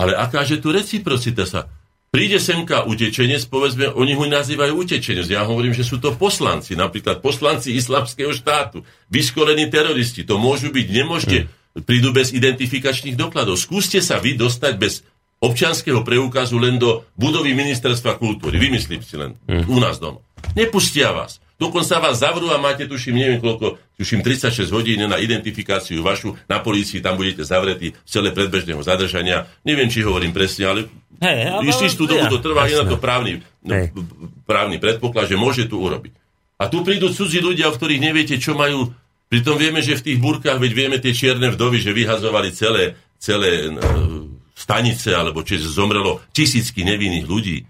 [0.00, 1.68] Ale akáže tu reciprocita sa
[2.12, 5.32] Príde semka utečenec, povedzme, oni ho nazývajú utečenec.
[5.32, 10.20] Ja hovorím, že sú to poslanci, napríklad poslanci islamského štátu, vyškolení teroristi.
[10.28, 11.48] To môžu byť, nemôžete,
[11.88, 13.56] prídu bez identifikačných dokladov.
[13.56, 15.08] Skúste sa vy dostať bez
[15.40, 18.60] občianského preukazu len do budovy ministerstva kultúry.
[18.60, 19.72] Vymyslím si len mm.
[19.72, 20.20] u nás doma.
[20.52, 21.40] Nepustia vás.
[21.62, 26.58] Dokonca vás zavrú a máte, tuším, neviem koľko, tuším 36 hodín na identifikáciu vašu na
[26.58, 29.46] polícii, tam budete zavretí v celé predbežného zadržania.
[29.62, 30.80] Neviem, či hovorím presne, ale
[31.22, 33.94] hey, istú dobu to trvá, je na to právny, hey.
[34.42, 36.18] právny predpoklad, že môže tu urobiť.
[36.58, 38.90] A tu prídu cudzí ľudia, o ktorých neviete, čo majú.
[39.30, 43.66] Pritom vieme, že v tých burkách, veď vieme tie čierne vdovy, že vyhazovali celé, celé
[43.66, 47.66] uh, stanice, alebo či zomrelo tisícky nevinných ľudí.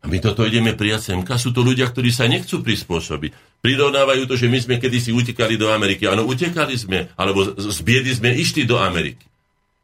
[0.00, 1.36] A my toto ideme prijať semka.
[1.36, 3.60] Sú to ľudia, ktorí sa nechcú prispôsobiť.
[3.60, 6.08] Prirovnávajú to, že my sme kedysi utekali do Ameriky.
[6.08, 9.28] Áno, utekali sme, alebo z biedy sme išli do Ameriky.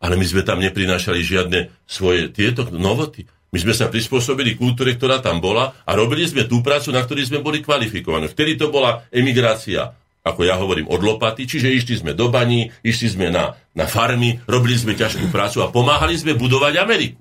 [0.01, 3.29] Ale my sme tam neprinášali žiadne svoje tieto novoty.
[3.53, 7.29] My sme sa prispôsobili kultúre, ktorá tam bola a robili sme tú prácu, na ktorej
[7.29, 8.33] sme boli kvalifikovaní.
[8.33, 9.93] Vtedy to bola emigrácia,
[10.25, 14.41] ako ja hovorím, od lopaty, čiže išli sme do baní, išli sme na, na farmy,
[14.49, 17.21] robili sme ťažkú prácu a pomáhali sme budovať Ameriku.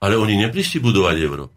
[0.00, 1.55] Ale oni neprišli budovať Európu.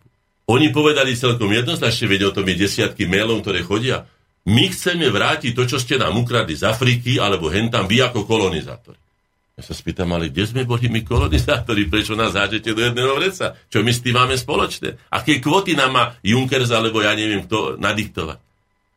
[0.50, 4.10] Oni povedali celkom jednoznačne, veď o tom je desiatky mailov, ktoré chodia.
[4.50, 8.98] My chceme vrátiť to, čo ste nám ukradli z Afriky, alebo hentam vy ako kolonizátori.
[9.54, 11.86] Ja sa spýtam, ale kde sme boli my kolonizátori?
[11.86, 13.60] Prečo nás hádete do jedného vreca?
[13.70, 14.98] Čo my s tým máme spoločné?
[15.14, 18.40] Aké kvoty nám má Junkers, alebo ja neviem kto, nadiktovať?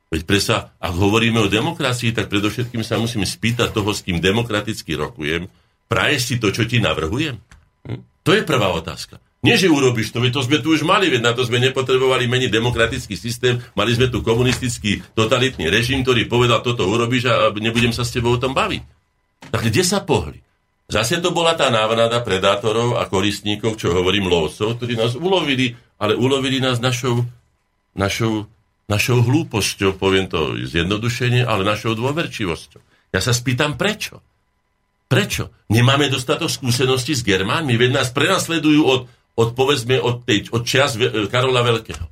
[0.08, 4.96] Veď presa, ak hovoríme o demokracii, tak predovšetkým sa musím spýtať toho, s kým demokraticky
[4.96, 5.50] rokujem.
[5.90, 7.36] Praješ si to, čo ti navrhujem?
[7.84, 8.00] Hm?
[8.24, 9.20] To je prvá otázka.
[9.42, 12.30] Nie, že urobíš to, veď to sme tu už mali, veď na to sme nepotrebovali
[12.30, 17.90] meniť demokratický systém, mali sme tu komunistický totalitný režim, ktorý povedal, toto urobíš a nebudem
[17.90, 18.86] sa s tebou o tom baviť.
[19.50, 20.38] Tak kde sa pohli?
[20.86, 26.14] Zase to bola tá návnada predátorov a koristníkov, čo hovorím, lovcov, ktorí nás ulovili, ale
[26.14, 27.26] ulovili nás našou,
[27.98, 28.46] našou,
[28.86, 32.78] našou hlúposťou, poviem to zjednodušenie, ale našou dôverčivosťou.
[33.10, 34.22] Ja sa spýtam, prečo?
[35.10, 35.50] Prečo?
[35.66, 39.00] Nemáme dostatok skúseností s Germánmi, veď nás prenasledujú od,
[39.36, 40.96] od povedzme od, tej, od čas
[41.28, 42.04] Karola Veľkého.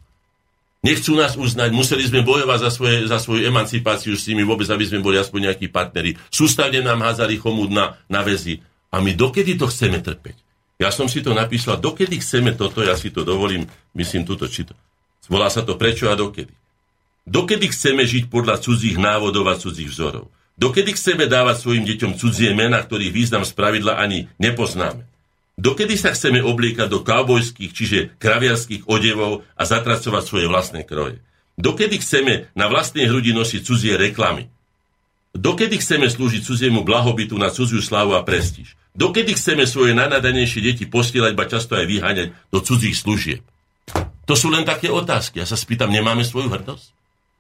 [0.81, 4.89] Nechcú nás uznať, museli sme bojovať za, svoje, za svoju emancipáciu s nimi vôbec, aby
[4.89, 6.17] sme boli aspoň nejakí partneri.
[6.33, 8.65] Sústavne nám házali chomúd na, na väzy.
[8.89, 10.41] A my dokedy to chceme trpeť?
[10.81, 14.73] Ja som si to napísal, dokedy chceme toto, ja si to dovolím, myslím túto čito.
[15.29, 16.51] Volá sa to prečo a dokedy.
[17.29, 20.33] Dokedy chceme žiť podľa cudzích návodov a cudzích vzorov?
[20.57, 25.10] Dokedy chceme dávať svojim deťom cudzie mena, ktorých význam spravidla ani nepoznáme?
[25.61, 31.21] Dokedy sa chceme obliekať do kaubojských, čiže kraviarských odevov a zatracovať svoje vlastné kroje?
[31.61, 34.49] Dokedy chceme na vlastnej hrudi nosiť cudzie reklamy?
[35.37, 38.73] Dokedy chceme slúžiť cudziemu blahobytu na cudziu slavu a prestíž?
[38.97, 43.45] Dokedy chceme svoje najnadanejšie deti posielať, ba často aj vyháňať do cudzích služieb?
[44.25, 45.45] To sú len také otázky.
[45.45, 46.89] Ja sa spýtam, nemáme svoju hrdosť?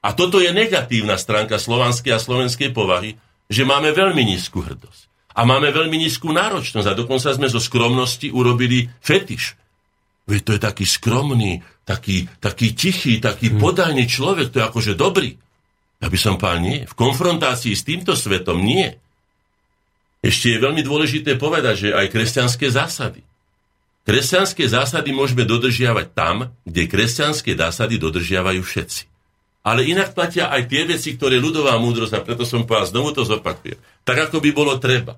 [0.04, 3.16] A toto je negatívna stránka slovanskej a slovenskej povahy,
[3.48, 5.09] že máme veľmi nízku hrdosť.
[5.34, 9.54] A máme veľmi nízku náročnosť a dokonca sme zo skromnosti urobili fetiš.
[10.26, 13.58] Veď to je taký skromný, taký, taký tichý, taký hmm.
[13.58, 15.34] podajný človek, to je akože dobrý.
[16.00, 16.86] Ja by som pán nie.
[16.86, 18.94] V konfrontácii s týmto svetom nie.
[20.22, 23.20] Ešte je veľmi dôležité povedať, že aj kresťanské zásady.
[24.08, 29.09] Kresťanské zásady môžeme dodržiavať tam, kde kresťanské zásady dodržiavajú všetci.
[29.70, 33.22] Ale inak platia aj tie veci, ktoré ľudová múdrosť, a preto som povedal, znovu to
[33.22, 35.14] zopakujem, tak ako by bolo treba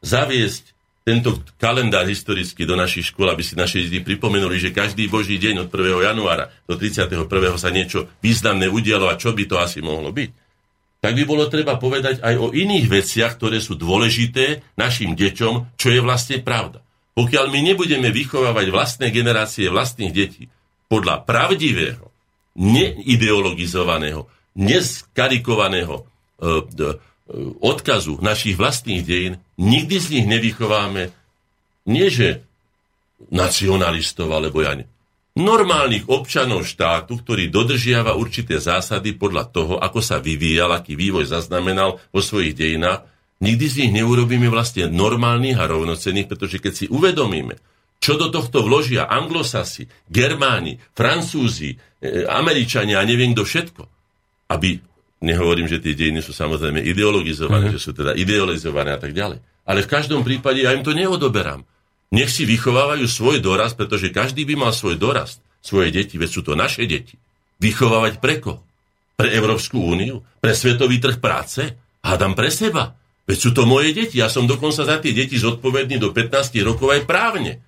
[0.00, 0.72] zaviesť
[1.04, 5.64] tento kalendár historický do našich škôl, aby si naše deti pripomenuli, že každý boží deň
[5.64, 6.08] od 1.
[6.12, 7.28] januára do 31.
[7.60, 10.30] sa niečo významné udialo a čo by to asi mohlo byť.
[11.00, 15.88] Tak by bolo treba povedať aj o iných veciach, ktoré sú dôležité našim deťom, čo
[15.88, 16.84] je vlastne pravda.
[17.16, 20.52] Pokiaľ my nebudeme vychovávať vlastné generácie vlastných detí
[20.92, 22.09] podľa pravdivého,
[22.60, 24.28] neideologizovaného,
[24.60, 26.48] neskarikovaného e, e,
[27.64, 31.08] odkazu našich vlastných dejín, nikdy z nich nevychováme.
[31.88, 32.44] Nie že
[33.32, 34.76] nacionalistov, alebo ja
[35.38, 42.02] normálnych občanov štátu, ktorý dodržiava určité zásady podľa toho, ako sa vyvíjal, aký vývoj zaznamenal
[42.10, 43.06] vo svojich dejinách,
[43.40, 47.56] nikdy z nich neurobíme vlastne normálnych a rovnocenných, pretože keď si uvedomíme,
[48.00, 53.82] čo do tohto vložia anglosasi, Germáni, Francúzi, e, Američania a neviem kto všetko,
[54.48, 54.80] aby,
[55.20, 57.76] nehovorím, že tie dejiny sú samozrejme ideologizované, mm-hmm.
[57.76, 61.60] že sú teda idealizované a tak ďalej, ale v každom prípade ja im to neodoberám.
[62.10, 66.40] Nech si vychovávajú svoj dorast, pretože každý by mal svoj dorast, svoje deti, veď sú
[66.42, 67.20] to naše deti.
[67.60, 68.64] Vychovávať pre koho?
[69.14, 70.24] Pre Európsku úniu?
[70.40, 71.76] Pre svetový trh práce?
[72.00, 72.96] Hádam pre seba.
[73.28, 74.18] Veď sú to moje deti.
[74.18, 77.60] Ja som dokonca za tie deti zodpovedný do 15 rokov aj právne.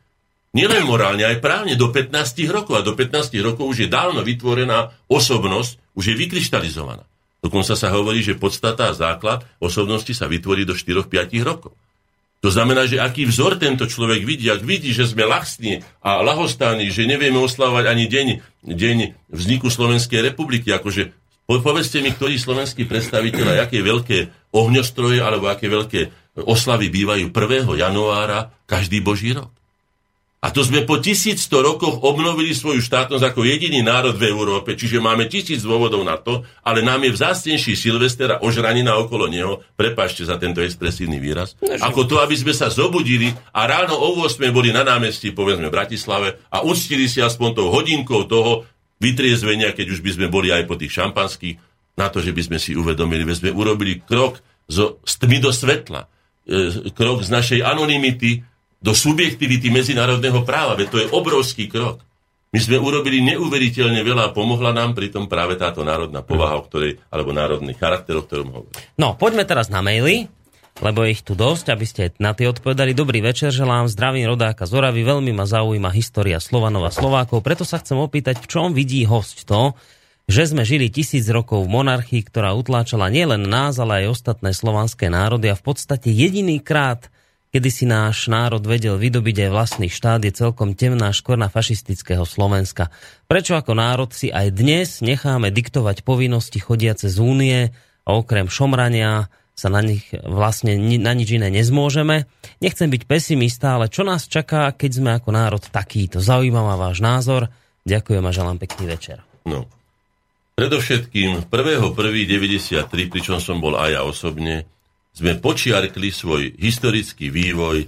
[0.53, 2.13] Nielen morálne, aj právne do 15
[2.53, 2.77] rokov.
[2.77, 7.09] A do 15 rokov už je dávno vytvorená osobnosť, už je vykryštalizovaná.
[7.43, 11.09] Dokonca sa hovorí, že podstata a základ osobnosti sa vytvorí do 4-5
[11.43, 11.73] rokov.
[12.43, 16.91] To znamená, že aký vzor tento človek vidí, ak vidí, že sme ľahsní a lahostáni,
[16.91, 18.27] že nevieme oslavovať ani deň,
[18.67, 18.97] deň
[19.31, 21.15] vzniku Slovenskej republiky, akože
[21.47, 26.01] povedzte mi, ktorí slovenskí predstaviteľa, aké veľké ohňostroje alebo aké veľké
[26.43, 27.79] oslavy bývajú 1.
[27.79, 29.55] januára každý boží rok.
[30.43, 34.99] A to sme po 1100 rokoch obnovili svoju štátnosť ako jediný národ v Európe, čiže
[34.99, 40.27] máme tisíc dôvodov na to, ale nám je vzácnejší Silvester a ožranina okolo neho, prepašte
[40.27, 44.75] za tento expresívny výraz, ako to, aby sme sa zobudili a ráno o 8 boli
[44.75, 48.67] na námestí, povedzme v Bratislave a uctili si aspoň tou hodinkou toho
[48.99, 51.55] vytriezvenia, keď už by sme boli aj po tých šampanských,
[51.95, 56.11] na to, že by sme si uvedomili, že sme urobili krok zo stmy do svetla,
[56.51, 58.43] e, krok z našej anonymity
[58.83, 60.75] do subjektivity medzinárodného práva.
[60.75, 62.03] Veď to je obrovský krok.
[62.53, 67.01] My sme urobili neuveriteľne veľa a pomohla nám pritom práve táto národná povaha, o ktorej,
[67.09, 68.77] alebo národný charakter, o ktorom hovorím.
[69.01, 70.29] No, poďme teraz na maily,
[70.85, 72.93] lebo ich tu dosť, aby ste na tie odpovedali.
[72.93, 77.81] Dobrý večer, želám zdravím rodáka Zoravy, veľmi ma zaujíma história Slovanov a Slovákov, preto sa
[77.81, 79.73] chcem opýtať, v čom vidí host to,
[80.29, 85.09] že sme žili tisíc rokov v monarchii, ktorá utláčala nielen nás, ale aj ostatné slovanské
[85.09, 87.09] národy a v podstate jediný krát
[87.53, 92.89] kedy si náš národ vedel vydobiť aj vlastný štát, je celkom temná škorna fašistického Slovenska.
[93.29, 97.59] Prečo ako národ si aj dnes necháme diktovať povinnosti chodiace z únie
[98.03, 102.25] a okrem šomrania sa na nich vlastne na nič iné nezmôžeme.
[102.65, 106.25] Nechcem byť pesimista, ale čo nás čaká, keď sme ako národ takýto?
[106.25, 107.53] Zaujímavá váš názor.
[107.85, 109.21] Ďakujem a želám pekný večer.
[109.45, 109.69] No.
[110.57, 114.65] Predovšetkým 1.1.93, pričom som bol aj ja osobne,
[115.13, 117.85] sme počiarkli svoj historický vývoj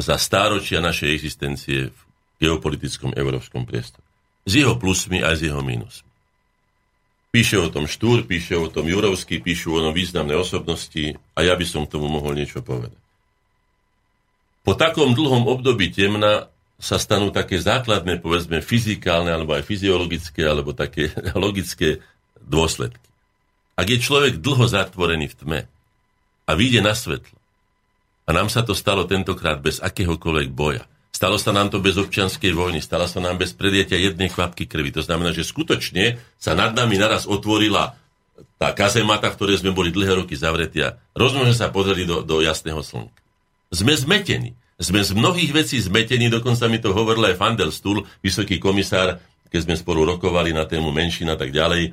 [0.00, 2.00] za stáročia našej existencie v
[2.40, 4.04] geopolitickom európskom priestore.
[4.42, 6.10] S jeho plusmi aj s jeho mínusmi.
[7.32, 11.56] Píše o tom Štúr, píše o tom Jurovský, píšu o tom významné osobnosti a ja
[11.56, 12.92] by som k tomu mohol niečo povedať.
[14.62, 20.74] Po takom dlhom období temna sa stanú také základné, povedzme, fyzikálne, alebo aj fyziologické, alebo
[20.74, 22.02] také logické
[22.42, 23.06] dôsledky.
[23.78, 25.60] Ak je človek dlho zatvorený v tme,
[26.52, 27.40] a vyjde na svetlo.
[28.28, 30.84] A nám sa to stalo tentokrát bez akéhokoľvek boja.
[31.12, 34.92] Stalo sa nám to bez občianskej vojny, stalo sa nám bez predietia jednej kvapky krvi.
[34.92, 37.96] To znamená, že skutočne sa nad nami naraz otvorila
[38.56, 42.40] tá kazemata, v ktorej sme boli dlhé roky zavretí a rozumne sa pozreli do, do
[42.40, 43.20] jasného slnka.
[43.72, 44.54] Sme zmetení.
[44.82, 49.68] Sme z mnohých vecí zmetení, dokonca mi to hovoril aj Fandel Stuhl, vysoký komisár, keď
[49.68, 51.90] sme spolu rokovali na tému menšina a tak ďalej e,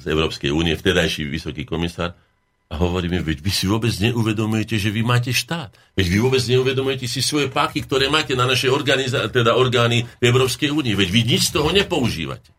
[0.00, 2.16] z Európskej únie, vtedajší vysoký komisár.
[2.68, 5.72] A hovoríme, veď vy si vôbec neuvedomujete, že vy máte štát.
[5.96, 10.24] Veď vy vôbec neuvedomujete si svoje páky, ktoré máte na naše organiza- teda orgány v
[10.28, 10.92] Európskej únii.
[10.92, 12.52] Veď vy nič z toho nepoužívate.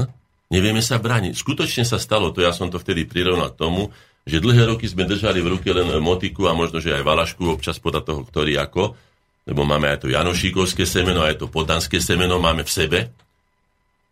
[0.00, 0.08] Hm?
[0.48, 1.36] Nevieme sa brániť.
[1.36, 3.92] Skutočne sa stalo to, ja som to vtedy prirovnal k tomu,
[4.24, 7.76] že dlhé roky sme držali v ruke len motiku a možno, že aj valašku, občas
[7.82, 8.96] podľa toho, ktorý ako,
[9.44, 12.98] lebo máme aj to Janošíkovské semeno, aj to podanské semeno máme v sebe.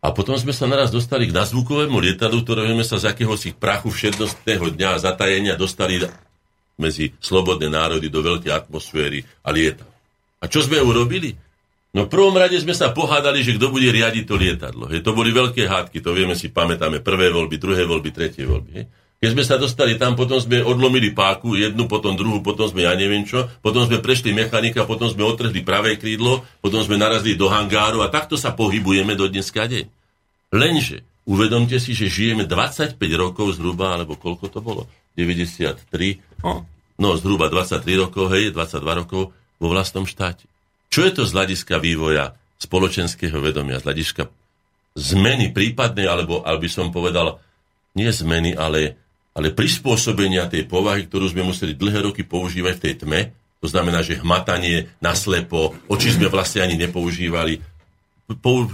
[0.01, 3.93] A potom sme sa naraz dostali k nazvukovému lietadlu, ktoré sme sa z akéhosi prachu
[3.93, 6.01] všednostného dňa a zatajenia dostali
[6.81, 9.85] medzi slobodné národy do veľkej atmosféry a lieta.
[10.41, 11.37] A čo sme urobili?
[11.93, 14.89] No v prvom rade sme sa pohádali, že kto bude riadiť to lietadlo.
[14.89, 18.71] Hej, to boli veľké hádky, to vieme si, pamätáme, prvé voľby, druhé voľby, tretie voľby.
[18.73, 18.85] Hej.
[19.21, 22.97] Keď sme sa dostali tam, potom sme odlomili páku, jednu, potom druhú, potom sme ja
[22.97, 27.45] neviem čo, potom sme prešli mechanika, potom sme otrhli pravé krídlo, potom sme narazili do
[27.45, 29.85] hangáru a takto sa pohybujeme do dneska deň.
[30.57, 34.89] Lenže uvedomte si, že žijeme 25 rokov zhruba, alebo koľko to bolo?
[35.13, 35.85] 93,
[36.41, 36.65] no,
[36.97, 40.49] no zhruba 23 rokov, hej, 22 rokov vo vlastnom štáte.
[40.89, 44.33] Čo je to z hľadiska vývoja spoločenského vedomia, z hľadiska
[44.97, 47.37] zmeny prípadnej, alebo, alebo by som povedal,
[47.93, 48.97] nie zmeny, ale
[49.31, 53.21] ale prispôsobenia tej povahy, ktorú sme museli dlhé roky používať v tej tme,
[53.61, 57.61] to znamená, že hmatanie naslepo, oči sme vlastne ani nepoužívali,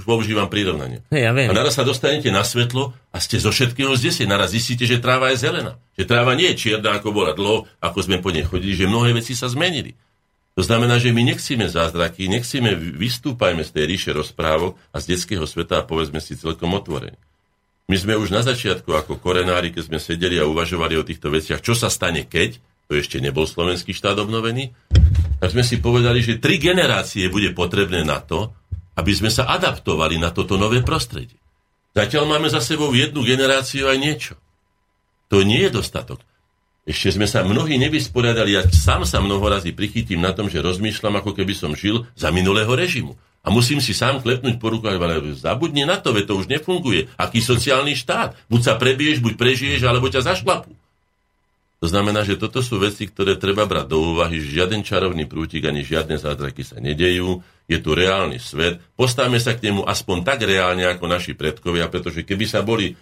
[0.05, 1.01] používam prirovnanie.
[1.09, 1.49] Hey, ja viem.
[1.49, 4.29] A naraz sa dostanete na svetlo a ste zo všetkého zdesení.
[4.29, 5.81] Naraz zistíte, že tráva je zelená.
[5.97, 9.17] Že tráva nie je čierna, ako bola dlho, ako sme po nej chodili, že mnohé
[9.17, 9.97] veci sa zmenili.
[10.57, 15.45] To znamená, že my nechcíme zázraky, nechcíme vystúpajme z tej ríše rozprávok a z detského
[15.45, 17.17] sveta a povedzme si celkom otvorene.
[17.87, 21.63] My sme už na začiatku ako korenári, keď sme sedeli a uvažovali o týchto veciach,
[21.63, 22.59] čo sa stane keď,
[22.91, 24.75] to ešte nebol slovenský štát obnovený,
[25.39, 28.51] tak sme si povedali, že tri generácie bude potrebné na to,
[28.99, 31.39] aby sme sa adaptovali na toto nové prostredie.
[31.95, 34.33] Zatiaľ máme za sebou jednu generáciu aj niečo.
[35.31, 36.19] To nie je dostatok.
[36.83, 41.23] Ešte sme sa mnohí nevysporiadali, ja sám sa mnoho razy prichytím na tom, že rozmýšľam,
[41.23, 43.15] ako keby som žil za minulého režimu.
[43.47, 47.07] A musím si sám klepnúť po rukách, ale zabudni na to, veď to už nefunguje.
[47.15, 48.35] Aký sociálny štát?
[48.51, 50.75] Buď sa prebiješ, buď prežiješ, alebo ťa zašlapú.
[51.77, 55.85] To znamená, že toto sú veci, ktoré treba brať do úvahy, žiaden čarovný prútik ani
[55.85, 60.89] žiadne zázraky sa nedejú, je tu reálny svet, postavme sa k nemu aspoň tak reálne
[60.89, 62.97] ako naši predkovia, pretože keby sa boli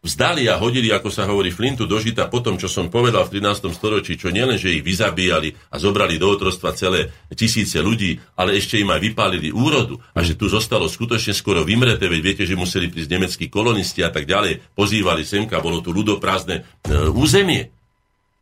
[0.00, 3.36] vzdali a hodili, ako sa hovorí, flintu do žita po tom, čo som povedal v
[3.36, 3.68] 13.
[3.68, 8.80] storočí, čo nielen, že ich vyzabíjali a zobrali do otrostva celé tisíce ľudí, ale ešte
[8.80, 12.88] im aj vypálili úrodu a že tu zostalo skutočne skoro vymreté, veď viete, že museli
[12.88, 17.68] prísť nemeckí kolonisti a tak ďalej, pozývali semka, bolo tu ľudoprázdne e, územie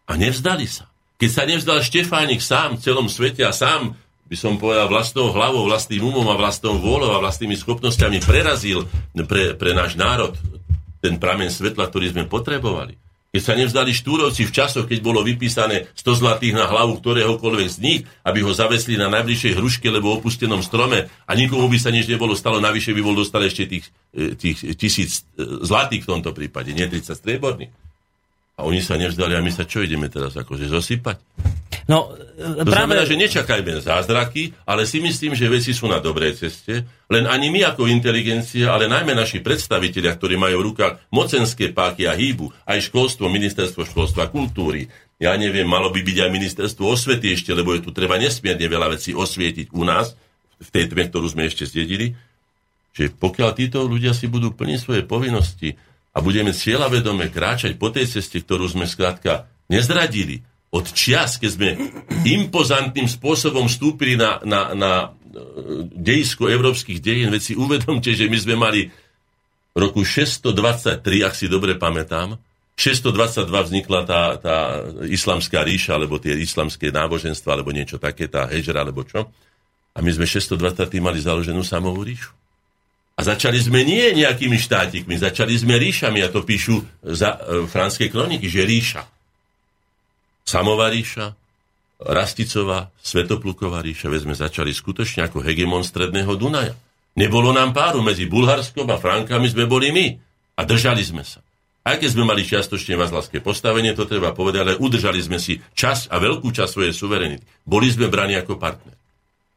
[0.07, 0.87] a nevzdali sa.
[1.19, 3.99] Keď sa nevzdal Štefánik sám v celom svete a sám
[4.29, 8.85] by som povedal, vlastnou hlavou, vlastným umom a vlastnou vôľou a vlastnými schopnosťami prerazil
[9.27, 10.37] pre, pre náš národ
[10.99, 12.99] ten pramen svetla, ktorý sme potrebovali.
[13.29, 17.79] Keď sa nevzdali štúrovci v časoch, keď bolo vypísané 100 zlatých na hlavu ktoréhokoľvek z
[17.85, 22.09] nich, aby ho zavesli na najbližšej hruške alebo opustenom strome a nikomu by sa nič
[22.09, 23.85] nebolo stalo, navyše by bol dostal ešte tých,
[24.17, 27.88] e, tých tisíc e, zlatých v tomto prípade, nie 30 strieborných.
[28.59, 31.17] A oni sa nevzdali a my sa čo ideme teraz akože zosypať?
[31.89, 32.75] No, to práve...
[32.75, 36.85] znamená, že nečakajme zázraky, ale si myslím, že veci sú na dobrej ceste.
[37.09, 42.05] Len ani my ako inteligencia, ale najmä naši predstavitelia, ktorí majú v rukách mocenské páky
[42.05, 44.85] a hýbu, aj školstvo, ministerstvo školstva, kultúry,
[45.17, 48.93] ja neviem, malo by byť aj ministerstvo osvety ešte, lebo je tu treba nesmierne veľa
[48.93, 50.13] vecí osvietiť u nás,
[50.59, 52.19] v tej tme, ktorú sme ešte zdedili,
[52.93, 55.79] že pokiaľ títo ľudia si budú plniť svoje povinnosti,
[56.13, 60.43] a budeme cieľavedome kráčať po tej ceste, ktorú sme skrátka nezradili.
[60.69, 61.69] Od čias, keď sme
[62.29, 65.09] impozantným spôsobom vstúpili na, na, na e,
[65.97, 68.81] dejisko európskych dejín, veď si uvedomte, že my sme mali
[69.73, 72.37] roku 623, ak si dobre pamätám,
[72.79, 74.57] 622 vznikla tá, tá
[75.03, 79.27] islamská ríša, alebo tie islamské náboženstva, alebo niečo také, tá hežra, alebo čo.
[79.95, 82.31] A my sme 620 mali založenú samovú ríšu.
[83.19, 88.07] A začali sme nie nejakými štátikmi, začali sme ríšami, a to píšu za e, franské
[88.07, 89.03] kroniky, že ríša.
[90.47, 91.35] Samová ríša,
[91.99, 96.79] Rasticová, Svetopluková ríša, veď sme začali skutočne ako hegemon stredného Dunaja.
[97.19, 100.07] Nebolo nám páru, medzi Bulharskom a Frankami sme boli my.
[100.55, 101.43] A držali sme sa.
[101.83, 106.07] Aj keď sme mali čiastočne vazlavské postavenie, to treba povedať, ale udržali sme si čas
[106.07, 107.43] a veľkú časť svojej suverenity.
[107.67, 108.95] Boli sme braní ako partner.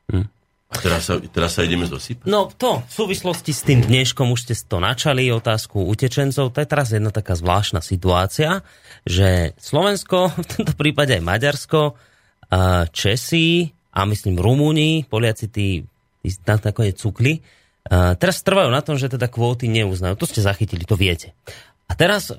[0.10, 0.41] Hm.
[0.72, 2.32] A teraz sa, teraz sa ideme zosypať?
[2.32, 6.68] No to, v súvislosti s tým dneškom už ste to načali, otázku utečencov, to je
[6.72, 8.64] teraz jedna taká zvláštna situácia,
[9.04, 11.82] že Slovensko, v tomto prípade aj Maďarsko,
[12.92, 15.84] Česi a myslím Rumúni, Poliaci tí,
[16.24, 17.40] tí nakoniec cukli,
[17.92, 20.16] teraz trvajú na tom, že teda kvóty neuznajú.
[20.20, 21.36] To ste zachytili, to viete.
[21.88, 22.32] A teraz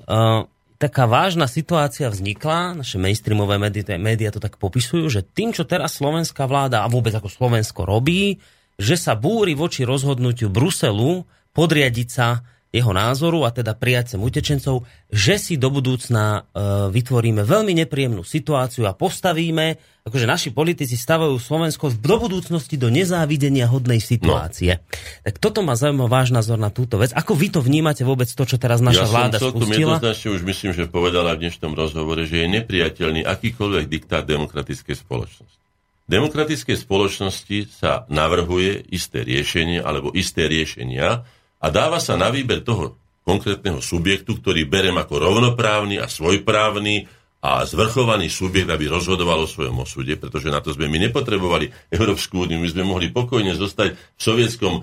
[0.83, 3.55] taká vážna situácia vznikla, naše mainstreamové
[3.95, 8.43] médiá to tak popisujú, že tým, čo teraz slovenská vláda a vôbec ako Slovensko robí,
[8.75, 11.23] že sa búri voči rozhodnutiu Bruselu
[11.55, 12.43] podriadiť sa
[12.73, 18.25] jeho názoru a teda prijať sem utečencov, že si do budúcna e, vytvoríme veľmi nepríjemnú
[18.25, 24.83] situáciu a postavíme, akože naši politici stavajú Slovensko do budúcnosti do nezávidenia hodnej situácie.
[24.83, 24.83] No.
[25.23, 27.15] Tak toto ma zaujíma váš názor na túto vec.
[27.15, 29.95] Ako vy to vnímate vôbec to, čo teraz naša ja vláda som spustila?
[29.95, 35.59] jednoznačne už myslím, že povedala v dnešnom rozhovore, že je nepriateľný akýkoľvek diktát demokratickej spoločnosti.
[36.03, 41.23] Demokratickej spoločnosti sa navrhuje isté riešenie alebo isté riešenia,
[41.63, 47.07] a dáva sa na výber toho konkrétneho subjektu, ktorý berem ako rovnoprávny a svojprávny
[47.43, 52.47] a zvrchovaný subjekt, aby rozhodoval o svojom osude, pretože na to sme my nepotrebovali Európsku
[52.47, 52.63] úniu.
[52.63, 54.81] My sme mohli pokojne zostať v sovietskom e,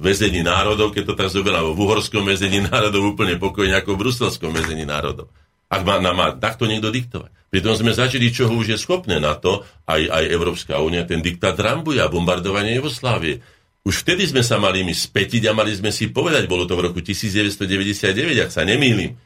[0.00, 4.48] väzení národov, keď to tak zoberá, v uhorskom väzení národov úplne pokojne ako v bruselskom
[4.48, 5.28] väzení národov.
[5.68, 7.36] Ak má, nám má takto niekto diktovať.
[7.52, 11.52] Pritom sme zažili, čo už je schopné na to, aj, aj Európska únia, ten diktát
[11.60, 13.44] Rambuja, bombardovanie Jugoslávie
[13.88, 16.92] už vtedy sme sa mali my spätiť a mali sme si povedať, bolo to v
[16.92, 19.16] roku 1999, ak sa nemýlim,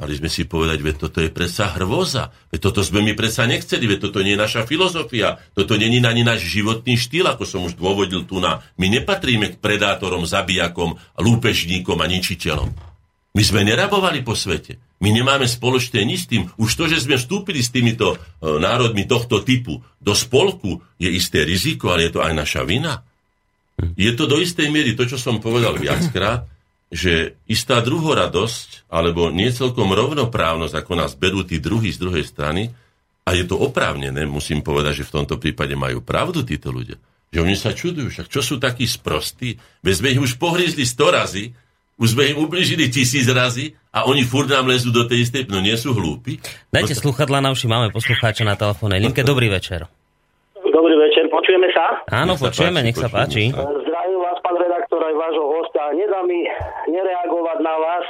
[0.00, 3.84] mali sme si povedať, veď toto je predsa hrvoza, veď toto sme my predsa nechceli,
[3.86, 7.76] veď toto nie je naša filozofia, toto není ani náš životný štýl, ako som už
[7.76, 8.64] dôvodil tu na.
[8.80, 12.92] My nepatríme k predátorom, zabijakom, lúpežníkom a ničiteľom.
[13.32, 14.76] My sme nerabovali po svete.
[15.00, 16.52] My nemáme spoločné nič s tým.
[16.60, 18.16] Už to, že sme vstúpili s týmito e,
[18.60, 23.00] národmi tohto typu do spolku, je isté riziko, ale je to aj naša vina.
[23.96, 26.44] Je to do istej miery to, čo som povedal viackrát,
[26.92, 32.68] že istá druhoradosť, alebo nie celkom rovnoprávnosť, ako nás berú tí druhí z druhej strany,
[33.24, 37.00] a je to oprávnené, musím povedať, že v tomto prípade majú pravdu títo ľudia.
[37.32, 41.08] Že oni sa čudujú, však čo sú takí sprostí, veď sme ich už pohrizli sto
[41.08, 41.54] razy,
[41.96, 45.64] už sme im ubližili tisíc razy a oni furt nám lezú do tej istej, no
[45.64, 46.42] nie sú hlúpi.
[46.68, 49.24] Dajte no, sluchadla na uši, máme poslucháča na telefónnej linke.
[49.24, 49.86] Dobrý večer.
[50.60, 52.04] Dobrý večer, počujeme sa?
[52.10, 53.54] Áno, počujeme, nech sa páči.
[53.54, 53.91] Zdravím
[54.92, 55.82] vás, pán redaktor, aj vášho hosta.
[55.96, 56.40] Nedá mi
[56.92, 58.04] nereagovať na vás,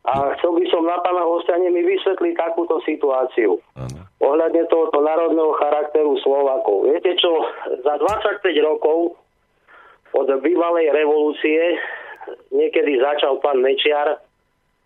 [0.00, 3.60] A chcel by som na pána hostia mi vysvetliť takúto situáciu.
[3.76, 4.00] Áno.
[4.16, 6.88] Ohľadne tohoto národného charakteru Slovákov.
[6.88, 7.44] Viete čo,
[7.84, 9.20] za 25 rokov
[10.16, 11.76] od bývalej revolúcie
[12.48, 14.24] niekedy začal pán Mečiar,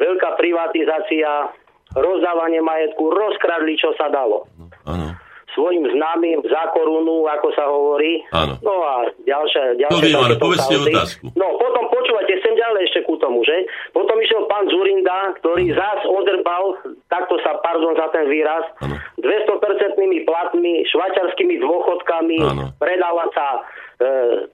[0.02, 1.54] veľká privatizácia,
[1.94, 4.50] rozdávanie majetku, rozkradli, čo sa dalo.
[4.82, 5.14] Áno.
[5.54, 8.26] Svojim známym za korunu, ako sa hovorí.
[8.34, 8.58] Áno.
[8.58, 11.30] No a ďalšie, ďalšie To viem, ale povedzte otázku.
[11.38, 13.64] No potom počúvajte, sem ďalej ešte ku tomu, že?
[13.94, 16.74] Potom išiel pán Zurinda, ktorý zás odrbal,
[17.06, 18.98] takto sa, pardon za ten výraz, Áno.
[19.22, 19.94] 200%
[20.26, 22.64] platmi, švačarskými dôchodkami, Áno.
[22.76, 23.60] predáva sa e,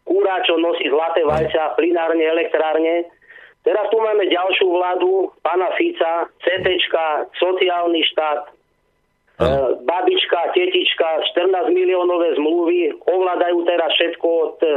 [0.04, 3.08] kúra, čo nosí zlaté vajcia, plinárne, elektrárne.
[3.60, 8.59] Teraz tu máme ďalšiu vládu, pána Fica, CTčka, sociálny štát,
[9.40, 9.48] e,
[9.82, 14.68] babička, tetička, 14 miliónové zmluvy, ovládajú teraz všetko od e,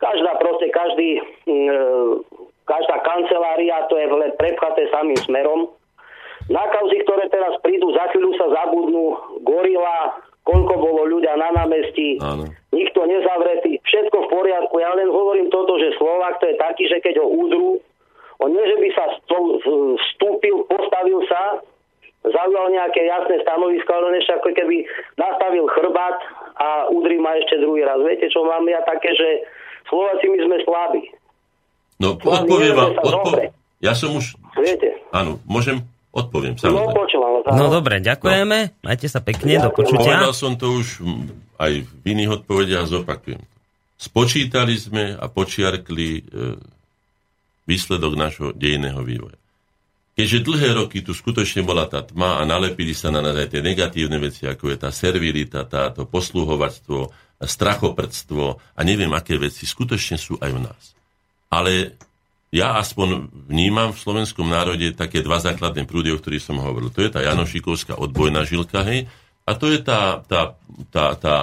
[0.00, 1.64] každá proste, každý, e,
[2.64, 5.68] každá kancelária, to je len prepchaté samým smerom.
[6.50, 9.14] Na kauzy, ktoré teraz prídu, za chvíľu sa zabudnú,
[9.46, 12.48] gorila, koľko bolo ľudia na námestí, Áno.
[12.74, 14.74] nikto nezavretý, všetko v poriadku.
[14.82, 17.68] Ja len hovorím toto, že Slovák to je taký, že keď ho údru,
[18.40, 19.04] on nie, že by sa
[20.00, 21.60] vstúpil, postavil sa,
[22.22, 24.76] zaujal nejaké jasné stanovisko, ale len ešte ako keby
[25.14, 26.16] nastavil chrbát
[26.54, 27.96] a udri ma ešte druhý raz.
[27.98, 29.28] Viete, čo mám ja také, že
[29.86, 31.02] Slováci my sme slabí.
[31.96, 32.92] No, odpoviem vám.
[32.98, 34.36] Odpo- ja som už...
[34.54, 34.92] Viete?
[35.10, 35.80] Áno, môžem?
[36.10, 36.92] Odpoviem, No, samozrejme.
[36.92, 37.30] počúvam.
[37.38, 38.82] vás, No dobre, ďakujeme.
[38.82, 39.78] Majte sa pekne, do Ďakujem.
[39.78, 40.10] počutia.
[40.18, 41.00] Povedal som to už
[41.56, 43.38] aj v iných odpovediach, zopakujem.
[43.94, 46.22] Spočítali sme a počiarkli e,
[47.64, 49.38] výsledok nášho dejného vývoja.
[50.20, 53.64] Keďže dlhé roky tu skutočne bola tá tma a nalepili sa na nás aj tie
[53.64, 57.08] negatívne veci, ako je tá servilita, táto posluhovačstvo,
[57.40, 58.44] strachoprdstvo
[58.76, 60.82] a neviem aké veci, skutočne sú aj v nás.
[61.48, 61.96] Ale
[62.52, 66.92] ja aspoň vnímam v slovenskom národe také dva základné prúdy, o ktorých som hovoril.
[66.92, 69.08] To je tá Janošikovská odbojná žilka, hej,
[69.48, 70.52] a to je tá, tá,
[70.92, 71.36] tá, tá,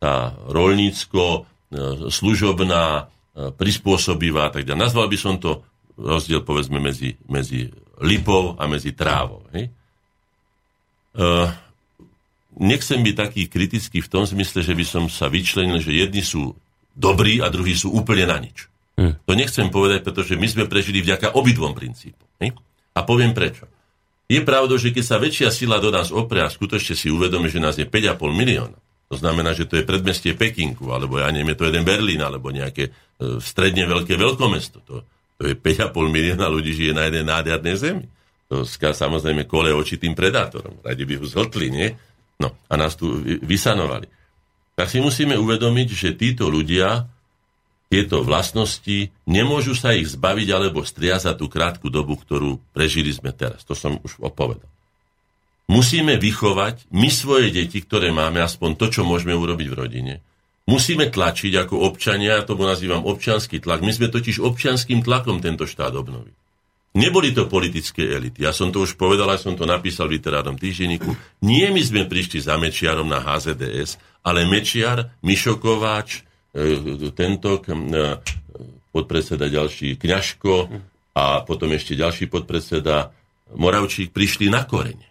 [0.00, 0.14] tá
[0.48, 4.88] rolnícko, e, služobná, e, prispôsobivá, tak ďalej.
[4.88, 5.60] Nazval by som to
[6.00, 9.44] rozdiel, povedzme, medzi, medzi lipou a medzi trávou.
[9.56, 9.72] Hej.
[11.16, 11.48] Uh,
[12.60, 16.52] nechcem byť taký kritický v tom zmysle, že by som sa vyčlenil, že jedni sú
[16.96, 18.68] dobrí a druhí sú úplne na nič.
[18.96, 19.20] Hm.
[19.28, 22.24] To nechcem povedať, pretože my sme prežili vďaka obidvom princípom.
[22.40, 22.56] Hej?
[22.96, 23.68] A poviem prečo.
[24.26, 27.62] Je pravdou, že keď sa väčšia sila do nás oprie a skutočne si uvedomí, že
[27.62, 31.58] nás je 5,5 milióna, to znamená, že to je predmestie Pekinku, alebo ja neviem, je
[31.62, 34.82] to jeden Berlín, alebo nejaké e, stredne veľké veľkomesto.
[34.82, 35.06] To,
[35.36, 38.04] to je 5,5 milióna ľudí žije na jednej nádhernej zemi.
[38.48, 40.78] To ská samozrejme kole očitým predátorom.
[40.80, 41.88] Radi by ho zhltli, nie?
[42.38, 44.08] No a nás tu vy- vysanovali.
[44.76, 47.08] Tak si musíme uvedomiť, že títo ľudia
[47.86, 53.30] tieto vlastnosti, nemôžu sa ich zbaviť alebo striať za tú krátku dobu, ktorú prežili sme
[53.30, 53.62] teraz.
[53.62, 54.66] To som už opovedal.
[55.70, 60.14] Musíme vychovať my svoje deti, ktoré máme, aspoň to, čo môžeme urobiť v rodine.
[60.66, 63.86] Musíme tlačiť ako občania, ja tomu nazývam občianský tlak.
[63.86, 66.34] My sme totiž občianským tlakom tento štát obnoviť.
[66.96, 68.42] Neboli to politické elity.
[68.42, 71.12] Ja som to už povedal, aj som to napísal v literárnom týždenníku.
[71.44, 76.08] Nie my sme prišli za Mečiarom na HZDS, ale Mečiar, Mišokováč,
[76.56, 78.16] e, tento e,
[78.90, 80.72] podpredseda ďalší Kňažko
[81.14, 83.12] a potom ešte ďalší podpredseda
[83.54, 85.06] Moravčík prišli na korene.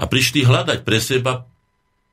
[0.00, 1.46] A prišli hľadať pre seba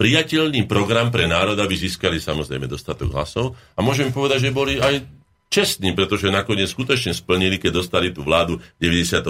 [0.01, 3.53] priateľný program pre národ, aby získali samozrejme dostatok hlasov.
[3.77, 5.05] A môžem povedať, že boli aj
[5.53, 9.21] čestní, pretože nakoniec skutočne splnili, keď dostali tú vládu v 92.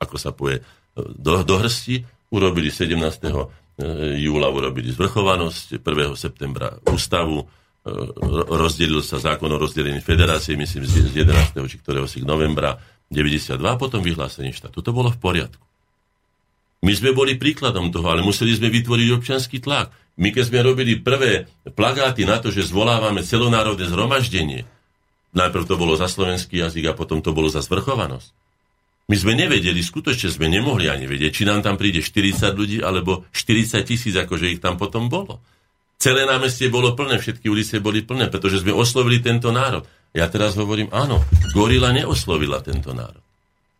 [0.00, 0.64] ako sa povie,
[0.96, 2.00] do, do hrsti.
[2.32, 3.20] Urobili 17.
[4.16, 6.16] júla urobili zvrchovanosť, 1.
[6.16, 7.46] septembra ústavu, e,
[8.48, 11.60] rozdelil sa zákon o rozdelení federácie, myslím, z 11.
[11.68, 12.80] či ktorého si novembra
[13.12, 14.80] 92, a potom vyhlásenie štátu.
[14.80, 15.69] To bolo v poriadku.
[16.80, 19.92] My sme boli príkladom toho, ale museli sme vytvoriť občanský tlak.
[20.16, 24.64] My keď sme robili prvé plagáty na to, že zvolávame celonárodné zhromaždenie,
[25.36, 28.32] najprv to bolo za slovenský jazyk a potom to bolo za zvrchovanosť.
[29.10, 33.26] My sme nevedeli, skutočne sme nemohli ani vedieť, či nám tam príde 40 ľudí alebo
[33.34, 35.42] 40 tisíc, akože ich tam potom bolo.
[36.00, 39.84] Celé námestie bolo plné, všetky ulice boli plné, pretože sme oslovili tento národ.
[40.16, 41.20] Ja teraz hovorím, áno,
[41.52, 43.20] gorila neoslovila tento národ.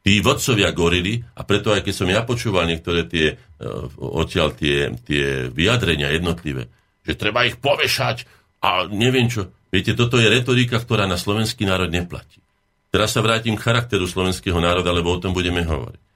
[0.01, 4.97] Tí vodcovia gorily, a preto aj keď som ja počúval niektoré tie, uh, odtiaľ tie,
[5.05, 6.73] tie vyjadrenia jednotlivé,
[7.05, 8.25] že treba ich povešať
[8.65, 9.53] a neviem čo.
[9.71, 12.43] Viete, toto je retorika, ktorá na slovenský národ neplatí.
[12.91, 16.10] Teraz sa vrátim k charakteru slovenského národa, lebo o tom budeme hovoriť.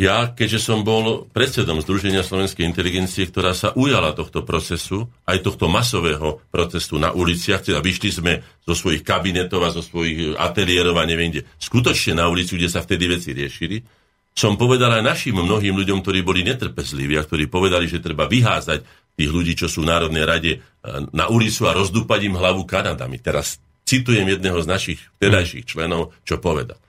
[0.00, 5.68] Ja, keďže som bol predsedom Združenia slovenskej inteligencie, ktorá sa ujala tohto procesu, aj tohto
[5.68, 8.32] masového procesu na uliciach, teda vyšli sme
[8.64, 12.80] zo svojich kabinetov a zo svojich ateliérov a neviem kde, skutočne na ulici, kde sa
[12.80, 13.84] vtedy veci riešili,
[14.32, 18.80] som povedal aj našim mnohým ľuďom, ktorí boli netrpezliví a ktorí povedali, že treba vyházať
[19.12, 20.58] tých ľudí, čo sú v Národnej rade e,
[21.12, 23.20] na ulicu a rozdúpať im hlavu Kanadami.
[23.20, 26.80] Teraz citujem jedného z našich vtedajších členov, čo povedal.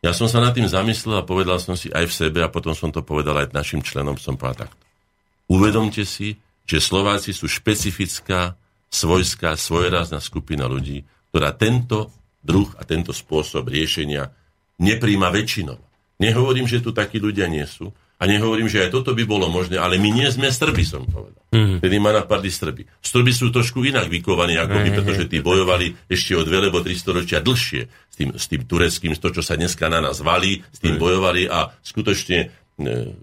[0.00, 2.72] Ja som sa nad tým zamyslel a povedal som si aj v sebe a potom
[2.72, 4.84] som to povedal aj našim členom, som povedal takto.
[5.52, 8.56] Uvedomte si, že Slováci sú špecifická,
[8.88, 12.08] svojská, svojerazná skupina ľudí, ktorá tento
[12.40, 14.32] druh a tento spôsob riešenia
[14.80, 15.76] nepríjma väčšinou.
[16.16, 19.80] Nehovorím, že tu takí ľudia nie sú, a nehovorím, že aj toto by bolo možné,
[19.80, 21.40] ale my nie sme Srby, som povedal.
[21.56, 21.80] Mm.
[21.80, 22.84] Tedy ma napadli Srby.
[23.00, 26.92] Srby sú trošku inak vykovaní ako my, pretože tí bojovali ešte o dve alebo tri
[27.00, 30.78] storočia dlhšie s tým, s tým tureckým, to, čo sa dneska na nás valí, s
[30.84, 32.46] tým bojovali a skutočne e,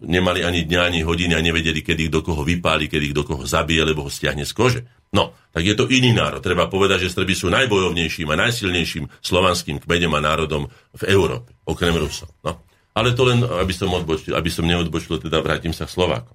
[0.01, 3.85] nemali ani dňa, ani hodiny a nevedeli, kedy do koho vypáli, kedy do koho zabije,
[3.85, 4.81] lebo ho stiahne z kože.
[5.13, 6.41] No, tak je to iný národ.
[6.41, 10.67] Treba povedať, že Srby sú najbojovnejším a najsilnejším slovanským kmeňom a národom
[10.97, 12.33] v Európe, okrem Rusov.
[12.41, 12.66] No.
[12.97, 16.33] Ale to len, aby som, odbočil, aby som neodbočil, teda vrátim sa k Slovákom.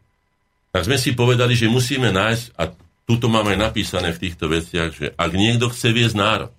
[0.71, 2.71] Tak sme si povedali, že musíme nájsť, a
[3.03, 6.55] tuto máme napísané v týchto veciach, že ak niekto chce viesť národ,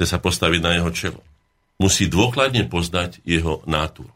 [0.00, 1.20] chce sa postaviť na jeho čelo,
[1.76, 4.08] musí dôkladne poznať jeho náturu.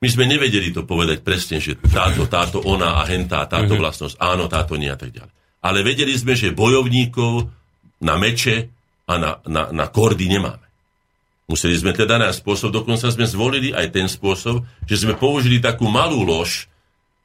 [0.00, 3.82] My sme nevedeli to povedať presne, že táto, táto, ona a hentá, táto mm-hmm.
[3.84, 5.32] vlastnosť, áno, táto nie a tak ďalej.
[5.60, 7.52] Ale vedeli sme, že bojovníkov
[8.00, 8.72] na meče
[9.04, 10.69] a na, na, na kordy nemáme.
[11.50, 15.90] Museli sme teda nájsť spôsob, dokonca sme zvolili aj ten spôsob, že sme použili takú
[15.90, 16.70] malú lož,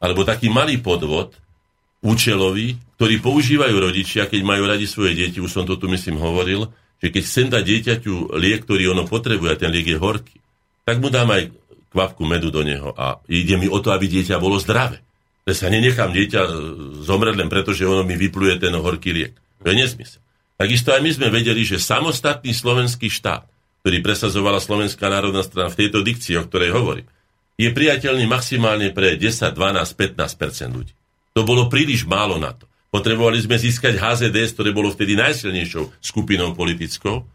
[0.02, 1.38] alebo taký malý podvod,
[2.02, 6.74] účelový, ktorý používajú rodičia, keď majú radi svoje deti, už som to tu myslím hovoril,
[6.98, 10.42] že keď chcem dať dieťaťu liek, ktorý ono potrebuje, ten liek je horký,
[10.90, 11.54] tak mu dám aj
[11.94, 15.06] kvapku medu do neho a ide mi o to, aby dieťa bolo zdravé.
[15.46, 16.42] Že sa nenechám dieťa
[17.06, 19.34] zomrieť len preto, že ono mi vypluje ten horký liek.
[19.62, 20.22] To je nezmysel.
[20.58, 23.55] Takisto aj my sme vedeli, že samostatný slovenský štát
[23.86, 27.06] ktorý presazovala Slovenská národná strana v tejto dikcii, o ktorej hovorím,
[27.54, 30.90] je priateľný maximálne pre 10, 12, 15% ľudí.
[31.38, 32.66] To bolo príliš málo na to.
[32.90, 37.30] Potrebovali sme získať HZDS, ktoré bolo vtedy najsilnejšou skupinou politickou.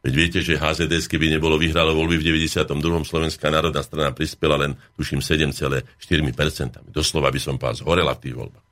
[0.00, 2.64] Veď viete, že HZDS, keby nebolo vyhralo voľby v 92.
[3.04, 5.84] Slovenská národná strana prispela len, tuším, 7,4%.
[6.88, 8.69] Doslova by som pás zhorela v tých voľbách.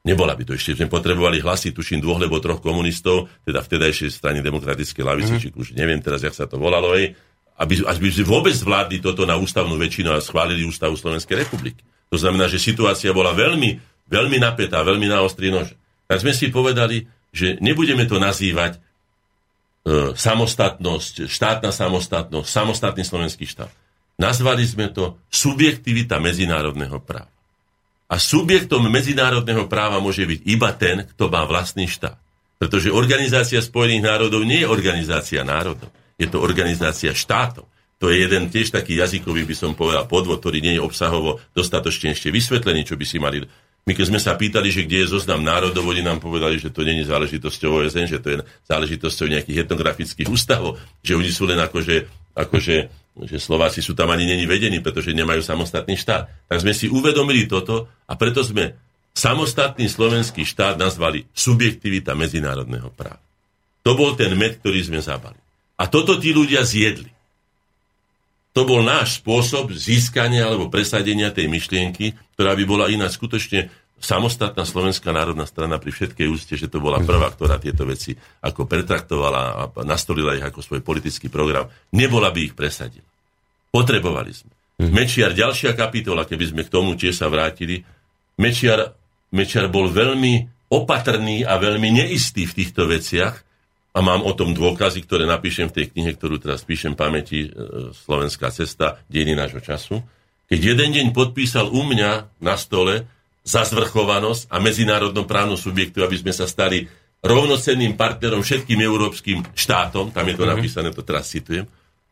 [0.00, 4.40] Nebola by to ešte, sme potrebovali hlasy, tuším, dvoch alebo troch komunistov, teda vtedajšej strany
[4.40, 5.52] demokratickej lavice, mm-hmm.
[5.52, 7.12] či už neviem teraz, jak sa to volalo, aj,
[7.60, 11.84] aby, aby sme vôbec zvládli toto na ústavnú väčšinu a schválili ústavu Slovenskej republiky.
[12.08, 13.76] To znamená, že situácia bola veľmi,
[14.08, 15.76] veľmi napätá, veľmi na ostrý nož.
[16.08, 23.70] Tak sme si povedali, že nebudeme to nazývať e, samostatnosť, štátna samostatnosť, samostatný slovenský štát.
[24.16, 27.30] Nazvali sme to subjektivita medzinárodného práva.
[28.10, 32.18] A subjektom medzinárodného práva môže byť iba ten, kto má vlastný štát.
[32.58, 35.88] Pretože Organizácia spojených národov nie je organizácia národov.
[36.20, 37.64] Je to organizácia štátov.
[38.00, 42.16] To je jeden tiež taký jazykový, by som povedal, podvod, ktorý nie je obsahovo dostatočne
[42.16, 43.44] ešte vysvetlený, čo by si mali
[43.88, 46.84] my keď sme sa pýtali, že kde je zoznam národov, oni nám povedali, že to
[46.84, 48.36] je záležitosťou OSN, že to je
[48.68, 52.76] záležitosťou nejakých etnografických ústavov, že oni sú len akože, akože
[53.26, 56.30] že Slováci sú tam ani není vedení, pretože nemajú samostatný štát.
[56.46, 58.78] Tak sme si uvedomili toto a preto sme
[59.12, 63.20] samostatný slovenský štát nazvali subjektivita medzinárodného práva.
[63.82, 65.36] To bol ten med, ktorý sme zabali.
[65.80, 67.08] A toto tí ľudia zjedli.
[68.50, 73.70] To bol náš spôsob získania alebo presadenia tej myšlienky, ktorá by bola iná skutočne
[74.00, 78.64] samostatná Slovenská národná strana pri všetkej úste, že to bola prvá, ktorá tieto veci ako
[78.64, 83.06] pretraktovala a nastolila ich ako svoj politický program, nebola by ich presadila.
[83.70, 84.52] Potrebovali sme.
[84.80, 84.92] Mhm.
[84.96, 87.84] Mečiar, ďalšia kapitola, keby sme k tomu tiež sa vrátili.
[88.40, 88.96] Mečiar,
[89.36, 93.49] Mečiar bol veľmi opatrný a veľmi neistý v týchto veciach
[93.90, 97.90] a mám o tom dôkazy, ktoré napíšem v tej knihe, ktorú teraz píšem pamäti e,
[97.90, 99.98] Slovenská cesta, dejiny nášho času.
[100.46, 103.06] Keď jeden deň podpísal u mňa na stole
[103.42, 106.86] za zvrchovanosť a medzinárodnom právnom subjektu, aby sme sa stali
[107.20, 110.54] rovnocenným partnerom všetkým európskym štátom, tam je to mm-hmm.
[110.54, 111.66] napísané, to teraz citujem,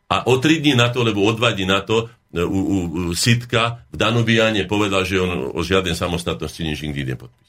[0.09, 2.77] a o tri dní na to, lebo o dva dní na to, e, u, u,
[3.07, 7.48] u Sitka v Danubiane povedal, že on o žiadnej samostatnosti nič nikdy nepodpísal.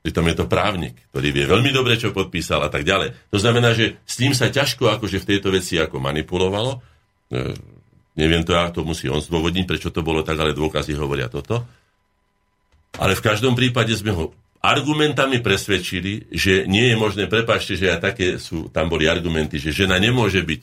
[0.00, 3.12] Pritom je to právnik, ktorý vie veľmi dobre, čo podpísal a tak ďalej.
[3.28, 6.80] To znamená, že s ním sa ťažko akože v tejto veci ako manipulovalo.
[7.28, 7.52] E,
[8.16, 11.68] neviem to, ja to musí on zdôvodniť, prečo to bolo tak, ale dôkazy hovoria toto.
[12.96, 14.32] Ale v každom prípade sme ho
[14.64, 19.72] argumentami presvedčili, že nie je možné, prepáčte, že aj také sú, tam boli argumenty, že
[19.84, 20.62] žena nemôže byť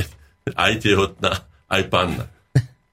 [0.68, 1.32] aj tehotná,
[1.72, 2.28] aj panna.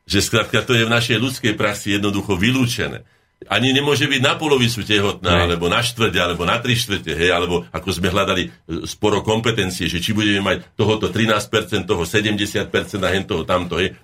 [0.03, 3.07] Že skrátka to je v našej ľudskej praxi jednoducho vylúčené.
[3.49, 7.67] Ani nemôže byť na polovicu tehotná, alebo na štvrte, alebo na tri štvrte, hej, alebo
[7.71, 8.49] ako sme hľadali e,
[8.87, 12.69] sporo kompetencie, že či budeme mať tohoto 13%, toho 70%
[13.03, 13.95] a hen toho tamto, hej.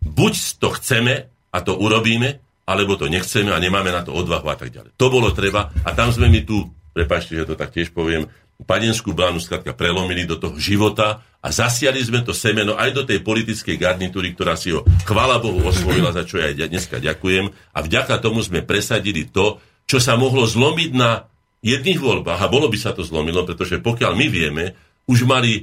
[0.00, 4.56] Buď to chceme a to urobíme, alebo to nechceme a nemáme na to odvahu a
[4.58, 4.94] tak ďalej.
[4.98, 8.26] To bolo treba a tam sme mi tu, prepačte, že to tak tiež poviem,
[8.64, 13.20] panenskú bránu skrátka prelomili do toho života a zasiali sme to semeno aj do tej
[13.20, 17.52] politickej garnitúry, ktorá si ho, chvála Bohu, osvojila, za čo ja dneska ďakujem.
[17.76, 21.28] A vďaka tomu sme presadili to, čo sa mohlo zlomiť na
[21.60, 22.40] jedných voľbách.
[22.40, 24.64] A bolo by sa to zlomilo, pretože pokiaľ my vieme,
[25.06, 25.62] už mali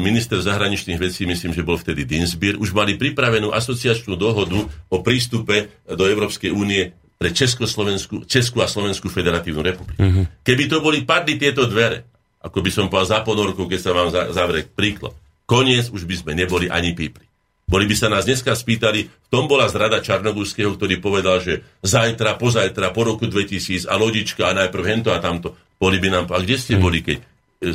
[0.00, 5.68] minister zahraničných vecí, myslím, že bol vtedy Dinsbier, už mali pripravenú asociačnú dohodu o prístupe
[5.84, 10.00] do Európskej únie pre Československu, Českú a Slovenskú federatívnu republiku.
[10.00, 10.24] Mm-hmm.
[10.46, 14.08] Keby to boli padli tieto dvere, ako by som povedal za ponorku, keď sa vám
[14.12, 15.14] zavrie príklad.
[15.48, 17.28] Koniec už by sme neboli ani pípli.
[17.68, 22.40] Boli by sa nás dneska spýtali, v tom bola zrada Čarnogurského, ktorý povedal, že zajtra,
[22.40, 25.52] pozajtra, po roku 2000 a lodička a najprv hento a tamto.
[25.76, 26.80] Boli by nám, a kde ste hm.
[26.80, 27.24] boli, keď e,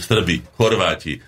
[0.01, 1.19] Srbi, Chorváti, e,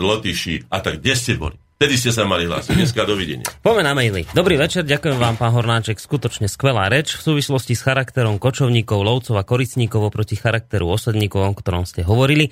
[0.00, 1.60] Lotyši a tak, kde ste boli?
[1.76, 2.72] Vtedy ste sa mali hlásiť.
[2.72, 3.44] Dneska dovidenia.
[3.60, 4.24] Poďme na maily.
[4.32, 6.00] Dobrý večer, ďakujem vám, pán Hornáček.
[6.00, 11.52] Skutočne skvelá reč v súvislosti s charakterom kočovníkov, lovcov a koricníkov oproti charakteru osadníkov, o
[11.52, 12.48] ktorom ste hovorili.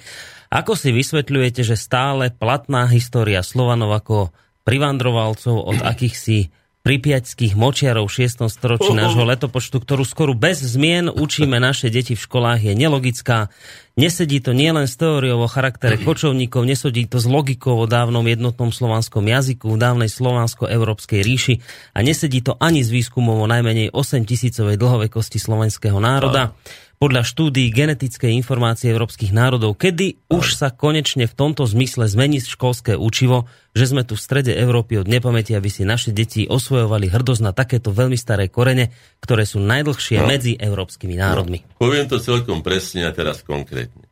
[0.53, 4.29] Ako si vysvetľujete, že stále platná história Slovanov ako
[4.69, 6.53] privandrovalcov od akýchsi
[6.85, 8.45] pripiaťských močiarov v 6.
[8.53, 13.49] storočí nášho letopočtu, ktorú skoro bez zmien učíme naše deti v školách, je nelogická.
[13.97, 18.69] Nesedí to nielen s teóriou o charaktere kočovníkov, nesedí to s logikou o dávnom jednotnom
[18.69, 21.55] slovanskom jazyku, v dávnej slovansko-európskej ríši
[21.97, 26.53] a nesedí to ani s výskumom o najmenej 8 tisícovej dlhovekosti slovenského národa
[26.99, 32.95] podľa štúdií genetickej informácie európskych národov, kedy už sa konečne v tomto zmysle zmení školské
[32.95, 37.43] učivo, že sme tu v strede Európy od nepamäti, aby si naše deti osvojovali hrdosť
[37.43, 40.31] na takéto veľmi staré korene, ktoré sú najdlhšie no.
[40.31, 41.67] medzi európskymi národmi.
[41.67, 41.83] No.
[41.83, 44.07] Poviem to celkom presne a teraz konkrétne.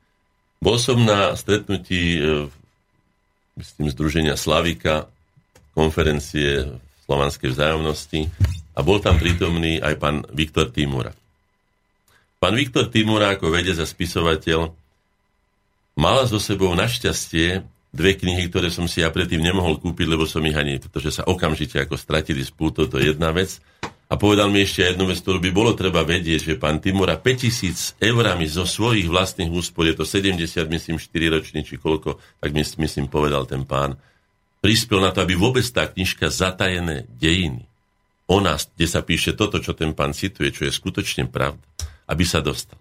[0.63, 2.47] Bol som na stretnutí e,
[3.59, 5.11] myslím, Združenia Slavika,
[5.75, 8.31] konferencie slovanskej vzájomnosti
[8.77, 11.11] a bol tam prítomný aj pán Viktor Timura.
[12.43, 14.75] Pán Viktor Timura ako vedec a spisovateľ
[15.95, 17.63] mala so sebou našťastie
[17.95, 21.29] dve knihy, ktoré som si ja predtým nemohol kúpiť, lebo som ich ani, pretože sa
[21.31, 23.63] okamžite ako stratili z púto, to je jedna vec.
[24.11, 28.03] A povedal mi ešte jednu vec, ktorú by bolo treba vedieť, že pán Timura 5000
[28.03, 33.07] eurami zo svojich vlastných úspor, je to 70, myslím, 4 ročný, či koľko, tak myslím,
[33.07, 33.95] povedal ten pán,
[34.59, 37.71] prispel na to, aby vôbec tá knižka Zatajené dejiny
[38.27, 41.63] o nás, kde sa píše toto, čo ten pán cituje, čo je skutočne pravda,
[42.09, 42.79] aby sa dostal.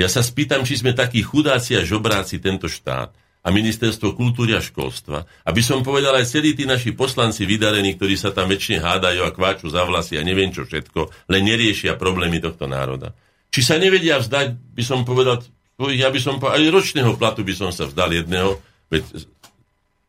[0.00, 3.12] Ja sa spýtam, či sme takí chudáci a žobráci tento štát
[3.42, 8.14] a ministerstvo kultúry a školstva, aby som povedal aj celí tí naši poslanci vydarení, ktorí
[8.14, 12.38] sa tam väčšine hádajú a kváču za vlasy a neviem čo všetko, len neriešia problémy
[12.38, 13.12] tohto národa.
[13.52, 15.42] Či sa nevedia vzdať, by som povedal,
[15.92, 19.26] ja by som povedal, aj ročného platu by som sa vzdal jedného, veď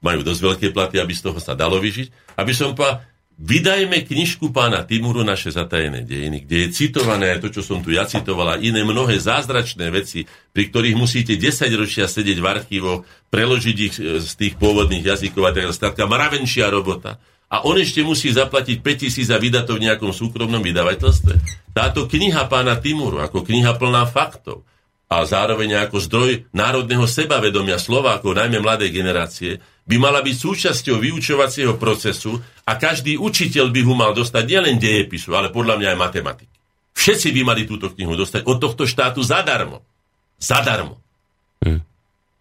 [0.04, 3.02] majú dosť veľké platy, aby z toho sa dalo vyžiť, aby som povedal,
[3.34, 8.06] Vydajme knižku pána Timuru Naše zatajené dejiny, kde je citované to, čo som tu ja
[8.06, 13.00] citovala, iné mnohé zázračné veci, pri ktorých musíte 10 ročia sedieť v archívoch,
[13.34, 16.06] preložiť ich e, z tých pôvodných jazykov a tak ďalej.
[16.06, 17.18] mravenčia robota.
[17.50, 21.34] A on ešte musí zaplatiť 5000 za vydať to v nejakom súkromnom vydavateľstve.
[21.74, 24.62] Táto kniha pána Timuru, ako kniha plná faktov,
[25.14, 31.76] a zároveň ako zdroj národného sebavedomia Slovákov, najmä mladej generácie, by mala byť súčasťou vyučovacieho
[31.76, 36.56] procesu a každý učiteľ by ho mal dostať nielen dejepisu, ale podľa mňa aj matematiky.
[36.94, 39.84] Všetci by mali túto knihu dostať od tohto štátu zadarmo.
[40.40, 41.02] Zadarmo.
[41.66, 41.82] Hm.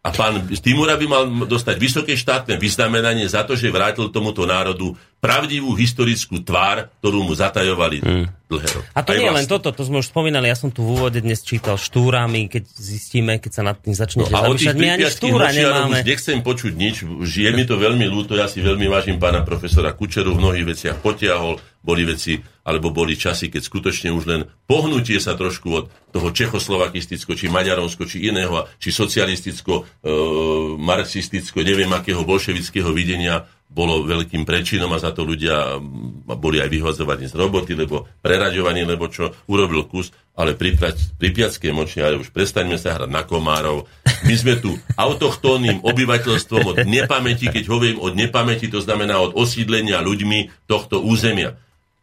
[0.02, 4.98] A pán Timura by mal dostať vysoké štátne vyznamenanie za to, že vrátil tomuto národu
[5.22, 8.50] pravdivú historickú tvár, ktorú mu zatajovali mm.
[8.50, 8.88] dlhé roky.
[8.90, 10.98] A to Aj nie je len toto, to sme už spomínali, ja som tu v
[10.98, 14.74] úvode dnes čítal štúrami, keď zistíme, keď sa nad tým začnete no, zamýšľať.
[14.74, 16.02] My ani štúra nemáme.
[16.02, 19.94] Už nechcem počuť nič, je mi to veľmi ľúto, ja si veľmi vážim pána profesora
[19.94, 25.18] Kučeru, v mnohých veciach potiahol, boli veci, alebo boli časy, keď skutočne už len pohnutie
[25.22, 25.84] sa trošku od
[26.14, 30.10] toho čechoslovakisticko, či maďarovsko, či iného, či socialisticko, e,
[30.78, 35.80] marxisticko, neviem akého bolševického videnia bolo veľkým prečinom a za to ľudia
[36.36, 40.76] boli aj vyhozovaní z roboty, lebo preraďovaní, lebo čo urobil kus, ale pri,
[41.16, 43.88] pri piackej moči, ale už prestaňme sa hrať na komárov.
[44.28, 50.04] My sme tu autochtónnym obyvateľstvom od nepamäti, keď hovorím od nepamäti, to znamená od osídlenia
[50.04, 51.56] ľuďmi tohto územia.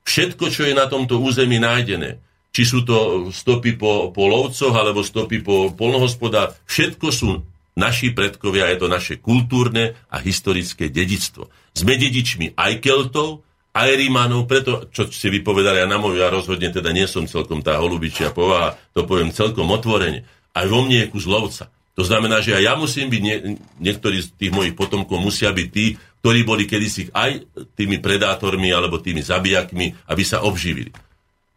[0.10, 2.18] Všetko, čo je na tomto území nájdené,
[2.50, 7.46] či sú to stopy po, po lovcoch alebo stopy po polnohospodách, všetko sú
[7.80, 11.48] naši predkovia, je to naše kultúrne a historické dedictvo.
[11.72, 16.92] Sme dedičmi aj Keltov, Aerimanov, preto, čo ste vypovedali, ja na moju, ja rozhodne teda
[16.92, 20.28] nie som celkom tá holubičia povaha, to poviem celkom otvorene.
[20.52, 21.72] Aj vo mne je kus lovca.
[21.96, 25.68] To znamená, že aj ja musím byť, nie, niektorí z tých mojich potomkov musia byť
[25.70, 30.92] tí, ktorí boli kedysi aj tými predátormi alebo tými zabijakmi, aby sa obživili.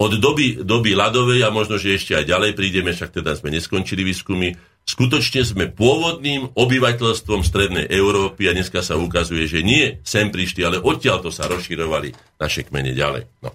[0.03, 4.03] Od doby, doby ľadovej a možno, že ešte aj ďalej prídeme, však teda sme neskončili
[4.03, 4.51] výskumy,
[4.87, 10.83] skutočne sme pôvodným obyvateľstvom Strednej Európy a dneska sa ukazuje, že nie sem prišli, ale
[10.83, 13.23] odtiaľ to sa rozširovali naše kmene ďalej.
[13.43, 13.51] No.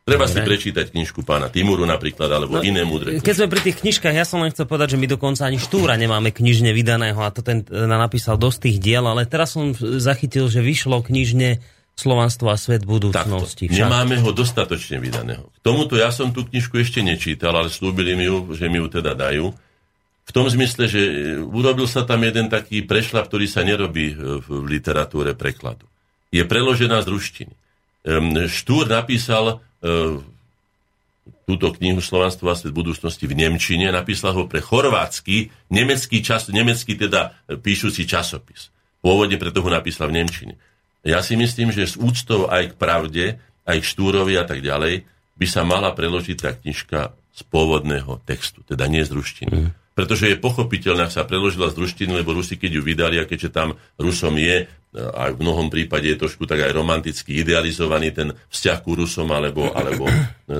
[0.00, 3.22] Treba si prečítať knižku pána Timuru napríklad, alebo no, iné múdre.
[3.22, 5.94] Keď sme pri tých knižkách, ja som len chcel povedať, že my dokonca ani štúra
[5.94, 10.50] nemáme knižne vydaného a to ten e, napísal dosť tých diel, ale teraz som zachytil,
[10.50, 11.62] že vyšlo knižne
[12.00, 13.68] Slovanstvo a svet budúcnosti.
[13.68, 13.76] Takto.
[13.76, 15.52] Nemáme ho dostatočne vydaného.
[15.52, 18.88] K tomuto ja som tú knižku ešte nečítal, ale slúbili mi ju, že mi ju
[18.88, 19.52] teda dajú.
[20.30, 21.02] V tom zmysle, že
[21.42, 25.90] urobil sa tam jeden taký prešľap, ktorý sa nerobí v literatúre prekladu.
[26.30, 27.54] Je preložená z ruštiny.
[28.46, 30.20] Štúr napísal E,
[31.46, 36.94] túto knihu Slovanstvo a svet budúcnosti v Nemčine, napísal ho pre chorvátsky, nemecký, čas, nemecký
[36.94, 38.70] teda píšuci časopis.
[39.02, 40.54] Pôvodne preto ho napísal v Nemčine.
[41.02, 43.24] Ja si myslím, že s úctou aj k pravde,
[43.66, 45.02] aj k štúrovi a tak ďalej,
[45.40, 49.50] by sa mala preložiť tá knižka z pôvodného textu, teda nie z ruštiny.
[49.50, 53.28] Mm pretože je pochopiteľné, ak sa preložila z ruštiny, lebo Rusi, keď ju vydali, a
[53.28, 54.64] keďže tam Rusom je,
[54.96, 59.68] aj v mnohom prípade je trošku tak aj romanticky idealizovaný ten vzťah ku Rusom, alebo,
[59.76, 60.08] alebo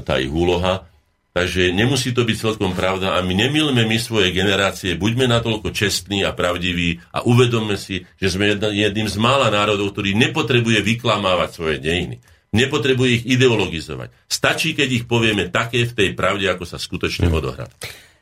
[0.04, 0.84] tá ich úloha,
[1.30, 6.26] Takže nemusí to byť celkom pravda a my nemilme my svoje generácie, buďme natoľko čestní
[6.26, 11.78] a pravdiví a uvedomme si, že sme jedným z mála národov, ktorý nepotrebuje vyklamávať svoje
[11.78, 12.18] dejiny.
[12.50, 14.10] Nepotrebuje ich ideologizovať.
[14.26, 17.70] Stačí, keď ich povieme také v tej pravde, ako sa skutočne odohrá.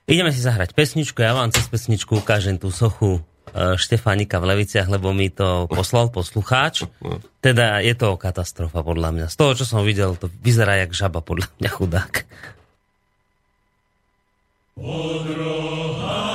[0.08, 3.20] Ideme si zahrať pesničku, ja vám cez pesničku ukážem tú sochu
[3.52, 6.88] e, Štefánika v Leviciach, lebo mi to poslal poslucháč.
[7.44, 9.26] Teda je to katastrofa podľa mňa.
[9.28, 12.24] Z toho, čo som videl, to vyzerá jak žaba podľa mňa chudák.
[14.80, 16.27] Odroháčo.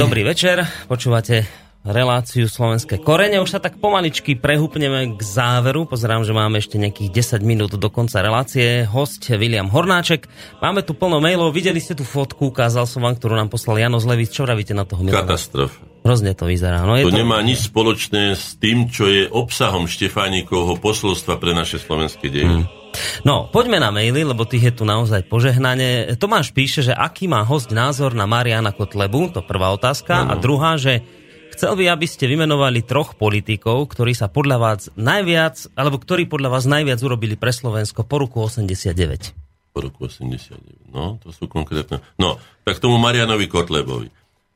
[0.00, 1.44] Dobrý večer, počúvate
[1.84, 3.36] reláciu Slovenské korene.
[3.36, 5.84] Už sa tak pomaličky prehúpneme k záveru.
[5.84, 8.88] Pozerám, že máme ešte nejakých 10 minút do konca relácie.
[8.88, 10.24] Host William Hornáček.
[10.64, 11.52] Máme tu plno mailov.
[11.52, 14.32] Videli ste tú fotku, ukázal som vám, ktorú nám poslal Jano Zlevic.
[14.32, 15.20] Čo vravíte na toho Milana?
[15.20, 15.76] Katastrofa.
[16.00, 16.80] Hrozne to vyzerá.
[16.88, 21.52] No, je to, to nemá nič spoločné s tým, čo je obsahom Štefánikovho posolstva pre
[21.52, 22.64] naše slovenské dejiny.
[22.64, 22.79] Hmm.
[23.22, 26.16] No, poďme na maily, lebo tých je tu naozaj požehnanie.
[26.16, 30.24] Tomáš píše, že aký má host názor na Mariana Kotlebu, to prvá otázka.
[30.24, 30.30] Ano.
[30.32, 31.04] A druhá, že
[31.52, 36.48] chcel by, aby ste vymenovali troch politikov, ktorí sa podľa vás najviac, alebo ktorí podľa
[36.48, 39.76] vás najviac urobili pre Slovensko po roku 89.
[39.76, 42.02] Po roku 89, no, to sú konkrétne.
[42.18, 44.10] No, tak tomu Marianovi Kotlebovi.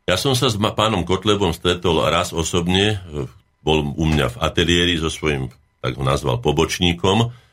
[0.05, 3.01] Ja som sa s pánom Kotlebom stretol raz osobne,
[3.65, 5.49] bol u mňa v ateliéri so svojím,
[5.81, 7.44] tak ho nazval, pobočníkom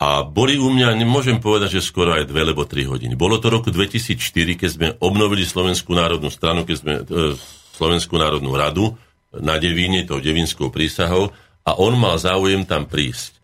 [0.00, 3.20] A boli u mňa, nemôžem povedať, že skoro aj dve, alebo tri hodiny.
[3.20, 7.36] Bolo to roku 2004, keď sme obnovili Slovenskú národnú stranu, keď sme e,
[7.76, 8.96] Slovenskú národnú radu
[9.36, 11.36] na Devíne, tou devinskou prísahou,
[11.68, 13.36] a on mal záujem tam prísť.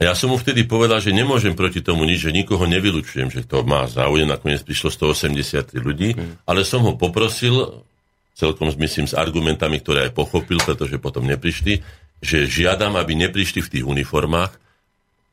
[0.00, 3.62] Ja som mu vtedy povedal, že nemôžem proti tomu nič, že nikoho nevylučujem, že to
[3.62, 6.48] má záujem, nakoniec prišlo 183 ľudí, mm.
[6.48, 7.84] ale som ho poprosil,
[8.32, 11.84] celkom myslím s argumentami, ktoré aj pochopil, pretože potom neprišli,
[12.24, 14.63] že žiadam, aby neprišli v tých uniformách,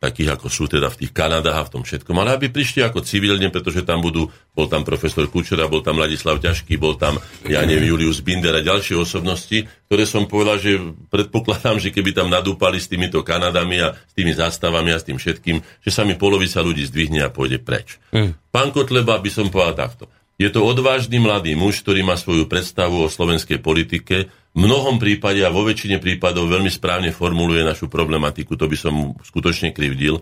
[0.01, 3.05] takých ako sú teda v tých Kanadách a v tom všetkom, ale aby prišli ako
[3.05, 7.61] civilne, pretože tam budú, bol tam profesor Kučera, bol tam Ladislav Ťažký, bol tam, ja
[7.61, 10.81] neviem, Julius Binder a ďalšie osobnosti, ktoré som povedal, že
[11.13, 15.21] predpokladám, že keby tam nadúpali s týmito Kanadami a s tými zástavami a s tým
[15.21, 18.01] všetkým, že sa mi polovica ľudí zdvihne a pôjde preč.
[18.09, 18.33] Mm.
[18.49, 20.09] Pán Kotleba by som povedal takto.
[20.41, 25.53] Je to odvážny mladý muž, ktorý má svoju predstavu o slovenskej politike, mnohom prípade a
[25.53, 30.19] vo väčšine prípadov veľmi správne formuluje našu problematiku, to by som mu skutočne krivdil.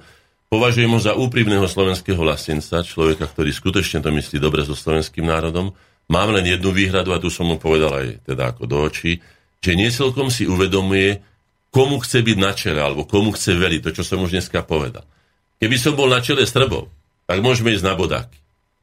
[0.50, 5.74] Považujem ho za úprimného slovenského vlastenca, človeka, ktorý skutočne to myslí dobre so slovenským národom.
[6.10, 9.22] Mám len jednu výhradu, a tu som mu povedal aj teda ako do očí,
[9.62, 11.22] že niecelkom si uvedomuje,
[11.70, 15.06] komu chce byť na čele, alebo komu chce veriť, to, čo som už dneska povedal.
[15.62, 16.90] Keby som bol na čele Srbov,
[17.30, 18.38] tak môžeme ísť na bodáky.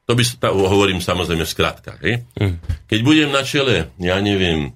[0.07, 1.99] To by sa, hovorím samozrejme v skratkách.
[2.39, 2.63] Mm.
[2.87, 4.71] Keď budem na čele, ja neviem,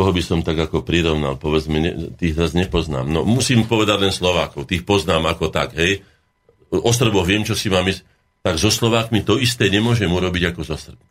[0.00, 3.04] koho by som tak ako prirovnal, povedzme, ne, tých zase nepoznám.
[3.04, 6.00] No musím povedať len Slovákov, tých poznám ako tak, hej.
[6.72, 8.00] O Srboch viem, čo si mám ísť,
[8.40, 11.04] tak so Slovákmi to isté nemôžem urobiť ako so Srbmi.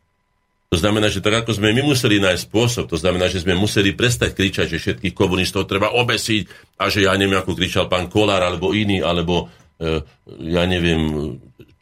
[0.73, 3.93] To znamená, že tak ako sme my museli nájsť spôsob, to znamená, že sme museli
[3.93, 6.49] prestať kričať, že všetkých komunistov treba obesiť
[6.81, 10.01] a že ja neviem, ako kričal pán Kolár alebo iný, alebo e,
[10.49, 11.37] ja neviem,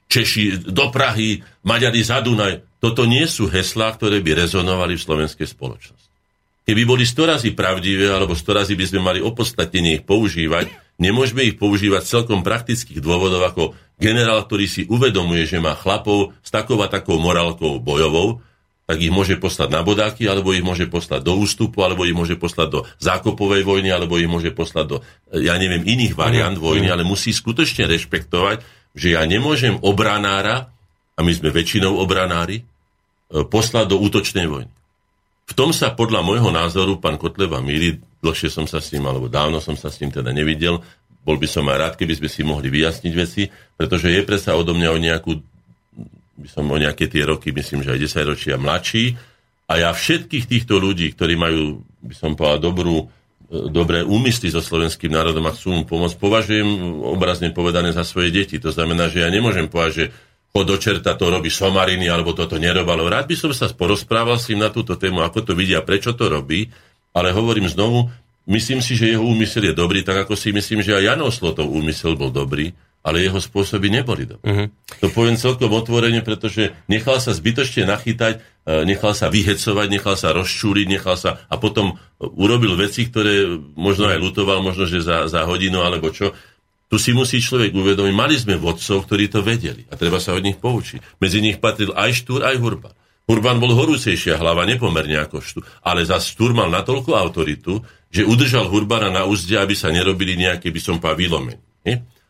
[0.07, 2.79] Češi do Prahy, Maďari za Dunaj.
[2.79, 6.06] Toto nie sú heslá, ktoré by rezonovali v slovenskej spoločnosti.
[6.68, 10.68] Keby boli storazy pravdivé, alebo storazy by sme mali opodstatnenie ich používať,
[10.99, 13.64] nemôžeme ich používať celkom praktických dôvodov ako
[13.95, 18.44] generál, ktorý si uvedomuje, že má chlapov s takou a takou morálkou bojovou,
[18.84, 22.35] tak ich môže poslať na bodáky, alebo ich môže poslať do ústupu, alebo ich môže
[22.35, 24.98] poslať do zákopovej vojny, alebo ich môže poslať do,
[25.39, 26.64] ja neviem, iných variant mm.
[26.64, 30.72] vojny, ale musí skutočne rešpektovať, že ja nemôžem obranára,
[31.15, 34.77] a my sme väčšinou obranári, e, poslať do útočnej vojny.
[35.48, 39.32] V tom sa podľa môjho názoru pán Kotleba míli, dlhšie som sa s ním, alebo
[39.32, 40.84] dávno som sa s ním teda nevidel,
[41.24, 44.76] bol by som aj rád, keby sme si mohli vyjasniť veci, pretože je presa odo
[44.76, 45.32] mňa o nejakú,
[46.40, 49.15] by som o nejaké tie roky, myslím, že aj 10 ročia mladší,
[49.68, 54.64] a ja všetkých týchto ľudí, ktorí majú, by som povedal, dobrú, e, dobré úmysly so
[54.64, 56.68] slovenským národom a chcú mu pomôcť, považujem
[57.03, 58.64] obrazne povedané za svoje deti.
[58.64, 60.06] To znamená, že ja nemôžem povedať, že
[60.56, 63.06] do čerta to robí somariny, alebo toto nerobalo.
[63.06, 66.32] Rád by som sa porozprával s ním na túto tému, ako to vidia, prečo to
[66.32, 66.72] robí,
[67.14, 68.10] ale hovorím znovu,
[68.49, 71.69] myslím si, že jeho úmysel je dobrý, tak ako si myslím, že aj Janov Slotov
[71.69, 72.74] úmysel bol dobrý,
[73.07, 74.44] ale jeho spôsoby neboli dobré.
[74.44, 74.68] Uh-huh.
[74.99, 80.36] To poviem celkom otvorene, pretože nechal sa zbytočne nachytať, e, nechal sa vyhecovať, nechal sa
[80.36, 83.48] rozčúriť, nechal sa a potom urobil veci, ktoré
[83.80, 86.36] možno aj lutoval, možno, že za, za hodinu alebo čo.
[86.88, 90.43] Tu si musí človek uvedomiť, mali sme vodcov, ktorí to vedeli a treba sa od
[90.43, 91.19] nich poučiť.
[91.19, 92.95] Medzi nich patril aj Štúr, aj Hurban.
[93.27, 98.72] Hurban bol horúcejšia hlava, nepomerne ako Štúr, ale za Štúr mal natoľko autoritu, že udržal
[98.72, 101.57] Hurbana na úzde, aby sa nerobili nejaké, by som povedal, výlomeň.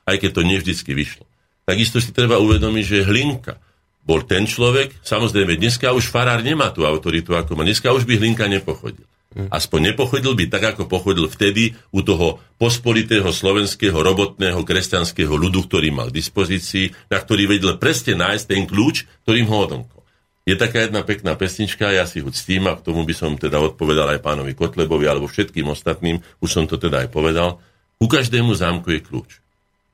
[0.09, 1.29] Aj keď to nevždycky vyšlo.
[1.69, 3.61] Takisto si treba uvedomiť, že Hlinka
[4.07, 7.67] bol ten človek, samozrejme, dneska už farár nemá tú autoritu, ako má.
[7.67, 9.05] Dneska už by Hlinka nepochodil.
[9.35, 15.93] Aspoň nepochodil by tak, ako pochodil vtedy u toho pospolitého slovenského robotného kresťanského ľudu, ktorý
[15.93, 20.01] mal k dispozícii, na ktorý vedel presne nájsť ten kľúč, ktorým ho odomkol.
[20.47, 23.59] Je taká jedna pekná pesnička, ja si ho ctím a k tomu by som teda
[23.59, 27.59] odpovedal aj pánovi Kotlebovi alebo všetkým ostatným, už som to teda aj povedal.
[27.99, 29.43] U každému zámku je kľúč.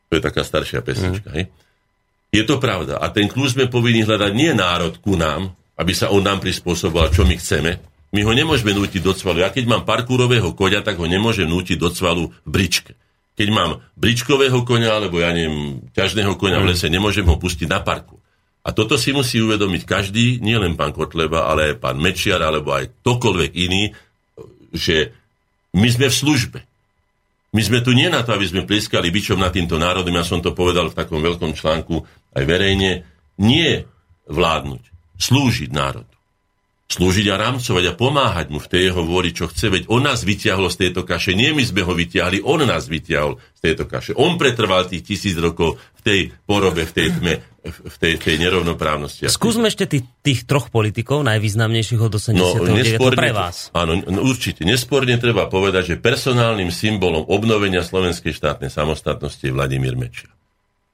[0.08, 1.34] To je taká staršia pesnička.
[1.34, 1.36] Mm.
[1.42, 1.46] Hej?
[2.30, 3.02] Je to pravda.
[3.02, 7.10] A ten kľúč sme povinni hľadať nie národ ku nám, aby sa on nám prispôsoboval,
[7.10, 7.82] čo my chceme,
[8.14, 9.42] my ho nemôžeme nútiť do cvalu.
[9.42, 12.94] Ja keď mám parkúrového koňa, tak ho nemôžem nútiť do cvalu v bričke.
[13.34, 17.82] Keď mám bričkového koňa, alebo ja neviem, ťažného koňa v lese, nemôžem ho pustiť na
[17.82, 18.22] parku.
[18.64, 22.94] A toto si musí uvedomiť každý, nielen pán Kotleba, ale aj pán Mečiar, alebo aj
[23.02, 23.92] ktokoľvek iný,
[24.70, 25.10] že
[25.74, 26.60] my sme v službe.
[27.54, 30.38] My sme tu nie na to, aby sme plieskali bičom na týmto národom, ja som
[30.38, 32.06] to povedal v takom veľkom článku
[32.38, 33.04] aj verejne,
[33.42, 33.84] nie
[34.30, 34.84] vládnuť,
[35.18, 36.13] slúžiť národu
[36.92, 39.72] slúžiť a rámcovať a pomáhať mu v tej jeho vôli, čo chce.
[39.74, 43.40] Veď on nás vyťahol z tejto kaše, nie my sme ho vyťahli, on nás vyťahol
[43.40, 44.12] z tejto kaše.
[44.20, 47.34] On pretrval tých tisíc rokov v tej porobe, v tej tme,
[47.64, 49.32] v tej, tej nerovnoprávnosti.
[49.32, 53.00] Skúsme ešte tých, tých troch politikov, najvýznamnejších od 89.
[53.00, 53.72] No, pre vás.
[53.74, 54.68] Áno, no, určite.
[54.68, 60.30] Nesporne treba povedať, že personálnym symbolom obnovenia slovenskej štátnej samostatnosti je Vladimír Mečia.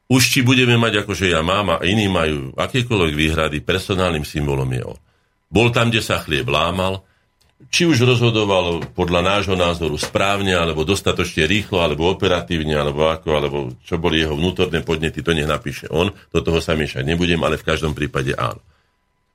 [0.09, 4.81] Už či budeme mať, akože ja mám a iní majú akékoľvek výhrady, personálnym symbolom je
[4.81, 4.99] on.
[5.49, 7.01] Bol tam, kde sa chlieb lámal,
[7.67, 13.57] či už rozhodoval podľa nášho názoru správne, alebo dostatočne rýchlo, alebo operatívne, alebo ako, alebo
[13.83, 16.15] čo boli jeho vnútorné podnety, to nech napíše on.
[16.31, 18.63] Do toho sa miešať nebudem, ale v každom prípade áno.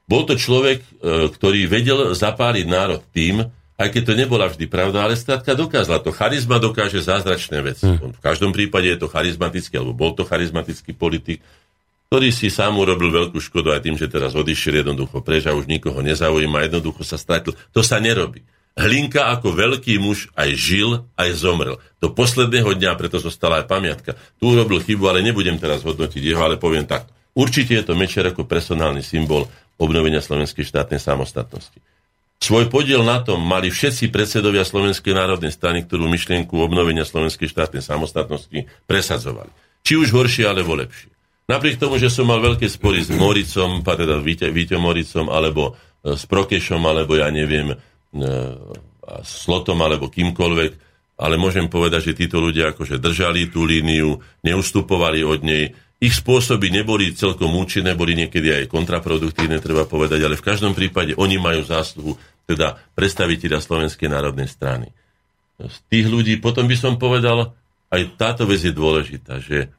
[0.09, 5.05] Bol to človek, e, ktorý vedel zapáliť národ tým, aj keď to nebola vždy pravda,
[5.05, 6.15] ale skrátka dokázala to.
[6.15, 7.91] Charizma dokáže zázračné veci.
[7.91, 8.15] Hmm.
[8.15, 11.43] V každom prípade je to charizmatický, alebo bol to charizmatický politik,
[12.15, 15.67] ktorý si sám urobil veľkú škodu aj tým, že teraz odišiel jednoducho preč a už
[15.67, 17.59] nikoho nezaujíma, jednoducho sa stratil.
[17.75, 18.47] To sa nerobí.
[18.79, 21.83] Hlinka ako veľký muž aj žil, aj zomrel.
[21.99, 24.15] Do posledného dňa preto zostala aj pamiatka.
[24.39, 27.11] Tu urobil chybu, ale nebudem teraz hodnotiť jeho, ale poviem takto.
[27.35, 31.83] Určite je to Mečiar ako personálny symbol obnovenia slovenskej štátnej samostatnosti.
[32.39, 37.83] Svoj podiel na tom mali všetci predsedovia Slovenskej národnej strany, ktorú myšlienku obnovenia slovenskej štátnej
[37.83, 39.51] samostatnosti presadzovali.
[39.83, 41.14] Či už horšie, alebo lepšie.
[41.45, 46.25] Napriek tomu, že som mal veľké spory s Moricom, teda Víťom Moricom, alebo e, s
[46.25, 47.77] Prokešom, alebo ja neviem, e,
[49.21, 50.73] s Slotom, alebo kýmkoľvek,
[51.21, 56.69] ale môžem povedať, že títo ľudia akože držali tú líniu, neustupovali od nej, ich spôsoby
[56.69, 61.65] neboli celkom účinné, boli niekedy aj kontraproduktívne, treba povedať, ale v každom prípade oni majú
[61.65, 62.13] zásluhu
[62.45, 64.93] teda predstaviteľa Slovenskej národnej strany.
[65.57, 67.57] Z tých ľudí potom by som povedal,
[67.89, 69.71] aj táto vec je dôležitá, že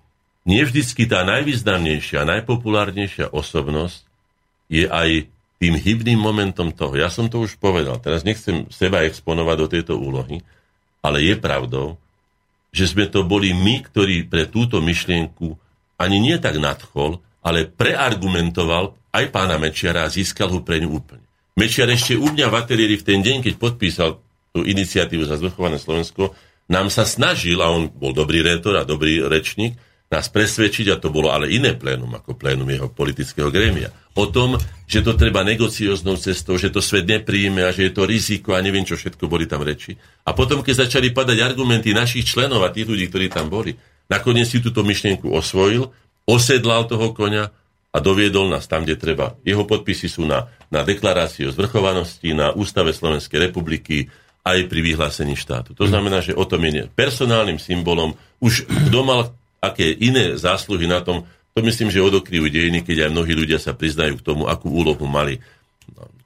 [0.45, 4.05] nie vždycky tá najvýznamnejšia, najpopulárnejšia osobnosť
[4.69, 6.93] je aj tým hybným momentom toho.
[6.93, 10.45] Ja som to už povedal, teraz nechcem seba exponovať do tejto úlohy,
[11.01, 11.97] ale je pravdou,
[12.69, 15.57] že sme to boli my, ktorí pre túto myšlienku
[15.97, 21.23] ani nie tak nadchol, ale preargumentoval aj pána Mečiara a získal ho pre ňu úplne.
[21.55, 24.19] Mečiar ešte u mňa v ateliéri v ten deň, keď podpísal
[24.51, 26.35] tú iniciatívu za zvrchované Slovensko,
[26.67, 31.09] nám sa snažil, a on bol dobrý rétor a dobrý rečník, nás presvedčiť, a to
[31.09, 34.55] bolo ale iné plénum ako plénum jeho politického grémia, o tom,
[34.85, 38.61] že to treba negocioznou cestou, že to svet nepríjme a že je to riziko a
[38.61, 39.97] neviem, čo všetko boli tam reči.
[40.23, 43.75] A potom, keď začali padať argumenty našich členov a tých ľudí, ktorí tam boli,
[44.07, 45.89] nakoniec si túto myšlienku osvojil,
[46.29, 47.49] osedlal toho koňa
[47.91, 49.35] a doviedol nás tam, kde treba.
[49.41, 54.07] Jeho podpisy sú na, na deklarácii o zvrchovanosti, na Ústave Slovenskej republiky,
[54.45, 55.73] aj pri vyhlásení štátu.
[55.73, 58.13] To znamená, že o tom je personálnym symbolom.
[58.37, 59.33] Už kto mal
[59.63, 63.71] aké iné zásluhy na tom, to myslím, že odokryjú dejiny, keď aj mnohí ľudia sa
[63.71, 65.39] priznajú k tomu, akú úlohu mali.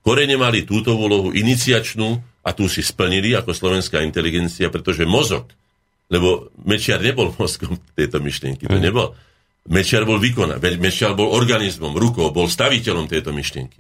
[0.02, 2.08] Korene mali túto úlohu iniciačnú
[2.42, 5.54] a tu si splnili ako slovenská inteligencia, pretože mozog,
[6.10, 8.84] lebo Mečiar nebol mozgom tejto myšlienky, to mm.
[8.84, 9.14] nebol
[9.70, 13.78] Mečiar bol výkona, Mečiar bol organizmom, rukou, bol staviteľom tejto myšlienky.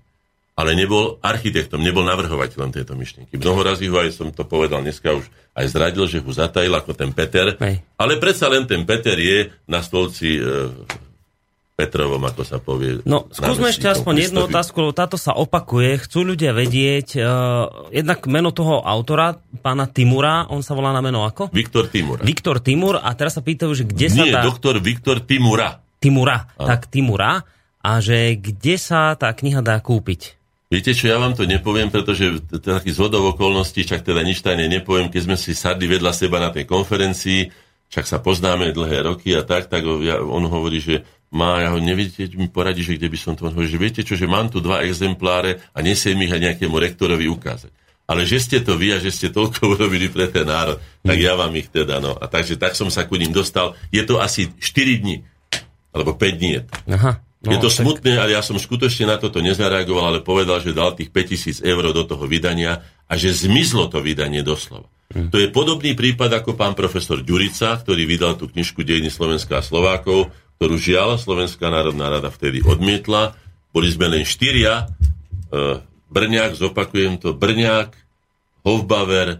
[0.59, 3.39] Ale nebol architektom, nebol navrhovateľom tejto myšlienky.
[3.39, 5.23] Mnoho razy ho aj som to povedal dneska už
[5.55, 7.55] aj zradil, že ho zatajil ako ten Peter.
[7.55, 7.79] Hej.
[7.95, 10.43] Ale predsa len ten Peter je na stolci e,
[11.79, 12.99] Petrovom, ako sa povie.
[13.07, 16.03] No, skúsme ešte aspoň jednu otázku, lebo táto sa opakuje.
[16.03, 21.23] Chcú ľudia vedieť, uh, jednak meno toho autora, pána Timura, on sa volá na meno
[21.23, 21.55] ako?
[21.55, 22.19] Viktor Timur.
[22.19, 24.51] Viktor Timur a teraz sa pýtajú, že kde Nie, sa tá...
[24.51, 25.79] doktor Viktor Timura.
[26.03, 26.67] Timura, a.
[26.67, 27.47] tak Timura.
[27.79, 30.38] A že kde sa tá kniha dá kúpiť?
[30.69, 35.09] Viete čo, ja vám to nepoviem, pretože taký zhodov okolností, čak teda nič tajne nepoviem,
[35.09, 37.49] keď sme si sadli vedľa seba na tej konferencii,
[37.89, 39.81] však sa poznáme dlhé roky a tak, tak
[40.21, 41.01] on hovorí, že
[41.33, 44.13] má, ja ho nevidíte, mi poradí, že kde by som to hovoril, že viete čo,
[44.13, 47.73] že mám tu dva exempláre a nesiem ich aj nejakému rektorovi ukázať.
[48.05, 51.33] Ale že ste to vy a že ste toľko urobili pre ten národ, tak ja
[51.33, 52.13] vám ich teda, no.
[52.13, 53.73] A takže tak som sa ku ním dostal.
[53.89, 55.25] Je to asi 4 dní,
[55.97, 56.73] alebo 5 dní je to.
[56.93, 57.11] Aha.
[57.39, 57.77] No, je to tak...
[57.79, 61.83] smutné, ale ja som skutočne na toto nezareagoval, ale povedal, že dal tých 5000 eur
[61.95, 64.91] do toho vydania a že zmizlo to vydanie doslova.
[65.15, 65.31] Hm.
[65.31, 69.65] To je podobný prípad ako pán profesor Ďurica, ktorý vydal tú knižku Dejiny Slovenska a
[69.65, 73.39] Slovákov, ktorú žiaľ Slovenská národná rada vtedy odmietla.
[73.71, 74.91] Boli sme len štyria.
[75.47, 75.79] E,
[76.11, 77.95] Brňák, zopakujem to, Brňák,
[78.67, 79.39] Hofbauer,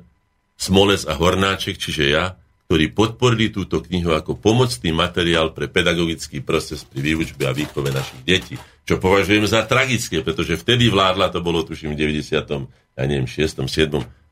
[0.56, 2.39] Smolec a Hornáček, čiže ja,
[2.70, 8.22] ktorí podporili túto knihu ako pomocný materiál pre pedagogický proces pri výučbe a výchove našich
[8.22, 8.62] detí.
[8.86, 12.30] Čo považujem za tragické, pretože vtedy vládla, to bolo tuším v 90.
[12.30, 13.66] ja neviem, 6.
[13.66, 13.66] 7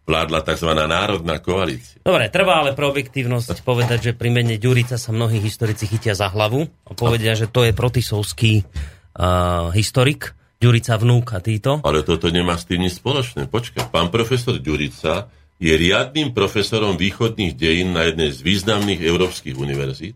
[0.05, 0.69] vládla tzv.
[0.69, 1.97] národná koalícia.
[2.05, 6.29] Dobre, treba ale pre objektívnosť povedať, že pri mene Ďurica sa mnohí historici chytia za
[6.29, 11.81] hlavu a povedia, že to je protisovský uh, historik, Ďurica vnúk a títo.
[11.81, 13.49] Ale toto nemá s tým nič spoločné.
[13.49, 15.25] Počkaj, pán profesor Ďurica
[15.57, 20.13] je riadným profesorom východných dejín na jednej z významných európskych univerzít.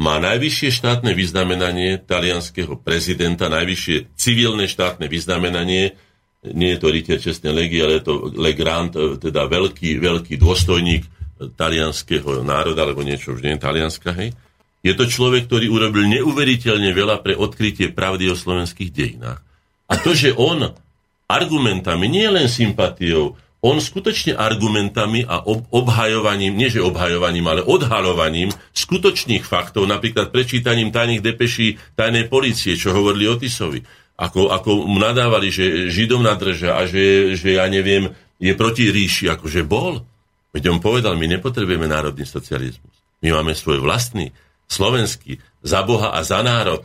[0.00, 5.92] Má najvyššie štátne vyznamenanie talianského prezidenta, najvyššie civilné štátne vyznamenanie
[6.42, 11.06] nie je to rytier čestnej legie, ale je to Legrand, e, teda veľký, veľký dôstojník
[11.54, 14.34] talianského národa, alebo niečo už nie talianska, hej.
[14.82, 19.38] Je to človek, ktorý urobil neuveriteľne veľa pre odkrytie pravdy o slovenských dejinách.
[19.86, 20.74] A to, že on
[21.30, 28.50] argumentami, nie len sympatiou, on skutočne argumentami a ob- obhajovaním, nie že obhajovaním, ale odhalovaním
[28.74, 33.78] skutočných faktov, napríklad prečítaním tajných depeší tajnej policie, čo hovorili Otisovi,
[34.18, 38.10] ako, ako mu nadávali, že Židom nadrža a že, že ja neviem,
[38.42, 40.02] je proti ríši, akože bol.
[40.50, 42.92] Veď on povedal, my nepotrebujeme národný socializmus.
[43.22, 44.34] My máme svoj vlastný,
[44.66, 46.82] slovenský, za Boha a za národ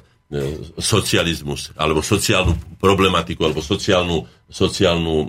[0.75, 5.25] socializmus, alebo sociálnu problematiku, alebo sociálnu, sociálnu e,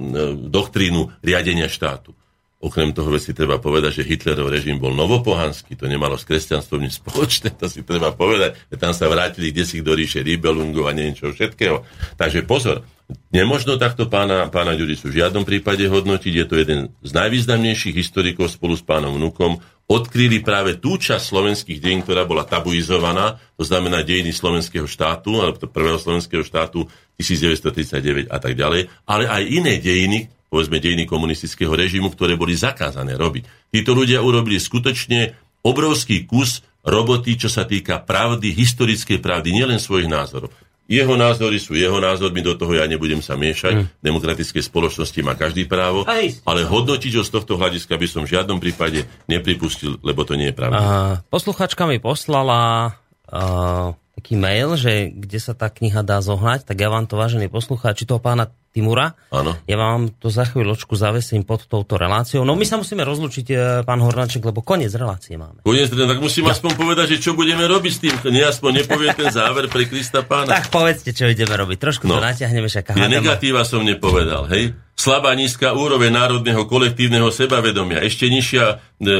[0.50, 2.10] doktrínu riadenia štátu.
[2.58, 6.98] Okrem toho veci treba povedať, že Hitlerov režim bol novopohanský, to nemalo s kresťanstvom nič
[6.98, 10.96] spoločné, to si treba povedať, že tam sa vrátili kde si do ríše Ribelungov a
[10.98, 11.86] neviem čo všetkého.
[12.18, 12.82] Takže pozor,
[13.30, 18.50] nemožno takto pána, pána Ďuricu v žiadnom prípade hodnotiť, je to jeden z najvýznamnejších historikov
[18.50, 24.04] spolu s pánom Vnukom, odkryli práve tú časť slovenských dejín, ktorá bola tabuizovaná, to znamená
[24.04, 26.84] dejiny slovenského štátu, alebo prvého slovenského štátu
[27.16, 33.16] 1939 a tak ďalej, ale aj iné dejiny, povedzme dejiny komunistického režimu, ktoré boli zakázané
[33.16, 33.72] robiť.
[33.72, 35.32] Títo ľudia urobili skutočne
[35.64, 40.52] obrovský kus roboty, čo sa týka pravdy, historickej pravdy, nielen svojich názorov.
[40.88, 43.74] Jeho názory sú jeho názormi, do toho ja nebudem sa miešať.
[43.76, 43.84] Mm.
[43.92, 46.08] V demokratickej spoločnosti má každý právo,
[46.48, 50.48] ale hodnotiť ho z tohto hľadiska by som v žiadnom prípade nepripustil, lebo to nie
[50.48, 50.80] je pravda.
[51.28, 52.96] posluchačka mi poslala
[53.28, 57.46] uh, taký mail, že kde sa tá kniha dá zohnať, tak ja vám to, vážený
[57.46, 59.56] poslucháči, toho pána Timura, Áno.
[59.64, 62.44] ja vám to za chvíľočku zavesím pod touto reláciou.
[62.44, 65.64] No my sa musíme rozlučiť, e, pán Hornáček, lebo koniec relácie máme.
[65.64, 66.52] Koniec, tak musím ja.
[66.52, 68.14] aspoň povedať, že čo budeme robiť s tým.
[68.28, 70.52] Nie aspoň nepoviem ten záver pre Krista pána.
[70.52, 71.78] Tak povedzte, čo ideme robiť.
[71.80, 72.20] Trošku no.
[72.20, 74.76] to natiahneme, však Ja negatíva som nepovedal, hej?
[74.98, 78.64] Slabá nízka úroveň národného kolektívneho sebavedomia, ešte nižšia
[79.00, 79.14] e,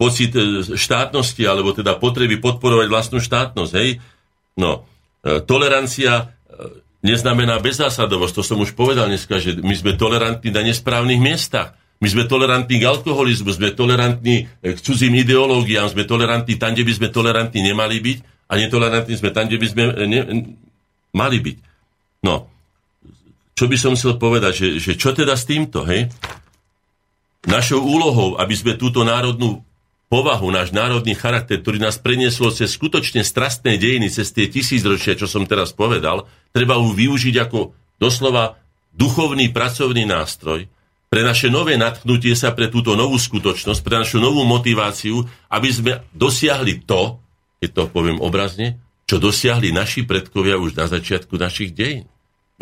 [0.00, 4.00] pocit e, štátnosti, alebo teda potreby podporovať vlastnú štátnosť, hej?
[4.56, 4.88] No,
[5.20, 6.24] e, tolerancia e,
[7.04, 11.76] neznamená bezzásadovosť, to som už povedal dneska, že my sme tolerantní na nesprávnych miestach.
[12.00, 16.92] My sme tolerantní k alkoholizmu, sme tolerantní k cudzím ideológiám, sme tolerantní tam, kde by
[16.96, 20.20] sme tolerantní nemali byť a netolerantní sme tam, kde by sme ne,
[21.12, 21.56] mali byť.
[22.24, 22.48] No,
[23.52, 26.08] čo by som chcel povedať, že, že čo teda s týmto, hej?
[27.44, 29.60] Našou úlohou, aby sme túto národnú
[30.10, 35.30] povahu, náš národný charakter, ktorý nás preniesol cez skutočne strastné dejiny, cez tie tisícročia, čo
[35.30, 37.72] som teraz povedal, treba ho využiť ako
[38.02, 38.58] doslova
[38.90, 40.66] duchovný pracovný nástroj
[41.10, 45.92] pre naše nové natchnutie sa pre túto novú skutočnosť, pre našu novú motiváciu, aby sme
[46.14, 47.18] dosiahli to,
[47.58, 48.78] keď to poviem obrazne,
[49.10, 52.06] čo dosiahli naši predkovia už na začiatku našich dejín.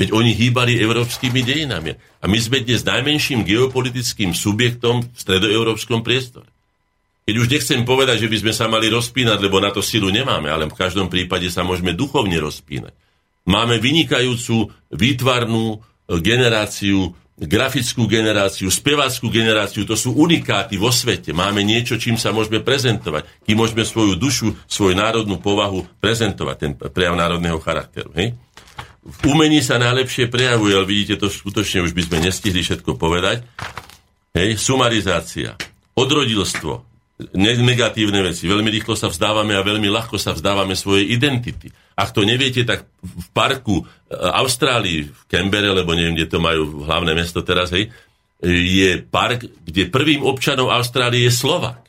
[0.00, 1.92] Veď oni hýbali európskymi dejinami.
[1.92, 6.48] A my sme dnes najmenším geopolitickým subjektom v stredoeurópskom priestore.
[7.28, 10.48] Keď už nechcem povedať, že by sme sa mali rozpínať, lebo na to silu nemáme,
[10.48, 12.96] ale v každom prípade sa môžeme duchovne rozpínať.
[13.44, 15.78] Máme vynikajúcu výtvarnú e,
[16.24, 21.36] generáciu, grafickú generáciu, speváckú generáciu, to sú unikáty vo svete.
[21.36, 26.72] Máme niečo, čím sa môžeme prezentovať, kým môžeme svoju dušu, svoju národnú povahu prezentovať, ten
[26.80, 28.09] prejav národného charakteru.
[28.16, 28.40] Hej?
[29.05, 33.44] V umení sa najlepšie prejavuje, ale vidíte, to skutočne už by sme nestihli všetko povedať.
[34.32, 35.60] Hej, sumarizácia,
[35.92, 36.88] odrodilstvo,
[37.34, 38.46] negatívne veci.
[38.46, 41.74] Veľmi rýchlo sa vzdávame a veľmi ľahko sa vzdávame svojej identity.
[41.98, 43.84] Ak to neviete, tak v parku e,
[44.14, 47.90] Austrálii, v Canberra, lebo neviem, kde to majú hlavné mesto teraz, hej,
[48.46, 51.82] je park, kde prvým občanom Austrálie je Slovak.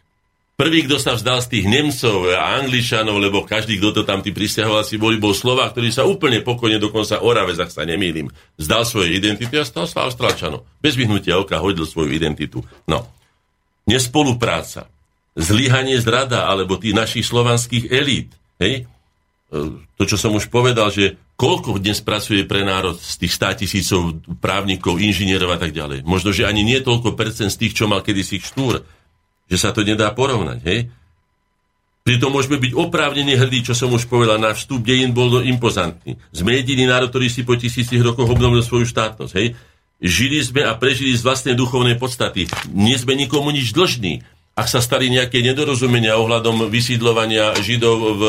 [0.57, 4.33] Prvý, kto sa vzdal z tých Nemcov a Angličanov, lebo každý, kto to tam tí
[4.35, 8.27] si boli, bol Slovák, ktorý sa úplne pokojne, dokonca Orave, ak sa nemýlim,
[8.59, 10.59] vzdal svojej identity a stal sa Austrálčanom.
[10.83, 12.59] Bez vyhnutia oka hodil svoju identitu.
[12.91, 13.07] No.
[13.87, 14.91] Nespolupráca
[15.37, 18.33] zlyhanie zrada, alebo tých našich slovanských elít.
[18.57, 18.85] Hej?
[19.49, 19.53] E,
[19.97, 23.99] to, čo som už povedal, že koľko dnes pracuje pre národ z tých 100 tisícov
[24.43, 26.03] právnikov, inžinierov a tak ďalej.
[26.03, 28.83] Možno, že ani nie toľko percent z tých, čo mal kedysi štúr.
[29.49, 30.59] Že sa to nedá porovnať.
[30.67, 30.79] Hej?
[32.05, 36.17] Pritom môžeme byť oprávnene hrdí, čo som už povedal, náš vstup dejín bol impozantný.
[36.33, 39.33] Sme jediný národ, ktorý si po tisícich rokoch obnovil svoju štátnosť.
[39.37, 39.53] Hej?
[39.99, 42.47] Žili sme a prežili z vlastnej duchovnej podstaty.
[42.71, 44.23] Nie sme nikomu nič dlžní
[44.59, 48.21] ak sa stali nejaké nedorozumenia ohľadom vysídlovania Židov v,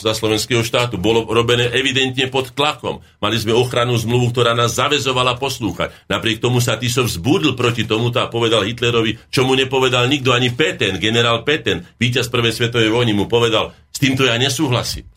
[0.00, 0.96] za slovenského štátu.
[0.96, 3.04] Bolo robené evidentne pod tlakom.
[3.20, 5.92] Mali sme ochranu zmluvu, ktorá nás zavezovala poslúchať.
[6.08, 10.56] Napriek tomu sa Tisov vzbudil proti tomuto a povedal Hitlerovi, čo mu nepovedal nikto, ani
[10.56, 15.13] Peten, generál Peten, víťaz prvej svetovej vojny, mu povedal, s týmto ja nesúhlasím.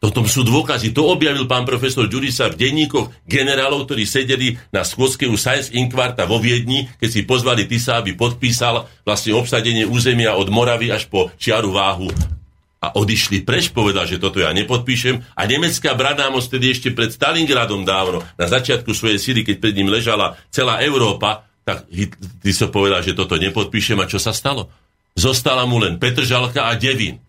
[0.00, 0.96] Toto sú dôkazy.
[0.96, 6.24] To objavil pán profesor Ďurisa v denníkoch generálov, ktorí sedeli na schôdzke u Science Inquarta
[6.24, 11.28] vo Viedni, keď si pozvali Tisa, aby podpísal vlastne obsadenie územia od Moravy až po
[11.36, 12.08] čiaru váhu
[12.80, 17.84] a odišli preč, povedal, že toto ja nepodpíšem a nemecká bradámoc vtedy ešte pred Stalingradom
[17.84, 23.12] dávno, na začiatku svojej síly, keď pred ním ležala celá Európa, tak ty povedal, že
[23.12, 24.72] toto nepodpíšem a čo sa stalo?
[25.12, 27.20] Zostala mu len Petržalka a Devín.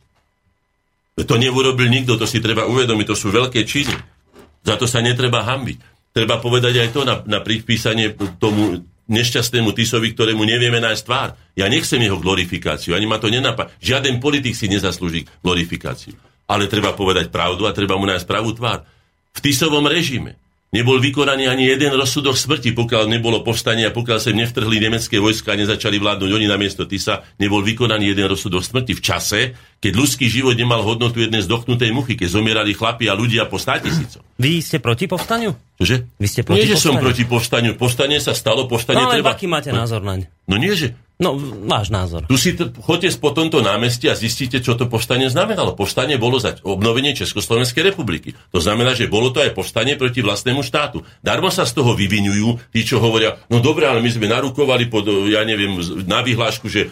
[1.19, 3.93] To neurobil nikto, to si treba uvedomiť, to sú veľké činy.
[4.63, 5.77] Za to sa netreba hambiť.
[6.11, 11.35] Treba povedať aj to na, na pripísanie tomu nešťastnému Tisovi, ktorému nevieme nájsť tvár.
[11.59, 13.71] Ja nechcem jeho glorifikáciu, ani ma to nenapá.
[13.83, 16.15] Žiaden politik si nezaslúži glorifikáciu.
[16.47, 18.87] Ale treba povedať pravdu a treba mu nájsť pravú tvár.
[19.31, 20.39] V Tisovom režime
[20.71, 25.51] Nebol vykonaný ani jeden rozsudok smrti, pokiaľ nebolo povstanie a pokiaľ sa nevtrhli nemecké vojska
[25.51, 29.39] a nezačali vládnuť oni na miesto Tisa, nebol vykonaný jeden rozsudok smrti v čase,
[29.83, 34.23] keď ľudský život nemal hodnotu jednej zdochnutej muchy, keď zomierali chlapi a ľudia po státisícoch.
[34.39, 35.51] Vy ste proti povstaniu?
[35.75, 36.07] Čože?
[36.15, 36.87] Vy ste proti nie, že povstaniu?
[36.87, 37.71] som proti povstaniu.
[37.75, 39.35] Povstanie sa stalo, povstanie no, ale treba...
[39.35, 40.31] aký máte názor naň?
[40.47, 41.37] No nie, že No,
[41.69, 42.25] váš názor.
[42.25, 45.77] Tu si t- chodte po tomto námestí a zistíte, čo to povstanie znamenalo.
[45.77, 48.33] Povstanie bolo za obnovenie Československej republiky.
[48.49, 51.05] To znamená, že bolo to aj povstanie proti vlastnému štátu.
[51.21, 55.05] Darmo sa z toho vyvinujú tí, čo hovoria, no dobre, ale my sme narukovali pod,
[55.29, 55.77] ja neviem,
[56.09, 56.89] na vyhlášku, že,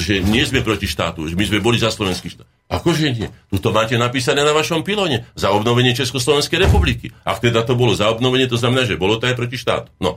[0.00, 2.48] že nie sme proti štátu, že my sme boli za slovenský štát.
[2.72, 3.28] Akože nie?
[3.52, 5.28] Tu to máte napísané na vašom pilone.
[5.36, 7.12] Za obnovenie Československej republiky.
[7.28, 9.92] Ak teda to bolo za obnovenie, to znamená, že bolo to aj proti štátu.
[10.00, 10.16] No.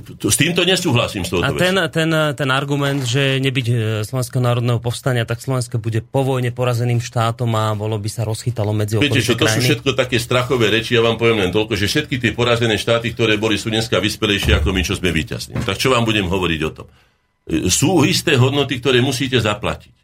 [0.00, 3.74] S týmto nesúhlasím s touto A ten, ten, ten argument, že nebyť e,
[4.08, 8.72] Slovenského národného povstania, tak Slovensko bude po vojne porazeným štátom a bolo by sa rozchytalo
[8.72, 9.60] medzi Viete čo, to krajiny.
[9.60, 13.12] sú všetko také strachové reči, ja vám poviem len toľko, že všetky tie porazené štáty,
[13.12, 15.60] ktoré boli, sú dneska vyspelejšie ako my, čo sme víťazní.
[15.60, 16.86] Tak čo vám budem hovoriť o tom?
[16.88, 19.92] E, sú isté hodnoty, ktoré musíte zaplatiť.
[19.92, 20.02] E,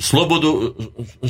[0.00, 0.48] slobodu,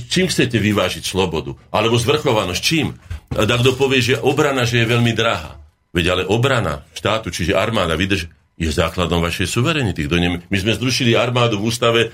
[0.06, 1.58] čím chcete vyvážiť slobodu?
[1.74, 2.94] Alebo zvrchovanosť, čím?
[3.34, 5.58] A kto povie, že obrana, že je veľmi drahá.
[5.92, 8.28] Veď ale obrana štátu, čiže armáda, vydrž,
[8.58, 10.10] je základom vašej suverenity.
[10.50, 12.08] My sme zrušili armádu v ústave e,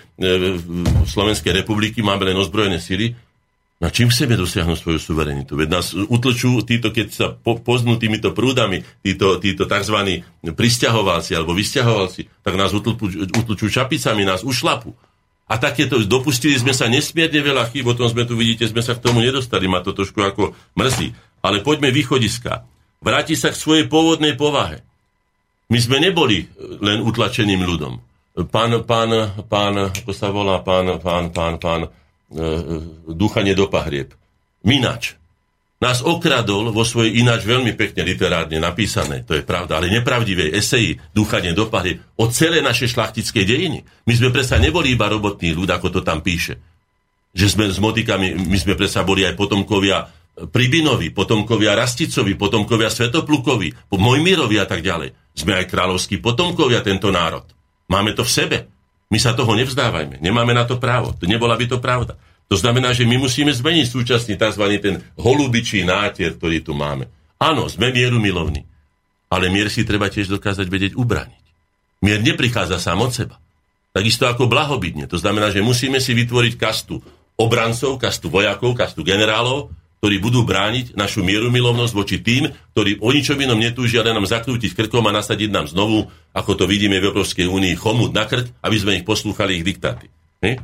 [1.09, 3.17] Slovenskej republiky, máme len ozbrojené síly.
[3.81, 5.57] Na čím chceme dosiahnuť svoju suverenitu?
[5.57, 10.23] Veď nás utlčú títo, keď sa po, poznú týmito prúdami, títo, títo tzv.
[10.45, 14.93] pristahovalci alebo vysťahovalci, tak nás utlčú, utlčú čapicami, nás ušlapu.
[15.49, 18.97] A takéto, dopustili sme sa nesmierne veľa chýb, o tom sme tu vidíte, sme sa
[18.97, 21.13] k tomu nedostali, ma to trošku ako mrzí.
[21.45, 22.65] Ale poďme východiska
[23.05, 24.81] vráti sa k svojej pôvodnej povahe.
[25.68, 26.48] My sme neboli
[26.81, 28.01] len utlačeným ľudom.
[28.51, 29.10] Pán, pán,
[29.47, 31.89] pán, ako sa volá, pán, pán, pán, pán, e,
[33.06, 34.10] dúchanie do pahrieb.
[34.66, 35.14] Minač.
[35.78, 40.97] Nás okradol vo svojej ináč veľmi pekne literárne napísané, to je pravda, ale nepravdivej eseji
[41.12, 41.68] Dúchanie do
[42.16, 43.85] o celé naše šlachtické dejiny.
[44.09, 46.56] My sme predsa neboli iba robotný ľud, ako to tam píše.
[47.36, 53.94] Že sme s motikami, my sme predsa boli aj potomkovia Pribinovi, potomkovia Rasticovi, potomkovia Svetoplukovi,
[53.94, 55.15] Mojmirovi a tak ďalej.
[55.35, 57.47] Sme aj kráľovskí potomkovia tento národ.
[57.86, 58.59] Máme to v sebe.
[59.15, 60.19] My sa toho nevzdávajme.
[60.19, 61.15] Nemáme na to právo.
[61.15, 62.19] To nebola by to pravda.
[62.51, 64.65] To znamená, že my musíme zmeniť súčasný tzv.
[64.82, 67.06] ten holubičí nátier, ktorý tu máme.
[67.39, 68.66] Áno, sme mieru milovní.
[69.31, 71.44] Ale mier si treba tiež dokázať vedieť ubraniť.
[72.02, 73.39] Mier neprichádza sám od seba.
[73.94, 75.06] Takisto ako blahobytne.
[75.06, 76.98] To znamená, že musíme si vytvoriť kastu
[77.39, 79.70] obrancov, kastu vojakov, kastu generálov,
[80.05, 84.76] ktorí budú brániť našu mierumilovnosť voči tým, ktorí o ničom inom netúžia, ale nám zakrútiť
[84.76, 88.76] krkom a nasadiť nám znovu, ako to vidíme v Európskej únii, chomut na krk, aby
[88.76, 90.12] sme ich poslúchali ich diktáty.
[90.44, 90.60] Ne?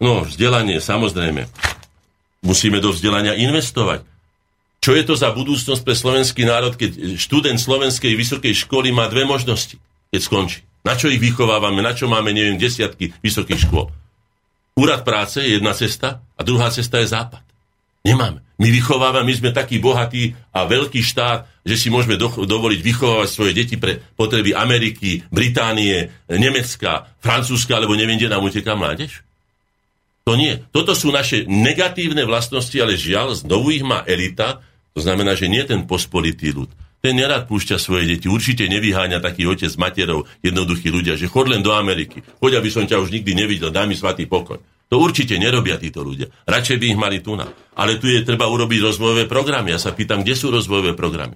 [0.00, 1.52] No, vzdelanie, samozrejme.
[2.48, 4.08] Musíme do vzdelania investovať.
[4.80, 9.28] Čo je to za budúcnosť pre slovenský národ, keď študent slovenskej vysokej školy má dve
[9.28, 9.76] možnosti,
[10.08, 10.64] keď skončí?
[10.80, 13.92] Na čo ich vychovávame, na čo máme, neviem, desiatky vysokých škôl?
[14.80, 17.43] Úrad práce je jedna cesta a druhá cesta je západ.
[18.04, 18.44] Nemáme.
[18.54, 23.28] My vychovávame, my sme taký bohatý a veľký štát, že si môžeme do, dovoliť vychovávať
[23.32, 29.24] svoje deti pre potreby Ameriky, Británie, Nemecka, Francúzska, alebo neviem, kde nám uteká mládež.
[30.22, 30.62] To nie.
[30.70, 34.62] Toto sú naše negatívne vlastnosti, ale žiaľ, znovu ich má elita,
[34.94, 36.70] to znamená, že nie ten pospolitý ľud.
[37.02, 38.30] Ten nerad púšťa svoje deti.
[38.30, 42.24] Určite nevyháňa taký otec materov, jednoduchí ľudia, že chod len do Ameriky.
[42.40, 44.62] Choď, aby som ťa už nikdy nevidel, daj mi svatý pokoj.
[44.92, 46.28] To určite nerobia títo ľudia.
[46.44, 47.48] Radšej by ich mali tu na.
[47.74, 49.72] Ale tu je treba urobiť rozvojové programy.
[49.74, 51.34] Ja sa pýtam, kde sú rozvojové programy.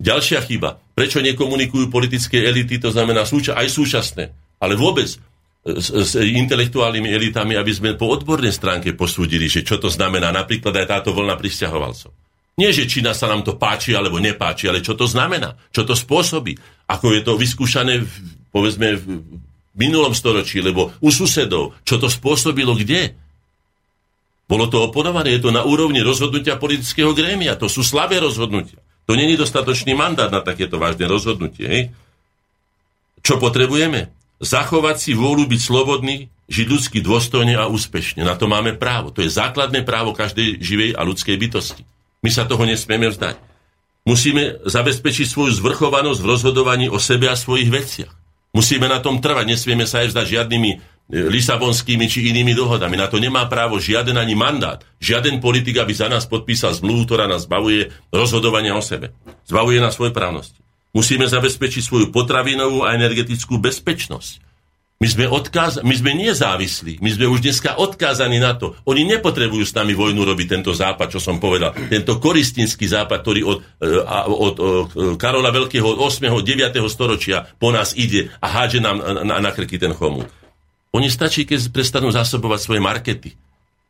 [0.00, 0.80] Ďalšia chyba.
[0.96, 5.12] Prečo nekomunikujú politické elity, to znamená súča- aj súčasné, ale vôbec
[5.60, 10.72] s, s intelektuálnymi elitami, aby sme po odbornej stránke posúdili, že čo to znamená napríklad
[10.72, 12.16] aj táto vlna pristahovalcov.
[12.56, 15.92] Nie, že Čína sa nám to páči alebo nepáči, ale čo to znamená, čo to
[15.92, 16.56] spôsobí,
[16.88, 18.12] ako je to vyskúšané, v,
[18.52, 19.04] povedzme, v
[19.80, 23.16] minulom storočí, lebo u susedov, čo to spôsobilo kde?
[24.44, 28.76] Bolo to oponované, je to na úrovni rozhodnutia politického grémia, to sú slabé rozhodnutia.
[29.08, 31.64] To není dostatočný mandát na takéto vážne rozhodnutie.
[31.64, 31.82] Hej?
[33.24, 34.12] Čo potrebujeme?
[34.40, 38.24] zachovať si vôľu byť slobodný, žiť ľudsky dôstojne a úspešne.
[38.24, 39.12] Na to máme právo.
[39.14, 41.84] To je základné právo každej živej a ľudskej bytosti.
[42.24, 43.36] My sa toho nesmieme vzdať.
[44.08, 48.12] Musíme zabezpečiť svoju zvrchovanosť v rozhodovaní o sebe a svojich veciach.
[48.50, 50.70] Musíme na tom trvať, nesmieme sa aj vzdať žiadnymi
[51.10, 52.94] lisabonskými či inými dohodami.
[52.94, 54.82] Na to nemá právo žiaden ani mandát.
[55.02, 59.10] Žiaden politik, aby za nás podpísal zmluvu, ktorá nás zbavuje rozhodovania o sebe.
[59.46, 60.58] Zbavuje nás svoj právnosti.
[60.90, 64.49] Musíme zabezpečiť svoju potravinovú a energetickú bezpečnosť.
[65.00, 67.00] My sme, odkáz- my sme nezávislí.
[67.00, 68.76] My sme už dneska odkázaní na to.
[68.84, 71.72] Oni nepotrebujú s nami vojnu robiť tento západ, čo som povedal.
[71.88, 73.96] Tento koristinský západ, ktorý od, e,
[74.28, 76.28] od, od Karola Veľkého od 8.
[76.44, 76.84] 9.
[76.92, 80.28] storočia po nás ide a hádže nám na, na krky ten chomút.
[80.92, 83.32] Oni stačí, keď prestanú zásobovať svoje markety.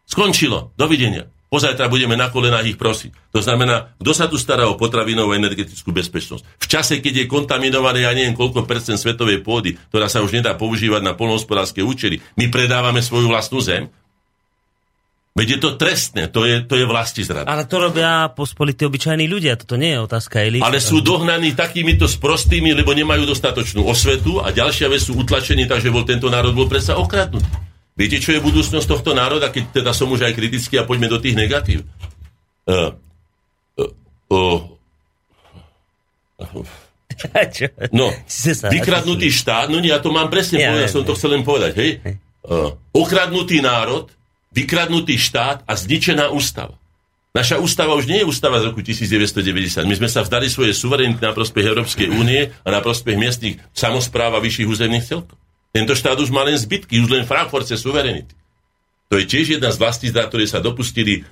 [0.06, 0.70] Skončilo.
[0.78, 1.26] Dovidenia.
[1.50, 3.34] Pozajtra budeme na kolenách ich prosiť.
[3.34, 6.46] To znamená, kto sa tu stará o potravinovú energetickú bezpečnosť?
[6.46, 10.54] V čase, keď je kontaminované, ja neviem koľko percent svetovej pôdy, ktorá sa už nedá
[10.54, 13.90] používať na polnohospodárske účely, my predávame svoju vlastnú zem,
[15.30, 17.46] Veď je to trestné, to je, to je vlasti zrada.
[17.46, 20.60] Ale to robia pospolití obyčajní ľudia, toto nie je otázka elity.
[20.60, 25.94] Ale sú dohnaní takýmito sprostými, lebo nemajú dostatočnú osvetu a ďalšia vec sú utlačení, takže
[25.94, 27.69] bol tento národ bol predsa okradnutý.
[28.00, 31.20] Viete, čo je budúcnosť tohto národa, keď teda som už aj kritický a poďme do
[31.20, 31.84] tých negatív?
[32.64, 32.96] Uh,
[33.76, 33.92] uh,
[36.40, 36.64] uh,
[37.92, 38.08] No,
[38.72, 41.76] vykradnutý štát, no nie, ja to mám presne ja, povedať, som to chcel len povedať,
[41.76, 41.90] hej?
[42.40, 44.08] Uh, okradnutý národ,
[44.56, 46.80] vykradnutý štát a zničená ústava.
[47.36, 49.84] Naša ústava už nie je ústava z roku 1990.
[49.84, 54.34] My sme sa vzdali svoje suverenity na prospech Európskej únie a na prospech miestnych samozpráv
[54.34, 55.36] a vyšších územných celkov.
[55.70, 58.34] Tento štát už má len zbytky, už len Frankfurtce suverenity.
[59.10, 61.22] To je tiež jedna z vlastní zdá, ktoré sa dopustili e,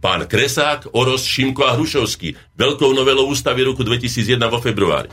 [0.00, 5.08] pán Kresák, Oros, Šimko a Hrušovský veľkou novelou ústavy roku 2001 vo februári.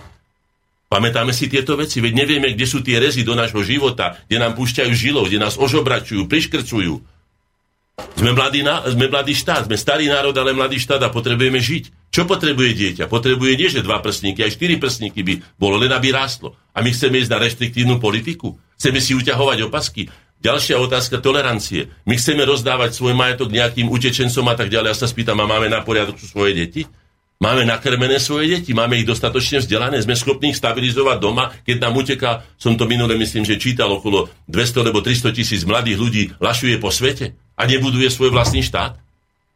[0.92, 4.60] Pamätáme si tieto veci, veď nevieme, kde sú tie rezy do nášho života, kde nám
[4.60, 7.00] púšťajú žilov, kde nás ožobračujú, priškrcujú,
[8.22, 12.14] sme mladý, sme mladý štát, sme starý národ, ale mladý štát a potrebujeme žiť.
[12.14, 13.04] Čo potrebuje dieťa?
[13.10, 16.54] Potrebuje nie, že dva prstníky, aj štyri prstníky by bolo, len aby rástlo.
[16.76, 18.60] A my chceme ísť na reštriktívnu politiku?
[18.78, 20.12] Chceme si uťahovať opasky?
[20.42, 21.90] Ďalšia otázka tolerancie.
[22.06, 24.90] My chceme rozdávať svoj majetok nejakým utečencom a tak ďalej.
[24.92, 26.84] Ja sa spýtam, a máme na poriadok svoje deti?
[27.42, 31.98] Máme nakrmené svoje deti, máme ich dostatočne vzdelané, sme schopní ich stabilizovať doma, keď nám
[31.98, 36.78] uteká, som to minule myslím, že čítal okolo 200 alebo 300 tisíc mladých ľudí, lašuje
[36.78, 38.98] po svete a nebuduje svoj vlastný štát?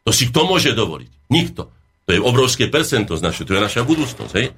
[0.06, 1.10] To si kto môže dovoliť?
[1.26, 1.66] Nikto.
[2.06, 4.32] To je obrovské percento z naše, to je naša budúcnosť.
[4.38, 4.54] Hej?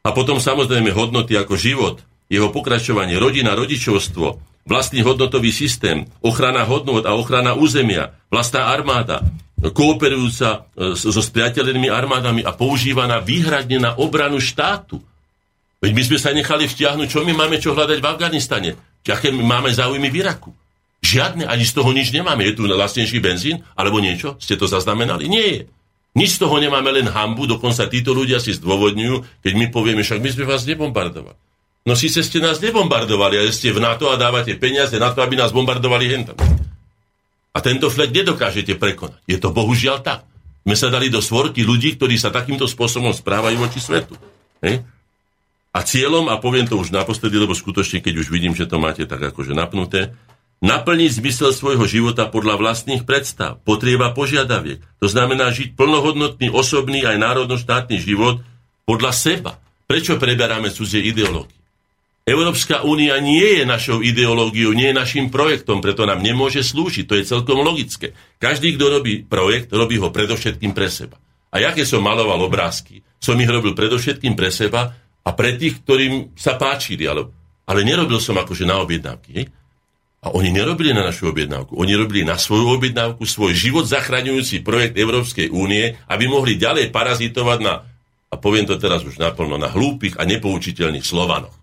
[0.00, 2.00] A potom samozrejme hodnoty ako život,
[2.32, 9.20] jeho pokračovanie, rodina, rodičovstvo, vlastný hodnotový systém, ochrana hodnot a ochrana územia, vlastná armáda,
[9.60, 15.04] kooperujúca e, so spriateľenými armádami a používaná výhradne na obranu štátu.
[15.84, 18.70] Veď my sme sa nechali vtiahnuť, čo my máme čo hľadať v Afganistane.
[19.04, 20.50] Aké máme záujmy v Iraku.
[21.00, 22.44] Žiadne, ani z toho nič nemáme.
[22.44, 24.36] Je tu lacnejší benzín alebo niečo?
[24.36, 25.26] Ste to zaznamenali?
[25.26, 25.60] Nie je.
[26.12, 30.18] Nič z toho nemáme, len hambu, dokonca títo ľudia si zdôvodňujú, keď my povieme, však
[30.18, 31.38] my sme vás nebombardovali.
[31.86, 35.38] No síce ste nás nebombardovali, ale ste v NATO a dávate peniaze na to, aby
[35.38, 36.36] nás bombardovali hentam.
[37.50, 39.22] A tento flek nedokážete prekonať.
[39.24, 40.26] Je to bohužiaľ tak.
[40.68, 44.12] My sa dali do svorky ľudí, ktorí sa takýmto spôsobom správajú voči svetu.
[44.60, 44.84] Hej?
[45.70, 49.06] A cieľom, a poviem to už naposledy, lebo skutočne, keď už vidím, že to máte
[49.06, 50.12] tak akože napnuté,
[50.60, 54.84] naplniť zmysel svojho života podľa vlastných predstav, potrieba požiadaviek.
[55.00, 58.44] To znamená žiť plnohodnotný, osobný aj národno-štátny život
[58.84, 59.52] podľa seba.
[59.88, 61.56] Prečo preberáme cudzie ideológie?
[62.28, 67.08] Európska únia nie je našou ideológiou, nie je našim projektom, preto nám nemôže slúžiť.
[67.08, 68.12] To je celkom logické.
[68.38, 71.18] Každý, kto robí projekt, robí ho predovšetkým pre seba.
[71.50, 74.94] A ja keď som maloval obrázky, som ich robil predovšetkým pre seba
[75.26, 77.08] a pre tých, ktorým sa páčili.
[77.08, 77.26] Ale,
[77.66, 79.50] ale nerobil som akože na objednávky.
[80.20, 81.72] A oni nerobili na našu objednávku.
[81.80, 87.58] Oni robili na svoju objednávku svoj život zachraňujúci projekt Európskej únie, aby mohli ďalej parazitovať
[87.64, 87.88] na,
[88.28, 91.56] a poviem to teraz už naplno, na hlúpych a nepoučiteľných Slovanoch.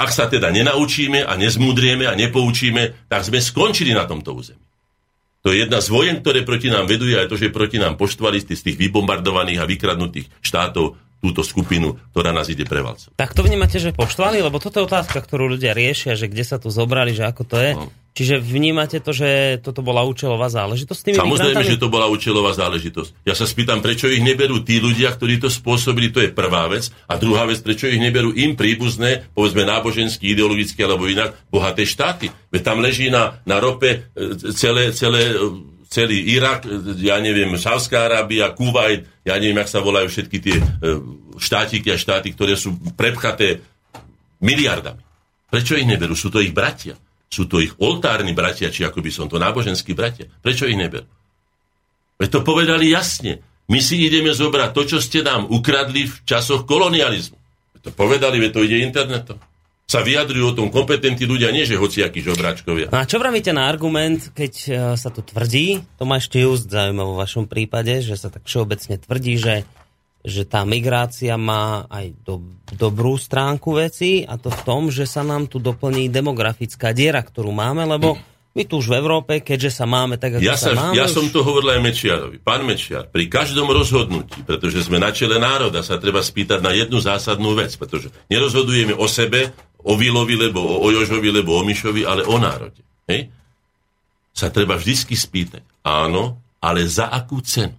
[0.00, 4.62] Ak sa teda nenaučíme a nezmúdrieme a nepoučíme, tak sme skončili na tomto území.
[5.42, 8.38] To je jedna z vojen, ktoré proti nám vedú, aj to, že proti nám poštvali
[8.44, 13.12] z tých vybombardovaných a vykradnutých štátov túto skupinu, ktorá nás ide prevalcovať.
[13.14, 14.40] Tak to vnímate, že poštvali?
[14.40, 17.56] Lebo toto je otázka, ktorú ľudia riešia, že kde sa tu zobrali, že ako to
[17.60, 17.72] je.
[17.76, 17.92] No.
[18.10, 21.70] Čiže vnímate to, že toto bola účelová záležitosť tými Samozrejme, migrantami?
[21.70, 23.22] že to bola účelová záležitosť.
[23.22, 26.90] Ja sa spýtam, prečo ich neberú tí ľudia, ktorí to spôsobili, to je prvá vec.
[27.06, 32.34] A druhá vec, prečo ich neberú im príbuzné, povedzme náboženský, ideologicky alebo inak, bohaté štáty.
[32.50, 33.98] Veď tam leží na, na rope e,
[34.58, 35.34] celé, celé e,
[35.90, 36.64] celý Irak,
[37.02, 40.64] ja neviem, Sávská Arábia, Kuwait, ja neviem, jak sa volajú všetky tie e,
[41.34, 43.58] štátiky a štáty, ktoré sú prepchaté
[44.38, 45.02] miliardami.
[45.50, 46.14] Prečo ich neberú?
[46.14, 46.94] Sú to ich bratia.
[47.26, 50.30] Sú to ich oltárni bratia, či ako by som to, náboženskí bratia.
[50.30, 51.10] Prečo ich neberú?
[52.22, 53.42] Veď to povedali jasne.
[53.66, 57.38] My si ideme zobrať to, čo ste nám ukradli v časoch kolonializmu.
[57.82, 59.42] To povedali, veď to ide internetom
[59.90, 62.94] sa vyjadrujú o tom kompetentní ľudia, nie že hociakí žobráčkovia.
[62.94, 66.70] No a čo vravíte na argument, keď e, sa tu tvrdí, to ma ešte just
[66.70, 69.66] zaujímavé vo vašom prípade, že sa tak všeobecne tvrdí, že,
[70.22, 72.38] že tá migrácia má aj do,
[72.70, 77.50] dobrú stránku veci a to v tom, že sa nám tu doplní demografická diera, ktorú
[77.50, 78.14] máme, lebo
[78.50, 80.98] my tu už v Európe, keďže sa máme tak, ako ja sa, sa máme...
[80.98, 81.14] Ja už...
[81.14, 82.42] som to hovoril aj Mečiarovi.
[82.42, 86.98] Pán Mečiar, pri každom rozhodnutí, pretože sme na čele národa, sa treba spýtať na jednu
[86.98, 89.54] zásadnú vec, pretože nerozhodujeme o sebe,
[89.84, 92.80] o Vilovi, lebo o Jožovi, lebo o Mišovi, ale o národe.
[93.08, 93.32] Hej?
[94.32, 95.64] Sa treba vždycky spýtať.
[95.84, 97.76] Áno, ale za akú cenu?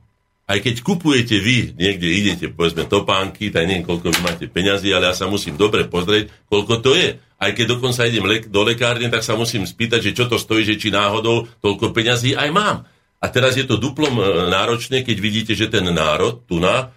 [0.50, 5.08] Aj keď kupujete vy, niekde idete, povedzme, topánky, tak neviem, koľko vy máte peňazí, ale
[5.08, 9.10] ja sa musím dobre pozrieť, koľko to je aj keď dokonca idem lek- do lekárne,
[9.10, 12.86] tak sa musím spýtať, že čo to stojí, že či náhodou toľko peňazí aj mám.
[13.18, 14.24] A teraz je to duplom e,
[14.54, 16.94] náročné, keď vidíte, že ten národ tu na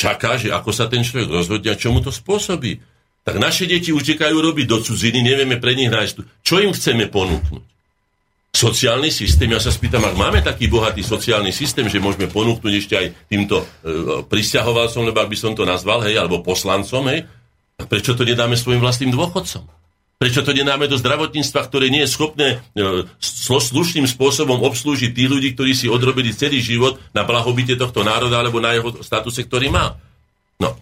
[0.00, 2.80] čaká, že ako sa ten človek rozhodne a čo mu to spôsobí.
[3.28, 6.40] Tak naše deti utekajú robiť do cudziny, nevieme pre nich nájsť.
[6.40, 7.60] Čo im chceme ponúknuť?
[8.56, 12.94] Sociálny systém, ja sa spýtam, ak máme taký bohatý sociálny systém, že môžeme ponúknuť ešte
[12.96, 17.28] aj týmto e, pristahovalcom, lebo ak by som to nazval, hej, alebo poslancom, hej,
[17.76, 19.68] a prečo to nedáme svojim vlastným dôchodcom?
[20.16, 23.04] Prečo to nedáme do zdravotníctva, ktoré nie je schopné e,
[23.44, 28.56] slušným spôsobom obslúžiť tých ľudí, ktorí si odrobili celý život na blahobite tohto národa alebo
[28.56, 30.00] na jeho statuse, ktorý má?
[30.56, 30.74] No,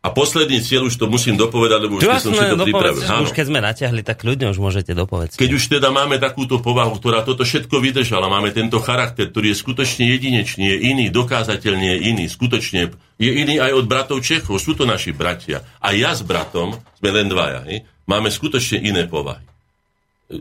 [0.00, 3.04] a posledný cieľ, už to musím dopovedať, lebo už keď som si to pripravil.
[3.20, 5.36] Už keď sme natiahli, tak ľuďne už môžete dopovedať.
[5.36, 9.60] Keď už teda máme takúto povahu, ktorá toto všetko vydržala, máme tento charakter, ktorý je
[9.60, 14.72] skutočne jedinečný, je iný, dokázateľne je iný, skutočne je iný aj od bratov Čechov, sú
[14.72, 15.60] to naši bratia.
[15.84, 19.44] A ja s bratom, sme len dvaja, hej, máme skutočne iné povahy.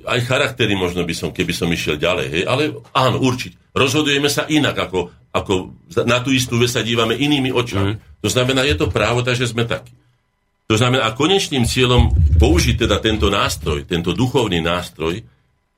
[0.07, 3.59] Aj charaktery možno by som, keby som išiel ďalej, hej, ale áno, určite.
[3.75, 7.93] Rozhodujeme sa inak, ako, ako na tú istú vec sa dívame inými očami.
[7.95, 7.99] Mm.
[8.25, 9.93] To znamená, je to právo, takže sme takí.
[10.69, 15.25] To znamená, a konečným cieľom použiť teda tento nástroj, tento duchovný nástroj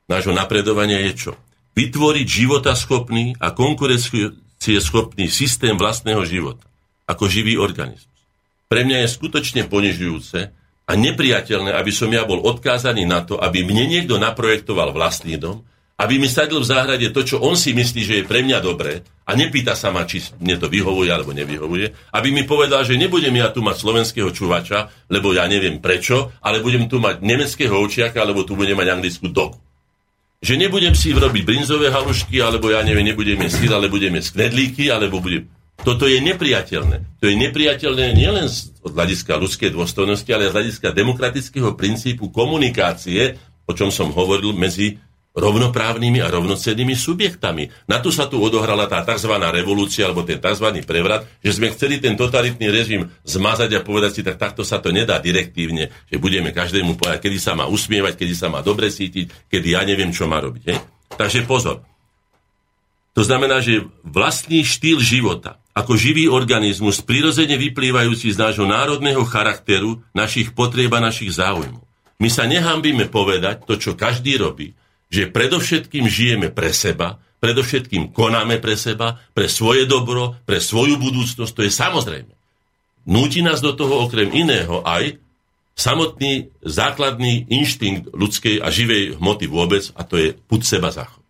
[0.04, 1.32] nášho napredovania je čo?
[1.72, 6.68] Vytvoriť životaschopný a konkurencieschopný systém vlastného života,
[7.08, 8.12] ako živý organizmus.
[8.68, 10.38] Pre mňa je skutočne ponižujúce
[10.84, 15.64] a nepriateľné, aby som ja bol odkázaný na to, aby mne niekto naprojektoval vlastný dom,
[16.02, 19.06] aby mi sadil v záhrade to, čo on si myslí, že je pre mňa dobré
[19.22, 23.30] a nepýta sa ma, či mne to vyhovuje alebo nevyhovuje, aby mi povedal, že nebudem
[23.38, 28.18] ja tu mať slovenského čuvača, lebo ja neviem prečo, ale budem tu mať nemeckého očiaka,
[28.18, 29.62] alebo tu budem mať anglickú doku.
[30.42, 34.42] Že nebudem si robiť brinzové halušky, alebo ja neviem, nebudem jesť sír, ale budem jesť
[34.42, 35.46] knedlíky, alebo budem...
[35.86, 37.22] Toto je nepriateľné.
[37.22, 43.38] To je nepriateľné nielen z hľadiska ľudskej dôstojnosti, ale z hľadiska demokratického princípu komunikácie,
[43.70, 44.98] o čom som hovoril medzi
[45.32, 47.72] rovnoprávnymi a rovnocennými subjektami.
[47.88, 49.32] Na to sa tu odohrala tá tzv.
[49.40, 50.84] revolúcia alebo ten tzv.
[50.84, 54.92] prevrat, že sme chceli ten totalitný režim zmazať a povedať si, tak takto sa to
[54.92, 59.48] nedá direktívne, že budeme každému povedať, kedy sa má usmievať, kedy sa má dobre cítiť,
[59.48, 60.62] kedy ja neviem, čo má robiť.
[60.68, 60.78] Hej?
[61.16, 61.80] Takže pozor.
[63.12, 70.00] To znamená, že vlastný štýl života, ako živý organizmus, prirodzene vyplývajúci z nášho národného charakteru,
[70.16, 71.84] našich potrieb a našich záujmov.
[72.20, 74.72] My sa nehambíme povedať to, čo každý robí,
[75.12, 81.52] že predovšetkým žijeme pre seba, predovšetkým konáme pre seba, pre svoje dobro, pre svoju budúcnosť,
[81.52, 82.32] to je samozrejme.
[83.04, 85.20] Núti nás do toho okrem iného aj
[85.76, 91.20] samotný základný inštinkt ľudskej a živej hmoty vôbec, a to je put seba záchod.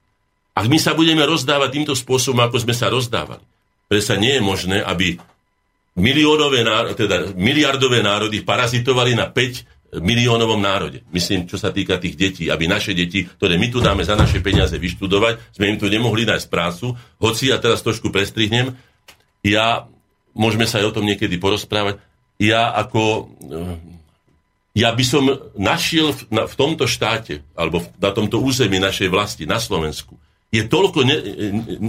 [0.52, 3.42] Ak my sa budeme rozdávať týmto spôsobom, ako sme sa rozdávali,
[4.00, 5.20] sa nie je možné, aby
[5.96, 6.64] miliónové,
[6.96, 11.04] teda miliardové národy parazitovali na 5 miliónovom národe.
[11.12, 14.40] Myslím, čo sa týka tých detí, aby naše deti, ktoré my tu dáme za naše
[14.40, 16.96] peniaze vyštudovať, sme im tu nemohli nájsť prácu.
[17.20, 18.72] Hoci ja teraz trošku prestrihnem,
[19.44, 19.84] ja,
[20.32, 22.00] môžeme sa aj o tom niekedy porozprávať,
[22.40, 23.76] ja ako, eh,
[24.80, 25.28] ja by som
[25.60, 30.16] našiel v, na, v tomto štáte, alebo na tomto území našej vlasti, na Slovensku,
[30.48, 31.16] je toľko ne,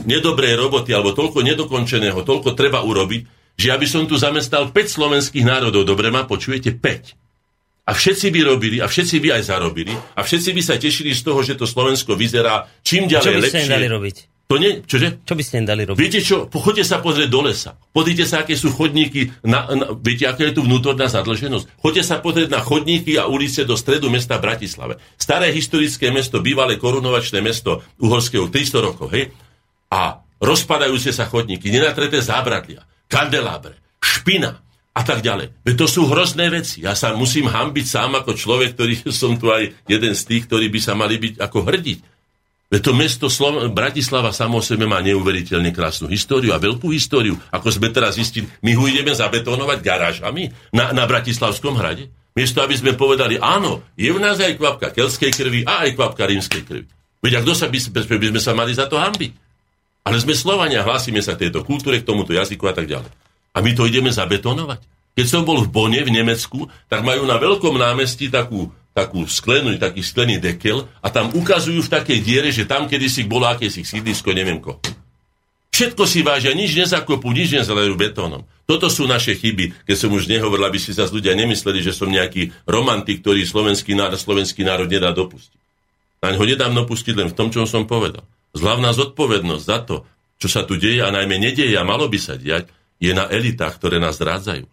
[0.07, 3.21] nedobrej roboty, alebo toľko nedokončeného, toľko treba urobiť,
[3.55, 5.87] že ja by som tu zamestnal 5 slovenských národov.
[5.87, 6.75] Dobre ma počujete?
[6.75, 7.22] 5
[7.83, 11.21] a všetci by robili, a všetci by aj zarobili, a všetci by sa tešili z
[11.23, 13.67] toho, že to Slovensko vyzerá čím ďalej čo by lepšie.
[13.67, 14.17] Čo dali robiť?
[14.51, 15.23] To nie, čože?
[15.23, 15.97] Čo by ste im dali robiť?
[15.97, 17.79] Viete čo, pochoďte sa pozrieť do lesa.
[17.95, 21.79] Podrite sa, aké sú chodníky, na, na, viete, aká je tu vnútorná zadlženosť.
[21.79, 24.99] Choďte sa pozrieť na chodníky a ulice do stredu mesta Bratislave.
[25.15, 29.31] Staré historické mesto, bývalé korunovačné mesto Uhorského, 300 rokov, hej?
[29.89, 34.59] A rozpadajúce sa chodníky, nenatreté zábradlia, kandelábre, špina,
[34.93, 35.65] a tak ďalej.
[35.65, 36.85] Veď to sú hrozné veci.
[36.85, 40.69] Ja sa musím hambiť sám ako človek, ktorý som tu aj jeden z tých, ktorí
[40.69, 41.99] by sa mali byť ako hrdiť.
[42.73, 47.37] Veď to mesto Slo- Bratislava samo o sebe má neuveriteľne krásnu históriu a veľkú históriu.
[47.53, 52.09] Ako sme teraz zistili, my ho ideme zabetonovať garážami na, na Bratislavskom hrade.
[52.33, 56.25] Miesto, aby sme povedali, áno, je v nás aj kvapka kelskej krvi a aj kvapka
[56.25, 56.89] rímskej krvi.
[57.21, 59.31] Veď ak sa by, by sme sa mali za to hambiť.
[60.03, 63.07] Ale sme Slovania, hlásime sa k tejto kultúre, k tomuto jazyku a tak ďalej.
[63.53, 64.81] A my to ideme zabetonovať.
[65.13, 69.77] Keď som bol v Bone v Nemecku, tak majú na veľkom námestí takú, takú sklenú,
[69.77, 74.33] taký sklený dekel a tam ukazujú v takej diere, že tam kedysi bolo akési sídlisko,
[74.33, 74.81] neviem ko.
[75.73, 78.45] Všetko si vážia, nič nezakopú, nič nezalejú betónom.
[78.69, 82.13] Toto sú naše chyby, keď som už nehovoril, aby si sa ľudia nemysleli, že som
[82.13, 85.57] nejaký romantik, ktorý slovenský národ, slovenský národ nedá dopustiť.
[86.21, 88.21] Na ho nedám dopustiť len v tom, čo som povedal.
[88.53, 89.95] Zľavná zodpovednosť za to,
[90.37, 92.69] čo sa tu deje a najmä nedieje a malo by sa diať,
[93.01, 94.65] je na elitách, ktoré nás zrádzajú.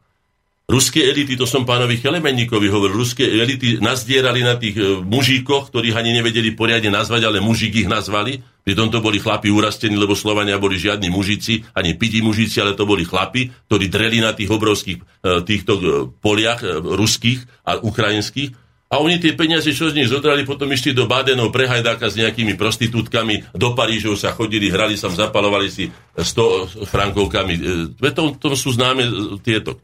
[0.71, 5.99] Ruské elity, to som pánovi Chelemenníkovi hovoril, ruské elity nazdierali na tých e, mužíkoch, ktorých
[5.99, 8.39] ani nevedeli poriadne nazvať, ale mužík ich nazvali.
[8.63, 12.87] Pritom to boli chlapi urastení, lebo Slovania boli žiadni mužici, ani pidi mužici, ale to
[12.87, 15.83] boli chlapi, ktorí dreli na tých obrovských e, týchto e,
[16.23, 18.70] poliach ruských a ukrajinských.
[18.91, 22.59] A oni tie peniaze, čo z nich zodrali, potom išli do Badenov prehajdáka s nejakými
[22.59, 27.55] prostitútkami, do Parížov sa chodili, hrali sa, zapalovali si 100 frankovkami.
[28.03, 29.07] To, to sú známe
[29.47, 29.79] tieto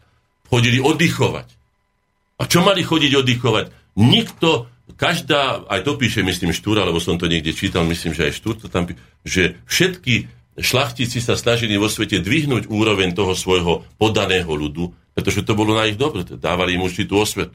[0.51, 1.47] chodili oddychovať.
[2.43, 3.67] A čo mali chodiť oddychovať?
[3.95, 4.67] Nikto,
[4.99, 8.59] každá, aj to píše, myslím, Štúra, lebo som to niekde čítal, myslím, že aj Štúr
[8.59, 10.15] to tam píše, že všetky
[10.59, 15.87] šlachtici sa snažili vo svete dvihnúť úroveň toho svojho podaného ľudu, pretože to bolo na
[15.87, 17.55] ich dobre, dávali im určitú osvetu.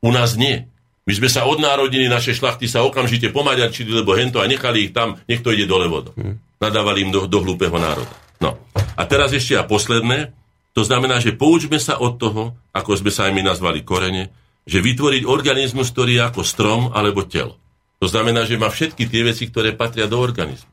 [0.00, 0.64] U nás nie.
[1.08, 5.18] My sme sa odnárodnili, naše šlachty sa okamžite pomaďarčili, lebo hento a nechali ich tam,
[5.26, 6.14] nech to ide dole vodom.
[6.14, 6.36] Hmm.
[6.60, 8.12] Nadávali im do, do hlúpeho národa.
[8.40, 8.56] No.
[8.76, 10.32] A teraz ešte a posledné,
[10.76, 14.30] to znamená, že poučme sa od toho, ako sme sa aj my nazvali korene,
[14.68, 17.56] že vytvoriť organizmus, ktorý je ako strom alebo telo.
[18.00, 20.70] To znamená, že má všetky tie veci, ktoré patria do organizmu.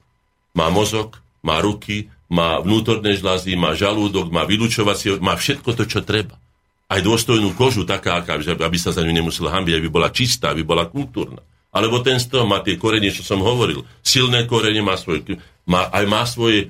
[0.56, 6.00] Má mozog, má ruky, má vnútorné žlazy, má žalúdok, má vylúčovacie, má všetko to, čo
[6.04, 6.40] treba.
[6.88, 10.88] Aj dôstojnú kožu, taká, aby sa za ňu nemusel hambiť, aby bola čistá, aby bola
[10.88, 11.44] kultúrna.
[11.76, 13.84] Alebo ten strom má tie korene, čo som hovoril.
[14.00, 15.36] Silné korene má svoje,
[15.68, 16.68] má, aj má svoje e,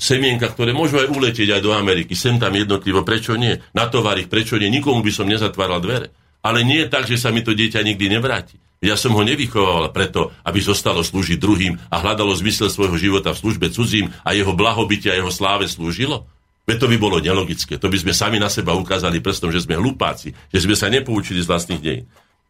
[0.00, 3.60] semienka, ktoré môžu aj uletieť aj do Ameriky, sem tam jednotlivo, prečo nie?
[3.76, 4.72] Na tovarich, prečo nie?
[4.72, 6.10] Nikomu by som nezatváral dvere.
[6.40, 8.56] Ale nie je tak, že sa mi to dieťa nikdy nevráti.
[8.80, 13.40] Ja som ho nevychoval preto, aby zostalo slúžiť druhým a hľadalo zmysel svojho života v
[13.40, 16.28] službe cudzím a jeho blahobytia a jeho sláve slúžilo.
[16.66, 17.78] Veď to by bolo nelogické.
[17.78, 21.38] To by sme sami na seba ukázali prstom, že sme hlupáci, že sme sa nepoučili
[21.38, 22.06] z vlastných dejín.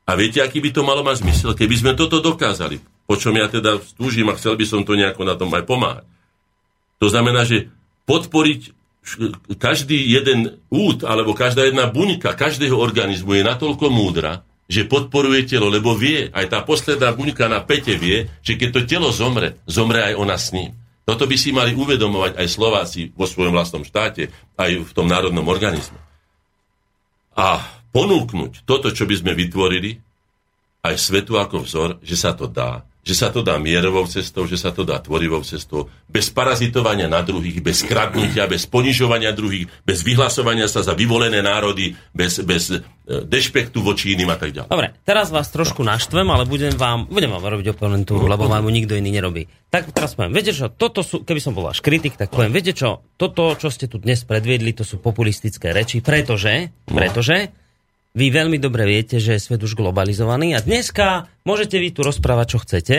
[0.08, 3.50] A viete, aký by to malo mať zmysel, keby sme toto dokázali, po čom ja
[3.50, 6.06] teda stúžim a chcel by som to nejako na tom aj pomáhať.
[7.02, 7.68] To znamená, že
[8.08, 8.72] podporiť
[9.60, 15.70] každý jeden út alebo každá jedna buňka každého organizmu je natoľko múdra, že podporuje telo,
[15.70, 20.02] lebo vie, aj tá posledná buňka na pete vie, že keď to telo zomre, zomre
[20.02, 20.74] aj ona s ním.
[21.06, 24.26] Toto by si mali uvedomovať aj Slováci vo svojom vlastnom štáte,
[24.58, 26.02] aj v tom národnom organizme.
[27.38, 27.62] A
[27.94, 30.02] ponúknuť toto, čo by sme vytvorili,
[30.82, 34.58] aj svetu ako vzor, že sa to dá, že sa to dá mierovou cestou, že
[34.58, 40.02] sa to dá tvorivou cestou, bez parazitovania na druhých, bez kradnutia, bez ponižovania druhých, bez
[40.02, 44.68] vyhlasovania sa za vyvolené národy, bez, bez e, dešpektu voči iným a tak ďalej.
[44.74, 48.74] Dobre, teraz vás trošku naštvem, ale budem vám, budem vám robiť oponentúru, lebo vám ju
[48.74, 49.46] nikto iný nerobí.
[49.70, 52.74] Tak teraz poviem, viete čo, toto sú, keby som bol váš kritik, tak poviem, viete
[52.74, 57.54] čo, toto, čo ste tu dnes predviedli, to sú populistické reči, pretože, pretože,
[58.16, 62.46] vy veľmi dobre viete, že je svet už globalizovaný a dneska môžete vy tu rozprávať,
[62.48, 62.96] čo chcete.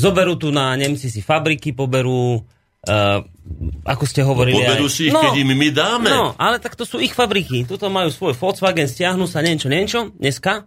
[0.00, 3.18] Zoberú tu na Nemci si fabriky, poberú, uh,
[3.84, 4.58] ako ste hovorili.
[4.58, 4.94] No, poberú aj...
[4.96, 6.08] si ich, no, keď im my dáme.
[6.10, 7.68] No, ale tak to sú ich fabriky.
[7.68, 10.66] Tuto majú svoj Volkswagen, stiahnu sa niečo, niečo, dneska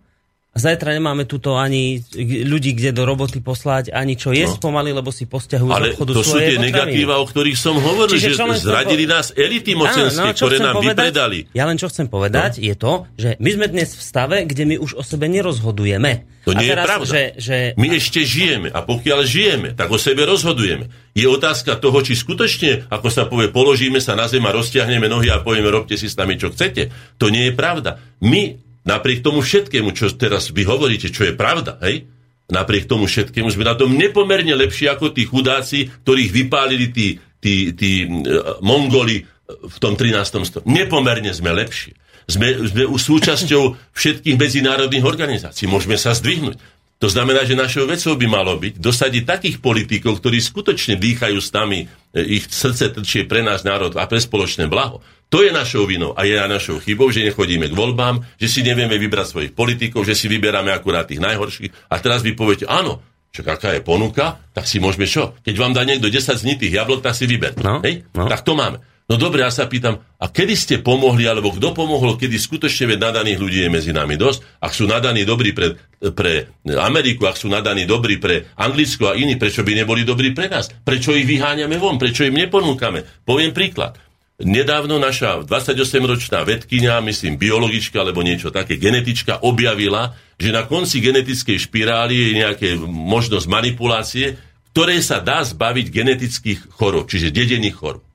[0.58, 2.02] Zajtra nemáme tuto ani
[2.44, 4.64] ľudí, kde do roboty poslať, ani čo jesť no.
[4.68, 8.18] pomaly, lebo si posťahujú Ale z obchodu to sú tie negatíva, o ktorých som hovoril,
[8.18, 9.14] Čiže že zradili po...
[9.14, 11.40] nás elity mocenské, no, ktoré nám povedať, vypredali.
[11.54, 12.66] Ja len čo chcem povedať, no.
[12.66, 16.26] je to, že my sme dnes v stave, kde my už o sebe nerozhodujeme.
[16.48, 17.12] To nie teraz, je pravda.
[17.12, 17.58] Že, že...
[17.76, 20.88] My ešte žijeme a pokiaľ žijeme, tak o sebe rozhodujeme.
[21.12, 25.28] Je otázka toho, či skutočne, ako sa povie, položíme sa na zem a roztiahneme nohy
[25.28, 26.88] a povieme, robte si s nami, čo chcete.
[27.20, 28.00] To nie je pravda.
[28.24, 32.08] My Napriek tomu všetkému, čo teraz vy hovoríte, čo je pravda, hej?
[32.48, 37.76] Napriek tomu všetkému sme na tom nepomerne lepšie ako tí chudáci, ktorých vypálili tí, tí,
[37.76, 40.48] tí uh, Mongoli v tom 13.
[40.48, 40.68] storočí.
[40.72, 41.92] Nepomerne sme lepšie.
[42.28, 45.68] Sme, sme súčasťou všetkých medzinárodných organizácií.
[45.68, 46.60] Môžeme sa zdvihnúť.
[46.98, 51.54] To znamená, že našou vecou by malo byť dosadiť takých politikov, ktorí skutočne dýchajú s
[51.54, 55.06] nami, e, ich srdce trčie pre náš národ a pre spoločné blaho.
[55.28, 58.96] To je našou vinou a je našou chybou, že nechodíme k voľbám, že si nevieme
[58.96, 61.92] vybrať svojich politikov, že si vyberáme akurát tých najhorších.
[61.92, 63.04] A teraz vy poviete, áno,
[63.36, 65.36] čo aká je ponuka, tak si môžeme čo?
[65.44, 67.60] Keď vám dá niekto 10 znitých jablok, tak si vyber.
[67.60, 68.08] No, Hej?
[68.16, 68.32] no.
[68.32, 68.80] Tak to máme.
[69.08, 73.08] No dobre, ja sa pýtam, a kedy ste pomohli, alebo kto pomohol, kedy skutočne veď
[73.08, 74.60] nadaných ľudí je medzi nami dosť?
[74.60, 75.80] Ak sú nadaní dobrí pre,
[76.12, 80.52] pre Ameriku, ak sú nadaní dobrí pre Anglicko a iní, prečo by neboli dobrí pre
[80.52, 80.68] nás?
[80.84, 81.96] Prečo ich vyháňame von?
[81.96, 83.24] Prečo im neponúkame?
[83.24, 83.96] Poviem príklad.
[84.38, 91.58] Nedávno naša 28-ročná vedkynia, myslím biologička alebo niečo také, genetička, objavila, že na konci genetickej
[91.58, 94.38] špirály je nejaká možnosť manipulácie,
[94.78, 98.06] ktoré sa dá zbaviť genetických chorób, čiže dedených chorób.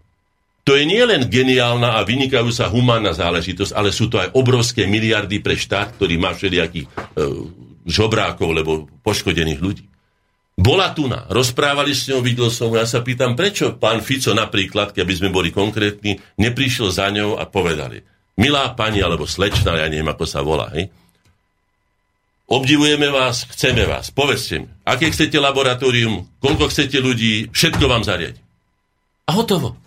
[0.62, 5.58] To je nielen geniálna a vynikajúca humánna záležitosť, ale sú to aj obrovské miliardy pre
[5.58, 6.90] štát, ktorý má všelijakých e,
[7.90, 9.91] žobrákov, alebo poškodených ľudí.
[10.52, 14.92] Bola tu na, rozprávali s ňou, videl som, ja sa pýtam, prečo pán Fico napríklad,
[14.92, 18.04] keby sme boli konkrétni, neprišiel za ňou a povedali,
[18.36, 20.92] milá pani alebo slečna, ja neviem, ako sa volá, hej,
[22.52, 28.40] obdivujeme vás, chceme vás, povedzte mi, aké chcete laboratórium, koľko chcete ľudí, všetko vám zariadi.
[29.24, 29.80] A hotovo.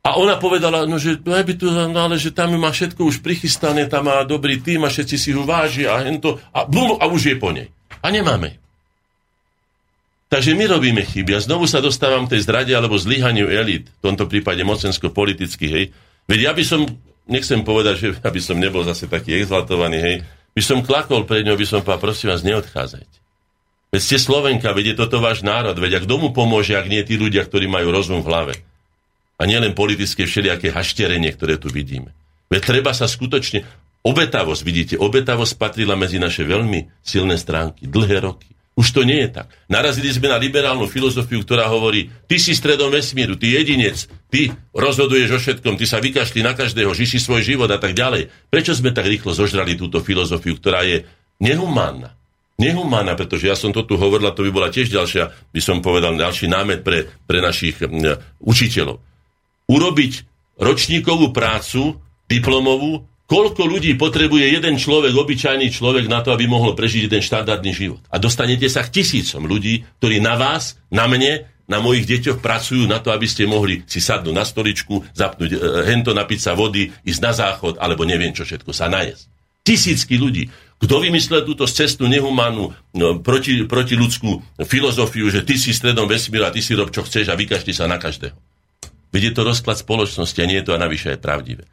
[0.00, 3.84] A ona povedala, no, že, no, by tu, ale že tam má všetko už prichystané,
[3.84, 7.20] tam má dobrý tým a všetci si ho vážia a hento, a, bum, a už
[7.28, 7.68] je po nej.
[8.00, 8.69] A nemáme ju.
[10.30, 14.00] Takže my robíme chyby a znovu sa dostávam k tej zrade alebo zlyhaniu elít, v
[14.00, 15.90] tomto prípade mocensko-politických, hej.
[16.30, 16.86] Veď ja by som,
[17.26, 20.16] nechcem povedať, že aby som nebol zase taký exaltovaný, hej,
[20.54, 23.18] by som klakol pred ňou, by som povedal, prosím vás, neodchádzajte.
[23.90, 27.18] Veď ste Slovenka, veď je toto váš národ, veď ak domu pomôže, ak nie tí
[27.18, 28.54] ľudia, ktorí majú rozum v hlave.
[29.34, 32.14] A nielen politické všelijaké hašterenie, ktoré tu vidíme.
[32.54, 33.66] Veď treba sa skutočne...
[34.00, 38.48] Obetavosť, vidíte, obetavosť patrila medzi naše veľmi silné stránky, dlhé roky.
[38.80, 39.52] Už to nie je tak.
[39.68, 45.36] Narazili sme na liberálnu filozofiu, ktorá hovorí, ty si stredom vesmíru, ty jedinec, ty rozhoduješ
[45.36, 48.32] o všetkom, ty sa vykašli na každého, žiši svoj život a tak ďalej.
[48.48, 51.04] Prečo sme tak rýchlo zožrali túto filozofiu, ktorá je
[51.44, 52.16] nehumánna?
[52.56, 56.16] Nehumánna, pretože ja som to tu hovorila, to by bola tiež ďalšia, by som povedal,
[56.16, 58.96] ďalší námet pre, pre našich m, učiteľov.
[59.68, 60.24] Urobiť
[60.56, 62.00] ročníkovú prácu,
[62.32, 67.70] diplomovú, koľko ľudí potrebuje jeden človek, obyčajný človek na to, aby mohol prežiť jeden štandardný
[67.70, 68.02] život.
[68.10, 72.90] A dostanete sa k tisícom ľudí, ktorí na vás, na mne, na mojich deťoch pracujú
[72.90, 76.90] na to, aby ste mohli si sadnúť na stoličku, zapnúť e, hento, napiť sa vody,
[77.06, 79.30] ísť na záchod, alebo neviem čo všetko, sa najesť.
[79.62, 80.50] Tisícky ľudí.
[80.82, 86.50] Kto vymyslel túto cestu nehumánnu, no, proti, protiludskú filozofiu, že ty si stredom vesmíru a
[86.50, 88.34] ty si rob, čo chceš a vykašti sa na každého.
[89.14, 91.68] Veď je to rozklad spoločnosti a nie je to a navyše aj pravdivé.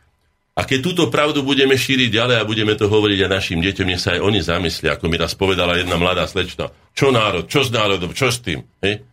[0.58, 4.02] A keď túto pravdu budeme šíriť ďalej a budeme to hovoriť aj našim deťom, nech
[4.02, 7.70] sa aj oni zamyslia, ako mi raz povedala jedna mladá slečna, čo národ, čo s
[7.70, 8.66] národom, čo s tým?
[8.82, 9.06] Hej?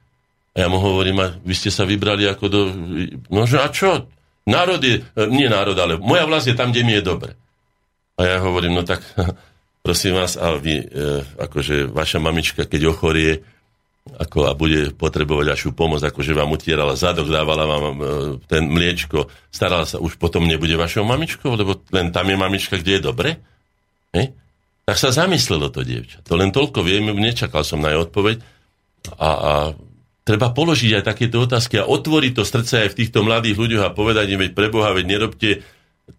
[0.57, 2.61] A ja mu hovorím, a vy ste sa vybrali ako do...
[3.29, 4.09] No a čo?
[4.49, 7.37] Národ je, nie národ, ale moja vlast je tam, kde mi je dobre.
[8.17, 9.05] A ja hovorím, no tak
[9.85, 10.85] prosím vás, a vy, e,
[11.45, 13.45] akože vaša mamička, keď ochorie,
[14.05, 18.05] ako a bude potrebovať vašu pomoc, akože vám utierala zadok, dávala vám e,
[18.45, 23.01] ten mliečko, starala sa, už potom nebude vašou mamičkou, lebo len tam je mamička, kde
[23.01, 23.41] je dobre?
[24.13, 24.37] Hej?
[24.85, 26.21] Tak sa zamyslelo to dievča.
[26.29, 28.45] To len toľko viem, nečakal som na jej odpoveď.
[29.17, 29.53] A, a
[30.21, 33.97] treba položiť aj takéto otázky a otvoriť to srdce aj v týchto mladých ľuďoch a
[33.97, 35.51] povedať im, veď preboha, veď nerobte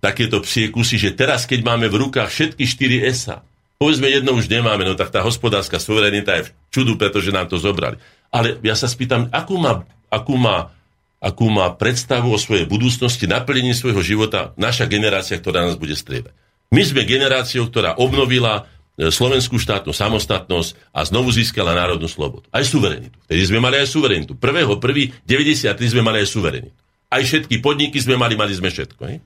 [0.02, 3.46] takéto psie kusy, že teraz, keď máme v rukách všetky štyri esa,
[3.76, 7.60] Povedzme, jedno už nemáme, no tak tá hospodárska suverenita je v čudu, pretože nám to
[7.60, 8.00] zobrali.
[8.32, 10.72] Ale ja sa spýtam, akú má, akú má,
[11.20, 16.32] akú má predstavu o svojej budúcnosti, naplnení svojho života naša generácia, ktorá nás bude striebať.
[16.72, 18.64] My sme generáciou, ktorá obnovila
[18.96, 22.48] e, slovenskú štátnu samostatnosť a znovu získala národnú slobodu.
[22.56, 23.16] Aj suverenitu.
[23.28, 24.34] Vtedy sme mali aj suverenitu.
[24.40, 26.76] 1.1.93 sme mali aj suverenitu.
[27.12, 29.02] Aj všetky podniky sme mali, mali sme všetko.
[29.08, 29.20] Ne?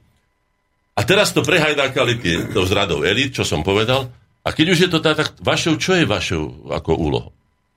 [1.00, 2.19] A teraz to prehajdákali
[2.52, 4.11] to zradou elit, čo som povedal,
[4.43, 7.32] a keď už je to tak, tak vašou, čo je vašou ako úlohou?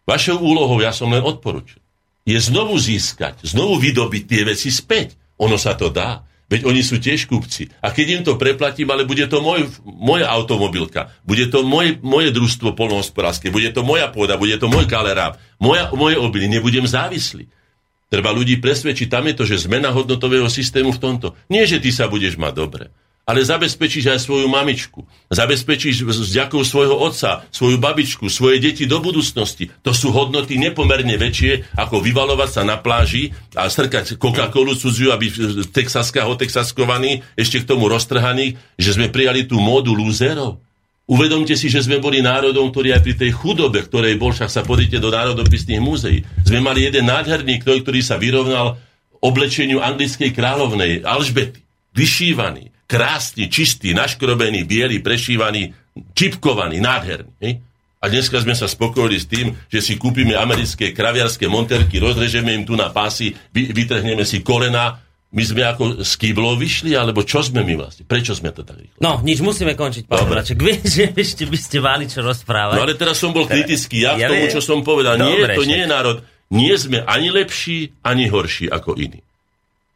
[0.06, 1.78] Vašou úlohou, ja som len odporučil,
[2.22, 5.18] je znovu získať, znovu vydobiť tie veci späť.
[5.42, 6.22] Ono sa to dá.
[6.46, 7.72] Veď oni sú tiež kupci.
[7.80, 12.28] A keď im to preplatím, ale bude to môj, moja automobilka, bude to moje, moje
[12.28, 17.48] družstvo polnohospodárske, bude to moja pôda, bude to môj kaleráb, moja, moje obilí, nebudem závislý.
[18.12, 21.32] Treba ľudí presvedčiť, tam je to, že zmena hodnotového systému v tomto.
[21.48, 22.84] Nie, že ty sa budeš mať dobre
[23.22, 25.06] ale zabezpečíš aj svoju mamičku.
[25.30, 29.70] Zabezpečíš s ďakou svojho otca, svoju babičku, svoje deti do budúcnosti.
[29.86, 35.30] To sú hodnoty nepomerne väčšie, ako vyvalovať sa na pláži a strkať Coca-Colu cudziu, aby
[35.70, 40.58] texaská otexaskovaný, ešte k tomu roztrhaný, že sme prijali tú módu lúzerov.
[41.06, 44.62] Uvedomte si, že sme boli národom, ktorý aj pri tej chudobe, ktorej bol, však sa
[44.62, 48.78] podíte do národopisných múzeí, sme mali jeden nádherný knoj, ktorý sa vyrovnal
[49.22, 51.62] oblečeniu anglickej kráľovnej Alžbety.
[51.92, 55.72] vyšívaný, krásny, čistý, naškrobený, biely, prešívaný,
[56.12, 57.32] čipkovaný, nádherný.
[57.40, 57.64] Hej?
[58.02, 62.68] A dneska sme sa spokojili s tým, že si kúpime americké kraviarské monterky, rozrežeme im
[62.68, 65.00] tu na pásy, vy, vytrhneme si kolena,
[65.32, 68.04] my sme ako z kýblov vyšli, alebo čo sme my vlastne?
[68.04, 69.00] Prečo sme to tak rýchlo?
[69.00, 70.60] No, nič, musíme končiť, pán Braček.
[70.66, 72.76] Vy, že ešte by ste mali čo rozprávať.
[72.76, 75.16] No ale teraz som bol kritický, ja, ja v tomu, čo som povedal.
[75.16, 76.16] Dobre, nie, to nie je národ.
[76.52, 79.24] Nie sme ani lepší, ani horší ako iní.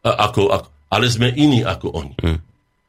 [0.08, 2.16] A, ako, ako, ale sme iní ako oni.
[2.25, 2.39] Hm.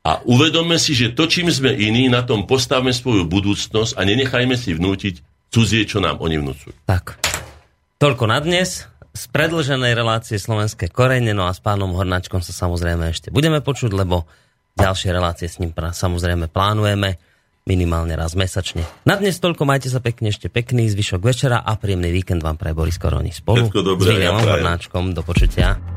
[0.07, 4.55] A uvedomme si, že to, čím sme iní, na tom postavme svoju budúcnosť a nenechajme
[4.55, 5.19] si vnútiť
[5.51, 6.71] cudzie, čo nám oni vnúcujú.
[6.87, 7.19] Tak,
[7.99, 13.11] toľko na dnes z predlženej relácie Slovenské korene, no a s pánom Hornáčkom sa samozrejme
[13.11, 14.23] ešte budeme počuť, lebo
[14.79, 17.19] ďalšie relácie s ním samozrejme plánujeme
[17.67, 18.87] minimálne raz mesačne.
[19.03, 22.71] Na dnes toľko, majte sa pekne, ešte pekný zvyšok večera a príjemný víkend vám pre
[22.71, 25.11] Boris Koroni spolu dobré, s Williamom ja Hornáčkom.
[25.11, 25.96] Do počutia.